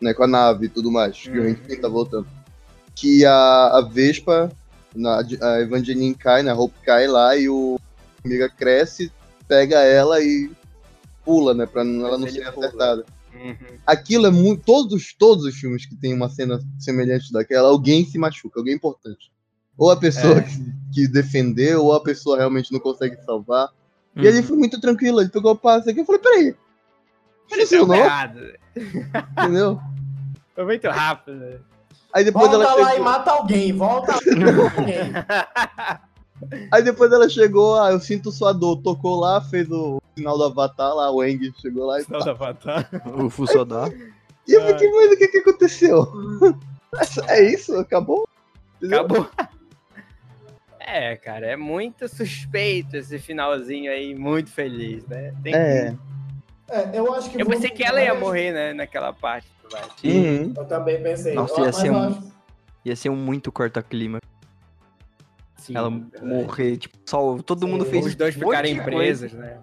[0.00, 0.14] né?
[0.14, 1.18] Com a nave e tudo mais.
[1.20, 1.50] Que o Uhum.
[1.50, 2.26] Hank tá voltando.
[2.96, 4.50] Que a, a Vespa,
[4.94, 6.50] na, a Evangeline cai, né?
[6.50, 7.78] A Hope cai lá e o
[8.24, 9.12] Amiga cresce,
[9.46, 10.50] pega ela e
[11.24, 11.66] pula, né?
[11.66, 12.66] Pra ela não ele ser pula.
[12.66, 13.04] acertada
[13.34, 13.54] Uhum.
[13.86, 14.62] aquilo é muito.
[14.64, 19.30] Todos, todos os filmes que tem uma cena semelhante daquela, alguém se machuca, alguém importante.
[19.76, 20.40] Ou a pessoa É.
[20.40, 23.68] que, que defendeu, ou a pessoa realmente não consegue salvar.
[24.16, 24.24] E Uhum.
[24.24, 26.54] ele foi muito tranquilo, ele pegou o passe aqui e falei, peraí,
[27.50, 27.96] Deu funcionou,
[29.38, 29.80] entendeu?
[30.54, 31.60] Foi muito rápido.
[32.16, 35.12] Aí depois Volta ela lá e mata alguém, volta lá e mata alguém.
[36.72, 40.44] Aí depois ela chegou, ah, eu sinto sua dor, tocou lá, fez o sinal do
[40.44, 42.06] avatar lá, o Eng chegou lá e.
[42.08, 42.88] Não dá pra tá.
[43.22, 43.90] O Fusodá.
[44.48, 46.06] E eu fiquei, mas o que, que aconteceu?
[47.28, 47.76] É isso?
[47.76, 48.26] Acabou?
[48.78, 49.00] Entendeu?
[49.00, 49.28] Acabou.
[50.80, 55.34] É, cara, é muito suspeito esse finalzinho aí, muito feliz, né?
[55.42, 55.94] Tem que- É.
[56.70, 59.46] É, eu acho que Eu pensei que ela ia morrer, né, naquela parte.
[60.04, 60.52] Uhum.
[60.56, 61.34] Eu também pensei.
[61.34, 62.30] Nossa, ia ser um-
[62.84, 64.20] Ia ser um muito corta-clima.
[65.56, 66.24] Sim, Ela verdade.
[66.24, 67.90] morrer, tipo, só todo mundo Sim.
[67.90, 69.58] fez Os dois ficarem presos, né?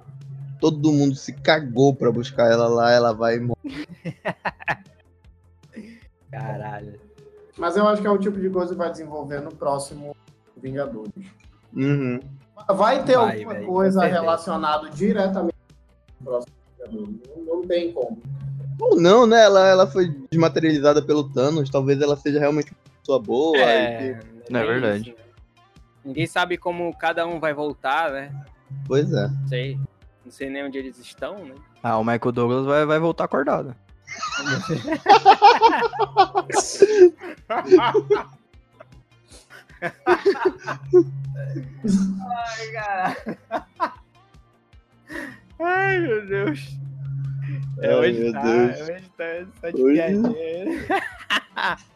[0.60, 3.58] Todo mundo se cagou pra buscar ela lá, ela vai e morre.
[6.32, 7.00] Caralho.
[7.58, 10.16] Mas eu acho que é o tipo de coisa que vai desenvolver no próximo
[10.58, 11.12] Vingadores.
[11.74, 12.20] Uhum.
[12.76, 15.56] Vai ter Vai, alguma com coisa relacionada diretamente
[16.20, 17.20] ao próximo Vingadores.
[17.38, 18.22] Não, não tem como.
[18.84, 19.44] Ou não, né?
[19.44, 23.58] Ela, ela foi desmaterializada pelo Thanos, talvez ela seja realmente uma pessoa boa.
[23.58, 25.10] É, e- Não é bem verdade.
[25.12, 25.24] isso?
[26.06, 28.32] Ninguém sabe como cada um vai voltar, né?
[28.86, 29.28] Pois é.
[29.28, 29.80] Não sei.
[30.26, 31.56] Não sei nem onde eles estão, né?
[31.82, 33.76] Ah, o Michael Douglas vai, vai voltar acordado.
[41.46, 43.18] Ai, cara.
[45.60, 46.78] Ai, meu Deus.
[47.82, 48.80] É, Ai, hoje meu tá, Deus.
[48.82, 49.24] hoje tá
[49.60, 50.30] só de Hoje- piadinha.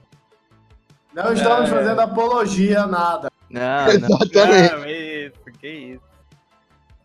[1.14, 1.74] Não estamos É.
[1.74, 3.32] fazendo apologia a nada.
[3.50, 3.94] Não, não.
[4.22, 4.76] Exatamente.
[4.76, 6.04] Não, isso, que isso.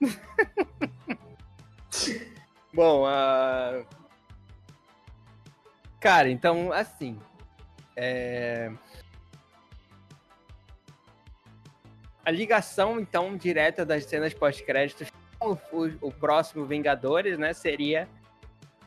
[2.75, 3.83] Bom, ah,
[6.01, 7.19] cara, então, assim,
[7.95, 8.73] é...
[12.25, 15.09] a ligação, então, direta das cenas pós-créditos
[15.39, 18.09] com o, o próximo Vingadores, né, seria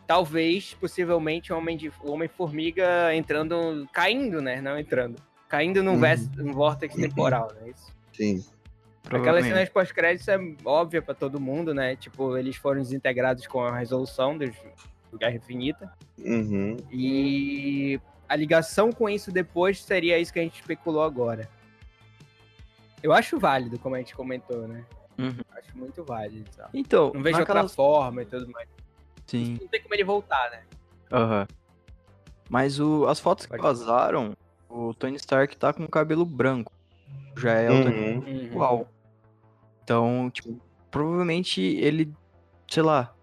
[0.07, 5.15] talvez, possivelmente, o Homem de- o Homem-Formiga entrando, caindo, né, não entrando,
[5.47, 6.53] caindo num, Uhum.
[6.53, 7.93] vórtex temporal, né, isso.
[8.13, 8.43] Sim.
[9.05, 9.53] Aquelas Provavelmente.
[9.53, 11.95] cenas pós-créditos é óbvia pra todo mundo, né?
[11.95, 14.49] Tipo, eles foram desintegrados com a resolução dos,
[15.11, 15.93] do Guerra Infinita.
[16.17, 16.75] Uhum.
[16.91, 21.47] E a ligação com isso depois seria isso que a gente especulou agora.
[23.03, 24.83] Eu acho válido, como a gente comentou, né?
[25.19, 25.35] Uhum.
[25.51, 26.49] Acho muito válido.
[26.51, 26.69] e tal.
[26.73, 27.75] Então, Não vejo outra naquelas...
[27.75, 28.67] forma e tudo mais.
[29.27, 29.57] Sim.
[29.61, 30.63] Não tem como ele voltar, né?
[31.11, 31.47] Aham.
[32.49, 34.33] Mas o, as fotos que vazaram,
[34.69, 36.71] o Tony Stark tá com o cabelo branco.
[37.37, 38.17] Já é o Tony Uhum.
[38.19, 38.43] Uhum.
[38.45, 38.87] igual.
[39.83, 40.59] Então, tipo,
[40.91, 42.13] provavelmente ele,
[42.69, 43.13] sei lá.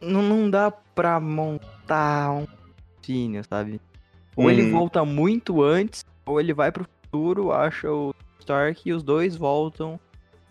[0.00, 2.46] Não, não dá pra montar um
[3.02, 3.80] cine, sabe?
[4.36, 4.70] Ou ele Uhum.
[4.70, 9.98] volta muito antes, ou ele vai pro futuro, acha o Stark e os dois voltam.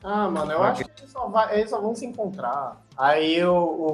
[0.04, 2.82] Ah, mano, eu acho que eles só, vai- eles só vão se encontrar.
[2.98, 3.88] Aí o, o,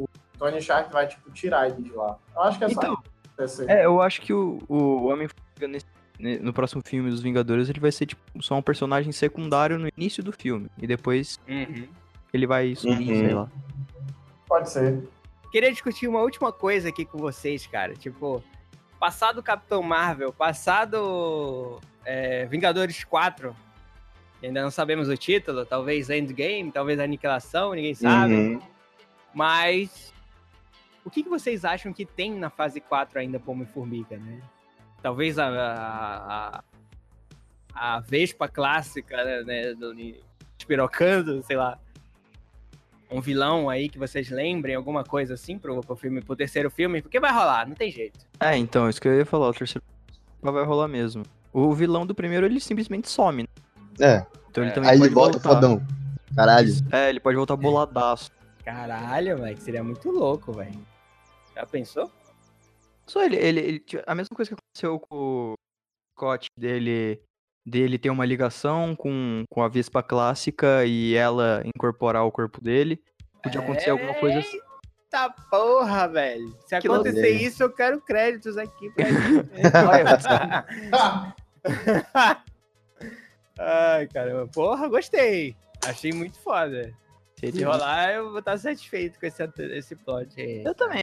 [0.00, 0.08] o- o
[0.38, 2.16] Tony Stark vai, tipo, tirar ele de lá.
[2.34, 2.98] Eu acho que é só Então,
[3.34, 3.70] acontecer.
[3.70, 5.86] é, eu acho que o, o Homem-Formiga nesse-
[6.18, 9.88] ne- no próximo filme dos Vingadores, ele vai ser tipo só um personagem secundário no
[9.96, 10.68] início do filme.
[10.78, 11.86] E depois Uhum.
[12.34, 13.18] ele vai sumir, Uhum.
[13.26, 13.48] sei lá.
[14.48, 15.08] Pode ser.
[15.52, 17.94] queria discutir uma última coisa aqui com vocês, cara.
[17.94, 18.42] Tipo,
[19.00, 23.56] passado Capitão Marvel, passado é, Vingadores 4,
[24.42, 28.34] ainda não sabemos o título, talvez Endgame, talvez Aniquilação, ninguém sabe.
[28.34, 28.60] Uhum.
[29.34, 30.12] Mas
[31.04, 34.40] o que, que vocês acham que tem na fase 4 ainda como Homem-Formiga, né?
[35.00, 36.62] Talvez a, a,
[37.72, 39.94] a, a Vespa clássica, né, né, do,
[40.58, 41.78] espirocando, sei lá.
[43.08, 47.00] Um vilão aí que vocês lembrem, alguma coisa assim pro, pro filme, pro terceiro filme,
[47.00, 48.18] porque vai rolar, não tem jeito.
[48.40, 49.84] É, então, isso que eu ia falar, o terceiro
[50.42, 51.22] vai rolar mesmo.
[51.52, 53.48] O vilão do primeiro, ele simplesmente some, né?
[54.00, 54.26] É.
[54.50, 54.74] Então ele É.
[54.74, 55.54] também Aí ele pode volta voltar.
[55.60, 55.86] fodão.
[56.34, 56.68] Caralho.
[56.92, 58.30] É, ele pode voltar boladaço.
[58.64, 60.78] Caralho, velho, que seria muito louco, velho.
[61.54, 62.10] Já pensou?
[63.06, 65.54] Só ele, ele, ele- A mesma coisa que aconteceu com o
[66.18, 67.20] Scott dele,
[67.64, 73.00] dele ter uma ligação com, com a Vespa clássica e ela incorporar o corpo dele.
[73.42, 74.58] Podia acontecer alguma coisa assim.
[75.04, 76.48] Eita porra, velho.
[76.66, 77.42] Se Que acontecer loucura.
[77.42, 79.06] isso, eu quero créditos aqui pra
[83.58, 84.46] Ai, caramba.
[84.48, 85.56] Porra, gostei.
[85.84, 86.92] Achei muito foda.
[87.38, 89.42] Se Seria- rolar, eu vou estar satisfeito com esse,
[89.72, 90.64] esse plot aí.
[90.64, 91.02] Eu também.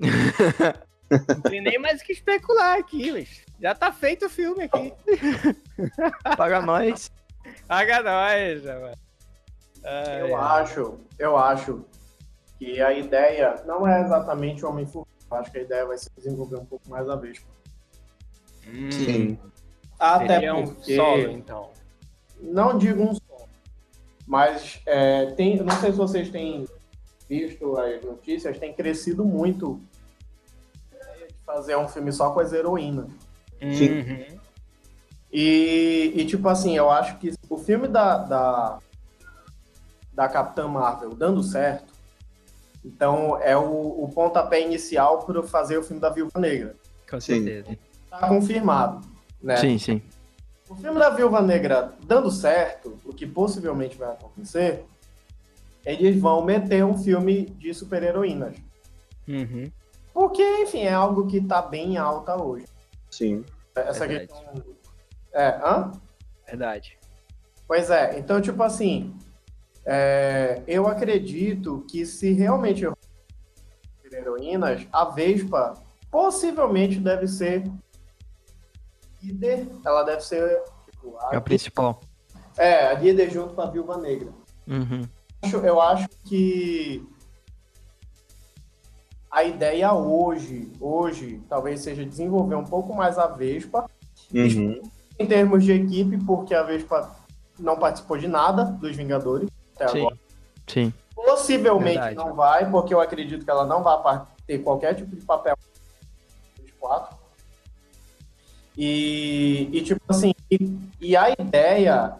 [0.00, 4.92] Não tem nem mais o que especular aqui, mas já tá feito o filme aqui.
[6.36, 7.10] Paga nós.
[7.66, 8.94] Paga nós, mano.
[9.84, 10.62] Ai, Eu ai.
[10.62, 11.84] acho, eu acho
[12.58, 15.10] que a ideia não é exatamente o Homem-Formiga.
[15.30, 17.44] Eu acho que a ideia vai se desenvolver um pouco mais a vez.
[18.68, 19.38] Hum, Sim.
[19.98, 21.71] Até seria um porque, solo, então.
[22.42, 23.48] Não digo um solo,
[24.26, 26.66] mas é, tem, não sei se vocês têm
[27.28, 29.80] visto as notícias, tem crescido muito
[30.92, 33.10] a ideia de fazer um filme só com as heroínas.
[33.60, 34.00] Sim.
[34.00, 34.38] Uhum.
[35.32, 38.78] E, e, tipo assim, eu acho que o filme da, da,
[40.12, 41.90] da Capitã Marvel dando certo,
[42.84, 46.76] então é o, o pontapé inicial para fazer o filme da Viúva Negra.
[47.08, 47.78] Com certeza.
[48.10, 49.08] Tá confirmado,
[49.42, 49.56] né?
[49.56, 50.02] Sim, sim.
[50.72, 54.86] O filme da Viúva Negra dando certo, o que possivelmente vai acontecer,
[55.84, 58.56] eles vão meter um filme de super-heroínas.
[59.28, 59.70] Uhum.
[60.14, 62.64] Porque, enfim, é algo que tá bem alta hoje.
[63.10, 63.44] Sim.
[63.74, 64.28] Essa Verdade.
[64.28, 64.64] questão.
[65.34, 65.92] É, hã?
[66.46, 66.98] Verdade.
[67.68, 69.14] Pois é, então, tipo assim,
[69.84, 72.96] é, eu acredito que se realmente eu
[74.02, 75.74] for heroínas, a Vespa
[76.10, 77.62] possivelmente deve ser
[79.22, 82.00] líder, ela deve ser tipo, É a principal.
[82.56, 84.30] é, a líder junto com a Viúva Negra.
[84.66, 85.02] Uhum.
[85.42, 87.04] acho- eu acho que
[89.30, 93.88] a ideia hoje, hoje, talvez seja desenvolver um pouco mais a Vespa
[94.32, 94.80] Uhum.
[95.18, 97.10] em termos de equipe, porque a Vespa
[97.58, 100.00] não participou de nada dos Vingadores até Sim.
[100.00, 100.18] agora.
[100.66, 100.92] Sim.
[101.14, 102.16] Possivelmente Verdade.
[102.16, 105.56] não vai, porque eu acredito que ela não vai ter qualquer tipo de papel
[106.60, 107.16] nos quatro.
[108.76, 112.14] E, e tipo assim, e, e a ideia,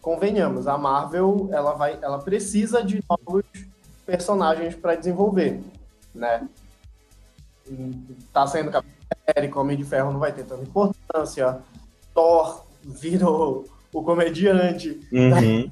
[0.00, 3.44] convenhamos, a Marvel ela vai, ela precisa de novos
[4.06, 5.60] personagens para desenvolver,
[6.14, 6.48] né?
[8.32, 8.94] Tá saindo Capitão
[9.28, 11.60] América, Homem de Ferro não vai ter tanta importância.
[12.14, 15.70] Thor virou o comediante Uhum.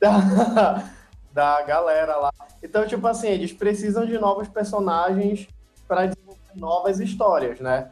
[0.00, 0.84] da,
[1.32, 2.32] da galera lá.
[2.62, 5.48] Então, tipo assim, eles precisam de novos personagens
[5.86, 7.90] para desenvolver novas histórias, né?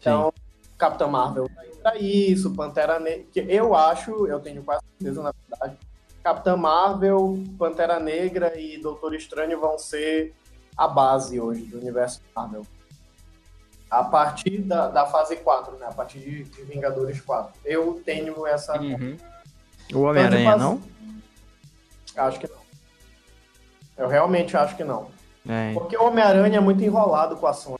[0.00, 0.32] Então,
[0.78, 1.50] Capitão Marvel
[1.82, 3.24] pra isso, Pantera Negra.
[3.32, 5.76] que Eu acho, eu tenho quase certeza, na verdade,
[6.22, 10.34] Capitã Marvel, Pantera Negra e Doutor Estranho vão ser
[10.76, 12.66] a base hoje do universo Marvel.
[13.90, 15.86] A partir da, da fase 4, né?
[15.86, 17.54] A partir de, de Vingadores 4.
[17.64, 18.78] Eu tenho essa.
[18.78, 19.16] Uhum.
[19.94, 20.82] O Homem-Aranha, não?
[22.14, 22.58] Acho que não.
[23.96, 25.10] Eu realmente acho que não.
[25.48, 25.72] É.
[25.72, 27.78] Porque o Homem-Aranha é muito enrolado com a Sony.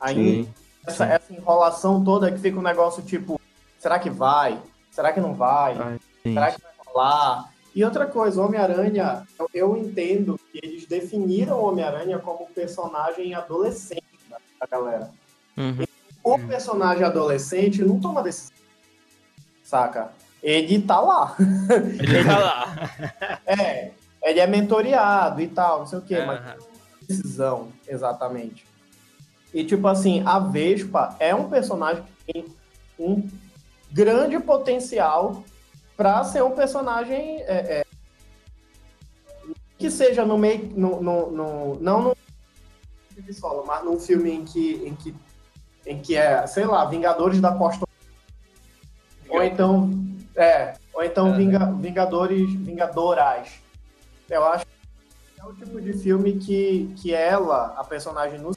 [0.00, 0.54] Aí, Sim.
[0.86, 3.40] Essa, essa enrolação toda que fica um negócio tipo,
[3.78, 4.60] será que vai?
[4.90, 5.74] Será que não vai?
[5.74, 6.34] Vai, Sim.
[6.34, 7.52] Será que vai rolar?
[7.74, 13.34] E outra coisa, o Homem-Aranha, eu, eu entendo que eles definiram o Homem-Aranha como personagem
[13.34, 15.10] adolescente da, da galera.
[15.56, 15.84] Uhum.
[16.22, 18.54] O personagem adolescente não toma decisão.
[19.64, 20.12] Saca?
[20.42, 21.34] Ele tá lá.
[21.98, 22.90] Ele tá lá.
[23.46, 23.90] É,
[24.22, 26.56] ele é mentoreado e tal, não sei o quê, mas Aham.
[27.06, 28.66] decisão, exatamente.
[29.54, 32.44] E, tipo assim, a Vespa é um personagem que tem
[32.98, 33.26] um
[33.90, 35.44] grande potencial
[35.96, 37.84] para ser um personagem é, é,
[39.78, 42.16] que seja no meio, no, no, no- não no
[43.14, 45.14] filme solo, mas num filme em que, em que,
[45.86, 47.86] em que é, sei lá, Vingadores da Costa
[49.28, 49.90] ou então,
[50.36, 51.36] é, ou então Aham.
[51.36, 53.48] Vinga- Vingadores, Vingadoras.
[54.28, 54.72] Eu acho que
[55.40, 58.52] é É o tipo de filme que, que ela, a personagem, no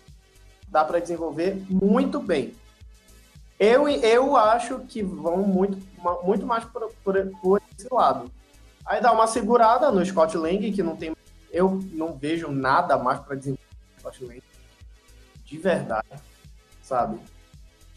[0.68, 2.54] dá pra desenvolver muito bem.
[3.60, 5.78] Eu, eu acho que vão muito,
[6.24, 8.32] muito mais por, por, por esse lado.
[8.86, 11.16] Aí dá uma segurada no Scott Lang, que não tem.
[11.52, 13.64] Eu não vejo nada mais pra desenvolver
[13.96, 14.44] no Scott Lang.
[15.46, 16.08] De verdade.
[16.84, 17.18] Sabe?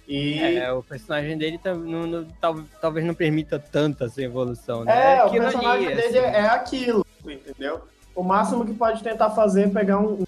[0.08, 0.40] E.
[0.40, 5.16] É, o personagem dele tá- não- não- tal- talvez não permita tanta essa evolução, né?
[5.18, 6.36] É, o aquilo personagem ali, dele assim.
[6.36, 7.82] é aquilo, entendeu?
[8.14, 10.24] O máximo que pode tentar fazer é pegar um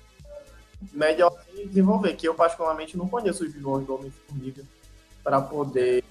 [0.93, 4.65] melhorzinho e desenvolver, que eu particularmente não conheço os vilões do Homem-Formiga
[5.23, 6.05] para poder.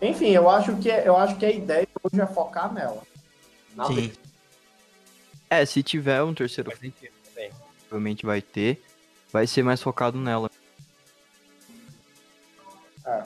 [0.00, 3.02] Enfim, eu acho que eu acho que a ideia hoje é focar nela.
[3.74, 4.12] Na Sim.
[5.50, 6.94] É, se tiver um terceiro filme,
[7.88, 8.82] provavelmente vai ter,
[9.32, 10.50] vai ser mais focado nela.
[13.04, 13.24] É.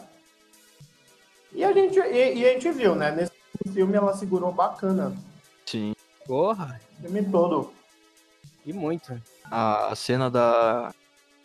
[1.53, 3.11] E a gente e, e a gente viu, né?
[3.11, 3.33] Nesse
[3.75, 5.15] filme ela segurou bacana.
[5.67, 5.95] Sim.
[6.27, 7.73] Porra, O filme todo.
[8.65, 9.21] E muito.
[9.51, 10.93] A cena da,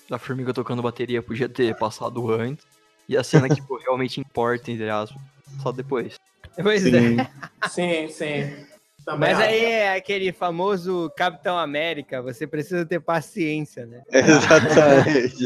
[0.10, 2.66] da formiga tocando bateria podia ter passado antes.
[3.10, 5.22] E a cena que tipo, realmente importa, entre aspas,
[5.62, 6.16] só depois.
[6.62, 6.90] Pois é.
[6.90, 7.18] Sim.
[7.70, 8.66] Sim, sim.
[9.06, 9.48] Também Mas acho.
[9.50, 14.04] aí é aquele famoso Capitão América, você precisa ter paciência, né?
[14.12, 15.46] Exatamente.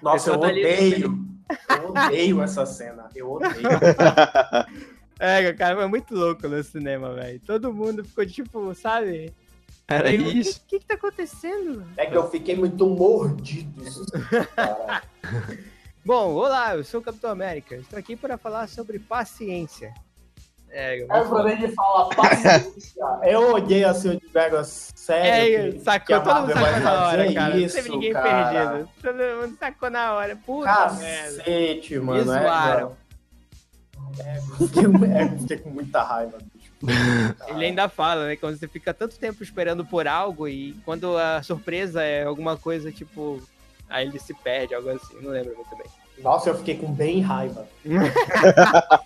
[0.00, 1.26] Nossa, eu ali- odeio.
[1.68, 3.08] Eu odeio essa cena.
[3.14, 3.52] Eu odeio.
[5.18, 7.40] É, cara, foi muito louco no cinema, velho.
[7.40, 9.32] Todo mundo ficou tipo, sabe?
[9.86, 10.60] Era Eu- isso.
[10.64, 11.84] O que, que tá acontecendo?
[11.96, 13.82] É que eu fiquei muito mordido.
[16.04, 17.76] Bom, olá, eu sou o Capitão América.
[17.76, 19.92] Estou aqui para falar sobre paciência.
[20.70, 23.00] É, eu eu falei de falar paciência.
[23.22, 25.72] Eu odiei assim, eu digo, É, sério.
[25.74, 27.54] que- sacou, que a todo mundo sacou na hora, cara.
[27.54, 28.68] Não isso, teve ninguém cara.
[28.70, 28.90] perdido.
[29.00, 30.36] Todo mundo sacou na hora.
[30.36, 31.36] Puta merda.
[31.38, 32.32] Cacete, Me mano.
[32.32, 32.96] é, zoaram.
[34.18, 36.38] É, eu fiquei, é, eu fiquei com muita raiva.
[37.48, 38.36] Ele ainda fala, né?
[38.36, 42.90] Quando você fica tanto tempo esperando por algo e quando a surpresa é alguma coisa,
[42.92, 43.42] tipo.
[43.88, 45.14] Aí ele se perde, algo assim.
[45.20, 45.86] Não lembro muito bem.
[46.18, 47.68] Nossa, eu fiquei com bem raiva.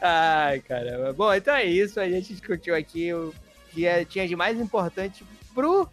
[0.00, 1.12] Ai, caramba.
[1.12, 2.00] Bom, então é isso.
[2.00, 3.32] A gente discutiu aqui o
[3.72, 5.24] que é- tinha de mais importante
[5.54, 5.88] pro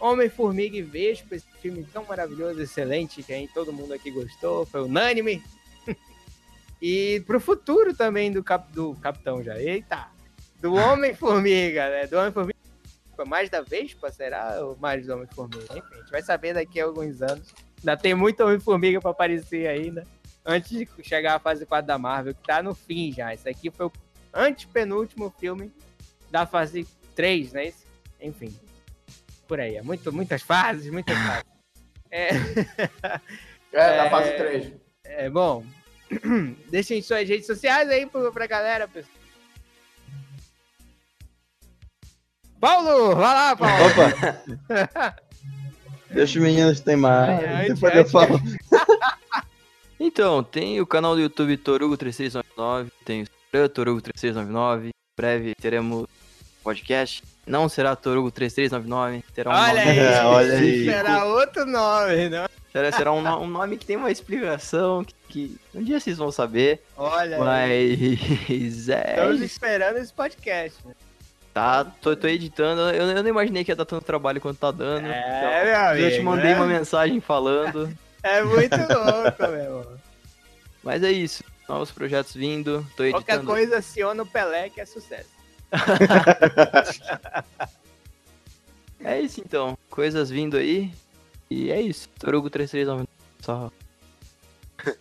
[0.00, 4.82] Homem-Formiga e Vespa, esse filme tão maravilhoso, excelente, que aí todo mundo aqui gostou, foi
[4.82, 5.42] unânime.
[6.80, 9.58] E pro futuro também do, cap, do Capitão já.
[9.58, 10.08] Eita!
[10.60, 12.06] Do Homem-Formiga, né?
[12.06, 12.58] Do Homem-Formiga.
[13.26, 14.58] Mais da Vespa, será?
[14.60, 15.64] Ou mais do Homem-Formiga?
[15.76, 17.52] Enfim, a gente vai saber daqui a alguns anos.
[17.80, 20.06] Ainda tem muito Homem-Formiga pra aparecer ainda
[20.44, 23.34] antes de chegar à fase 4 da Marvel, que tá no fim já.
[23.34, 23.92] Esse aqui foi o
[24.32, 25.72] antepenúltimo filme
[26.30, 27.72] da fase 3, né?
[28.20, 28.56] Enfim.
[29.46, 29.76] Por aí.
[29.76, 31.44] É muito, muitas fases, muitas fases.
[32.10, 32.28] É,
[33.72, 34.10] É, da É.
[34.10, 34.72] fase 3.
[35.04, 35.62] é bom.
[36.70, 39.18] Deixem suas redes sociais aí pra, pra galera, pessoal.
[42.60, 43.14] Paulo!
[43.14, 43.74] Vai lá, Paulo!
[43.86, 45.16] Opa!
[46.10, 47.28] Deixa os meninos teimar.
[47.28, 48.40] Ai, Depois ai, eu falo.
[50.00, 56.06] Então, tem o canal do YouTube Torugo3699, tem o Instagram Torugo3699, em breve teremos
[56.62, 57.24] podcast.
[57.44, 60.14] Não será Torugo3399, terá um Olha nome aí!
[60.24, 60.84] olha aí.
[60.84, 62.46] Será outro nome, não?
[62.78, 66.30] Será, será um, um nome que tem uma explicação que, que um dia vocês vão
[66.30, 67.98] saber, Olha mas
[68.88, 70.78] é Estamos esperando esse podcast.
[70.86, 70.94] né?
[71.52, 74.70] Tá, tô, tô editando, eu, eu não imaginei que ia dar tanto trabalho quanto tá
[74.70, 75.06] dando.
[75.06, 76.56] É, meu então, eu te amigo, mandei né?
[76.56, 77.92] uma mensagem falando,
[78.22, 79.98] É muito louco, meu
[80.84, 81.42] mas é isso.
[81.68, 83.24] Novos projetos vindo, tô editando.
[83.24, 85.28] Qualquer coisa, aciona o Pelé, que é sucesso.
[89.00, 90.90] É isso então, coisas vindo aí.
[91.50, 92.08] E é isso.
[92.18, 93.08] Torugo 339.
[93.40, 93.70] Só.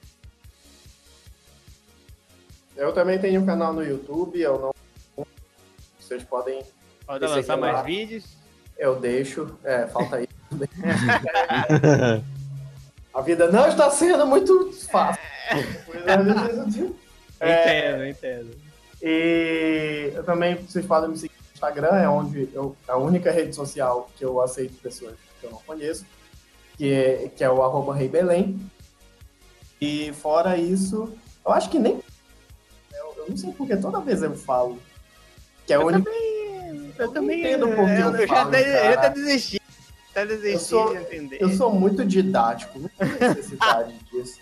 [2.75, 5.25] Eu também tenho um canal no YouTube, eu não.
[5.99, 6.63] Vocês podem.
[7.07, 8.37] Pode lançar mais vídeos.
[8.77, 9.57] Eu deixo.
[9.63, 10.27] É, falta aí.
[13.11, 15.21] A vida não está sendo muito fácil.
[17.39, 18.57] É, Entendo, entendo.
[18.99, 23.29] E eu também, vocês podem me seguir no Instagram, é onde eu, é a única
[23.29, 26.03] rede social que eu aceito pessoas que eu não conheço,
[26.77, 28.59] que é, que é o arroba Rei Belém.
[29.79, 31.13] E fora isso,
[31.45, 32.01] eu acho que nem.
[32.93, 34.79] Eu, eu não sei porque toda vez eu falo.
[35.65, 36.09] Que é o único.
[36.97, 39.61] Eu também entendo por que eu eu já falo, até, eu até desisti.
[40.11, 41.37] Até desisti Eu sou- de entender.
[41.41, 44.39] Eu sou muito didático, não tem necessidade disso.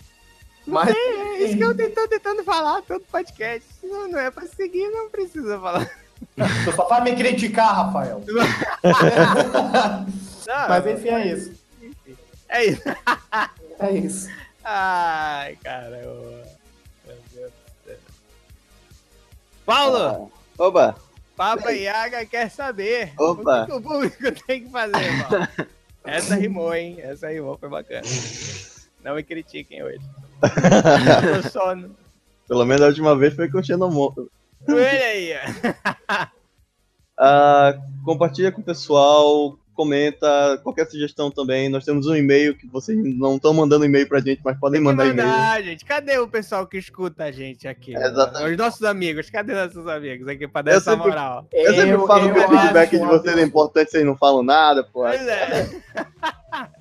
[0.66, 3.68] Mas É isso que eu tô tentando falar todo podcast.
[3.84, 5.88] Não, não é pra seguir, não precisa falar.
[6.64, 8.22] tu só vai me criticar, Rafael.
[10.46, 11.52] Não, Mas enfim, é isso.
[12.48, 12.82] É isso.
[13.78, 14.30] É isso.
[14.64, 16.46] Ai, caramba.
[17.06, 17.98] Meu Deus do céu.
[19.66, 20.32] Paulo!
[20.56, 20.96] Oba!
[21.36, 23.12] Papa Yaga quer saber.
[23.18, 23.64] Opa.
[23.64, 25.48] O que, o público tem que fazer, irmão?
[26.04, 26.96] Essa rimou, hein?
[27.00, 28.06] Essa rimou, foi bacana.
[29.04, 30.00] Não me critiquem hoje.
[30.40, 31.94] Tô sono.
[32.48, 34.30] Pelo menos a última vez foi com o Xenomorfo.
[34.66, 36.26] Olha aí, ó.
[37.18, 37.74] Ah,
[38.04, 41.68] compartilha com o pessoal, comenta, qualquer sugestão também.
[41.68, 44.84] Nós temos um e-mail que vocês não estão mandando e-mail pra gente, mas podem que
[44.84, 45.64] mandar e-mail.
[45.64, 45.84] gente.
[45.84, 47.94] Cadê o pessoal que escuta a gente aqui?
[47.94, 48.50] Exatamente.
[48.52, 49.30] Os nossos amigos.
[49.30, 51.46] Cadê nossos amigos aqui pra dar Eu essa sempre- moral?
[51.52, 54.42] Eu sempre Eu- falo eu que o feedback de vocês é importante, vocês não falam
[54.42, 55.02] nada, pô.
[55.02, 55.68] Pois é.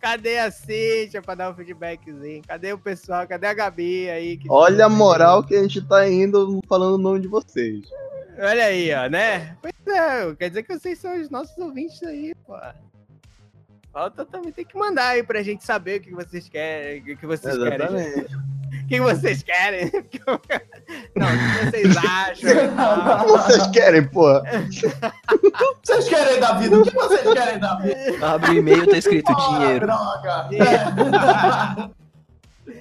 [0.00, 2.40] Cadê a Cíntia pra dar um feedbackzinho?
[2.46, 3.26] Cadê o pessoal?
[3.26, 4.38] Cadê a Gabi aí?
[4.48, 7.80] Olha a escuta moral que a gente tá indo falando o nome de vocês.
[8.38, 9.56] Olha aí, ó, né?
[9.60, 12.56] Pois é, quer dizer que vocês são os nossos ouvintes aí, pô.
[13.92, 17.26] Falta também tem que mandar aí pra gente saber o que vocês querem, o que
[17.26, 17.74] vocês querem.
[17.74, 18.36] Exatamente.
[18.36, 19.90] O que vocês querem?
[21.16, 22.50] Não, o que vocês acham?
[22.50, 23.18] e tal.
[23.18, 24.40] Como vocês querem, pô?
[25.84, 26.78] Vocês querem da vida?
[26.78, 28.26] O que vocês querem da vida?
[28.26, 29.86] Abre o e-mail, tá escrito Ah, dinheiro.
[29.86, 30.48] droga!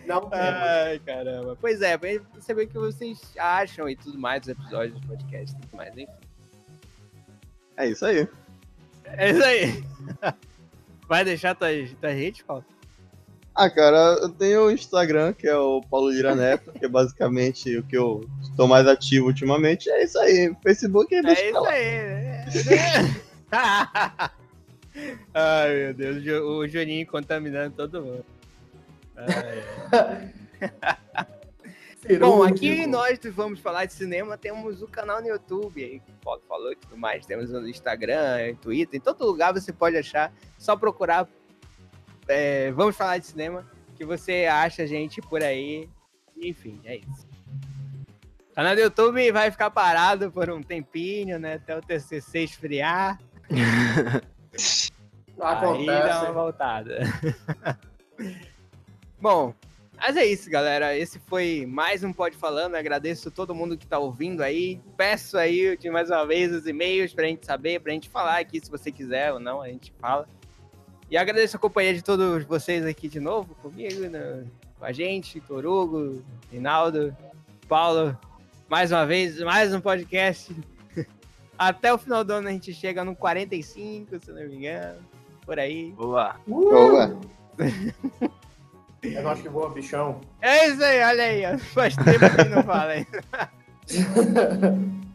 [0.07, 0.33] Não temos.
[0.33, 1.57] Ai, caramba.
[1.59, 2.09] Pois é, pra
[2.39, 5.91] saber o que vocês acham e tudo mais dos episódios do podcast e tudo mais,
[5.97, 6.07] enfim.
[7.75, 8.27] É isso aí.
[9.05, 9.83] É isso aí.
[11.07, 11.69] Vai deixar tua,
[11.99, 12.65] tua rede, Paulo?
[13.55, 17.75] Ah, cara, eu tenho o Instagram, que é o Paulo Lira Neto, que é basicamente
[17.75, 19.89] o que eu estou mais ativo ultimamente.
[19.89, 20.55] É isso aí.
[20.61, 22.77] Facebook é É isso aí.
[25.33, 28.25] Ai, meu Deus, o Juninho contaminando todo mundo.
[32.19, 36.15] Bom, aqui nós vamos falar de cinema, temos o canal no YouTube, aí que o
[36.23, 37.25] Paulo falou e tudo mais.
[37.25, 40.31] Temos no Instagram, Twitter, em todo lugar você pode achar.
[40.57, 41.27] Só procurar
[42.27, 43.65] é, Vamos falar de cinema,
[43.95, 45.89] que você acha a gente por aí.
[46.37, 47.27] Enfim, é isso.
[48.51, 51.55] O canal do YouTube vai ficar parado por um tempinho, né?
[51.55, 53.19] Até o TCC esfriar.
[55.37, 56.31] Aí dá uma Acontece.
[56.31, 56.99] voltada.
[59.19, 59.53] Bom,
[59.99, 60.95] mas é isso, galera.
[60.95, 62.75] Esse foi mais um Pode Falando.
[62.75, 64.79] Agradeço todo mundo que tá ouvindo aí.
[64.95, 68.63] Peço aí de mais uma vez os e-mails pra gente saber, pra gente falar aqui,
[68.63, 70.29] se você quiser ou não, a gente fala.
[71.09, 74.45] E agradeço a companhia de todos vocês aqui de novo, comigo, né,
[74.77, 77.15] com a gente, Torugo, Rinaldo,
[77.67, 78.15] Paulo.
[78.69, 80.55] Mais uma vez, mais um podcast.
[81.57, 84.99] Até o final do ano a gente chega no 45, se não me engano.
[85.43, 85.91] Por aí.
[85.93, 86.35] Boa.
[86.45, 87.17] Boa.
[89.15, 90.21] É nós que voa, bichão.
[90.41, 91.57] É isso aí, olha aí.
[91.57, 93.07] Faz tempo que não fala aí.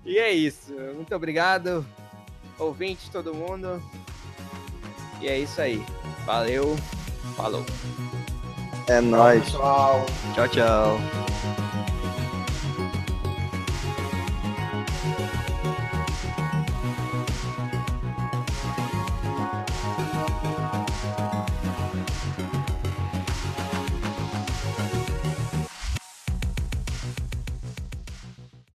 [0.05, 0.73] E é isso.
[0.95, 1.87] Muito obrigado,
[2.59, 3.83] ouvintes, todo mundo.
[5.21, 5.83] E é isso aí.
[6.27, 6.77] Valeu.
[7.37, 7.65] Falou.
[8.89, 9.45] É nóis.
[9.45, 10.05] Pessoal.
[10.35, 10.99] Tchau, tchau.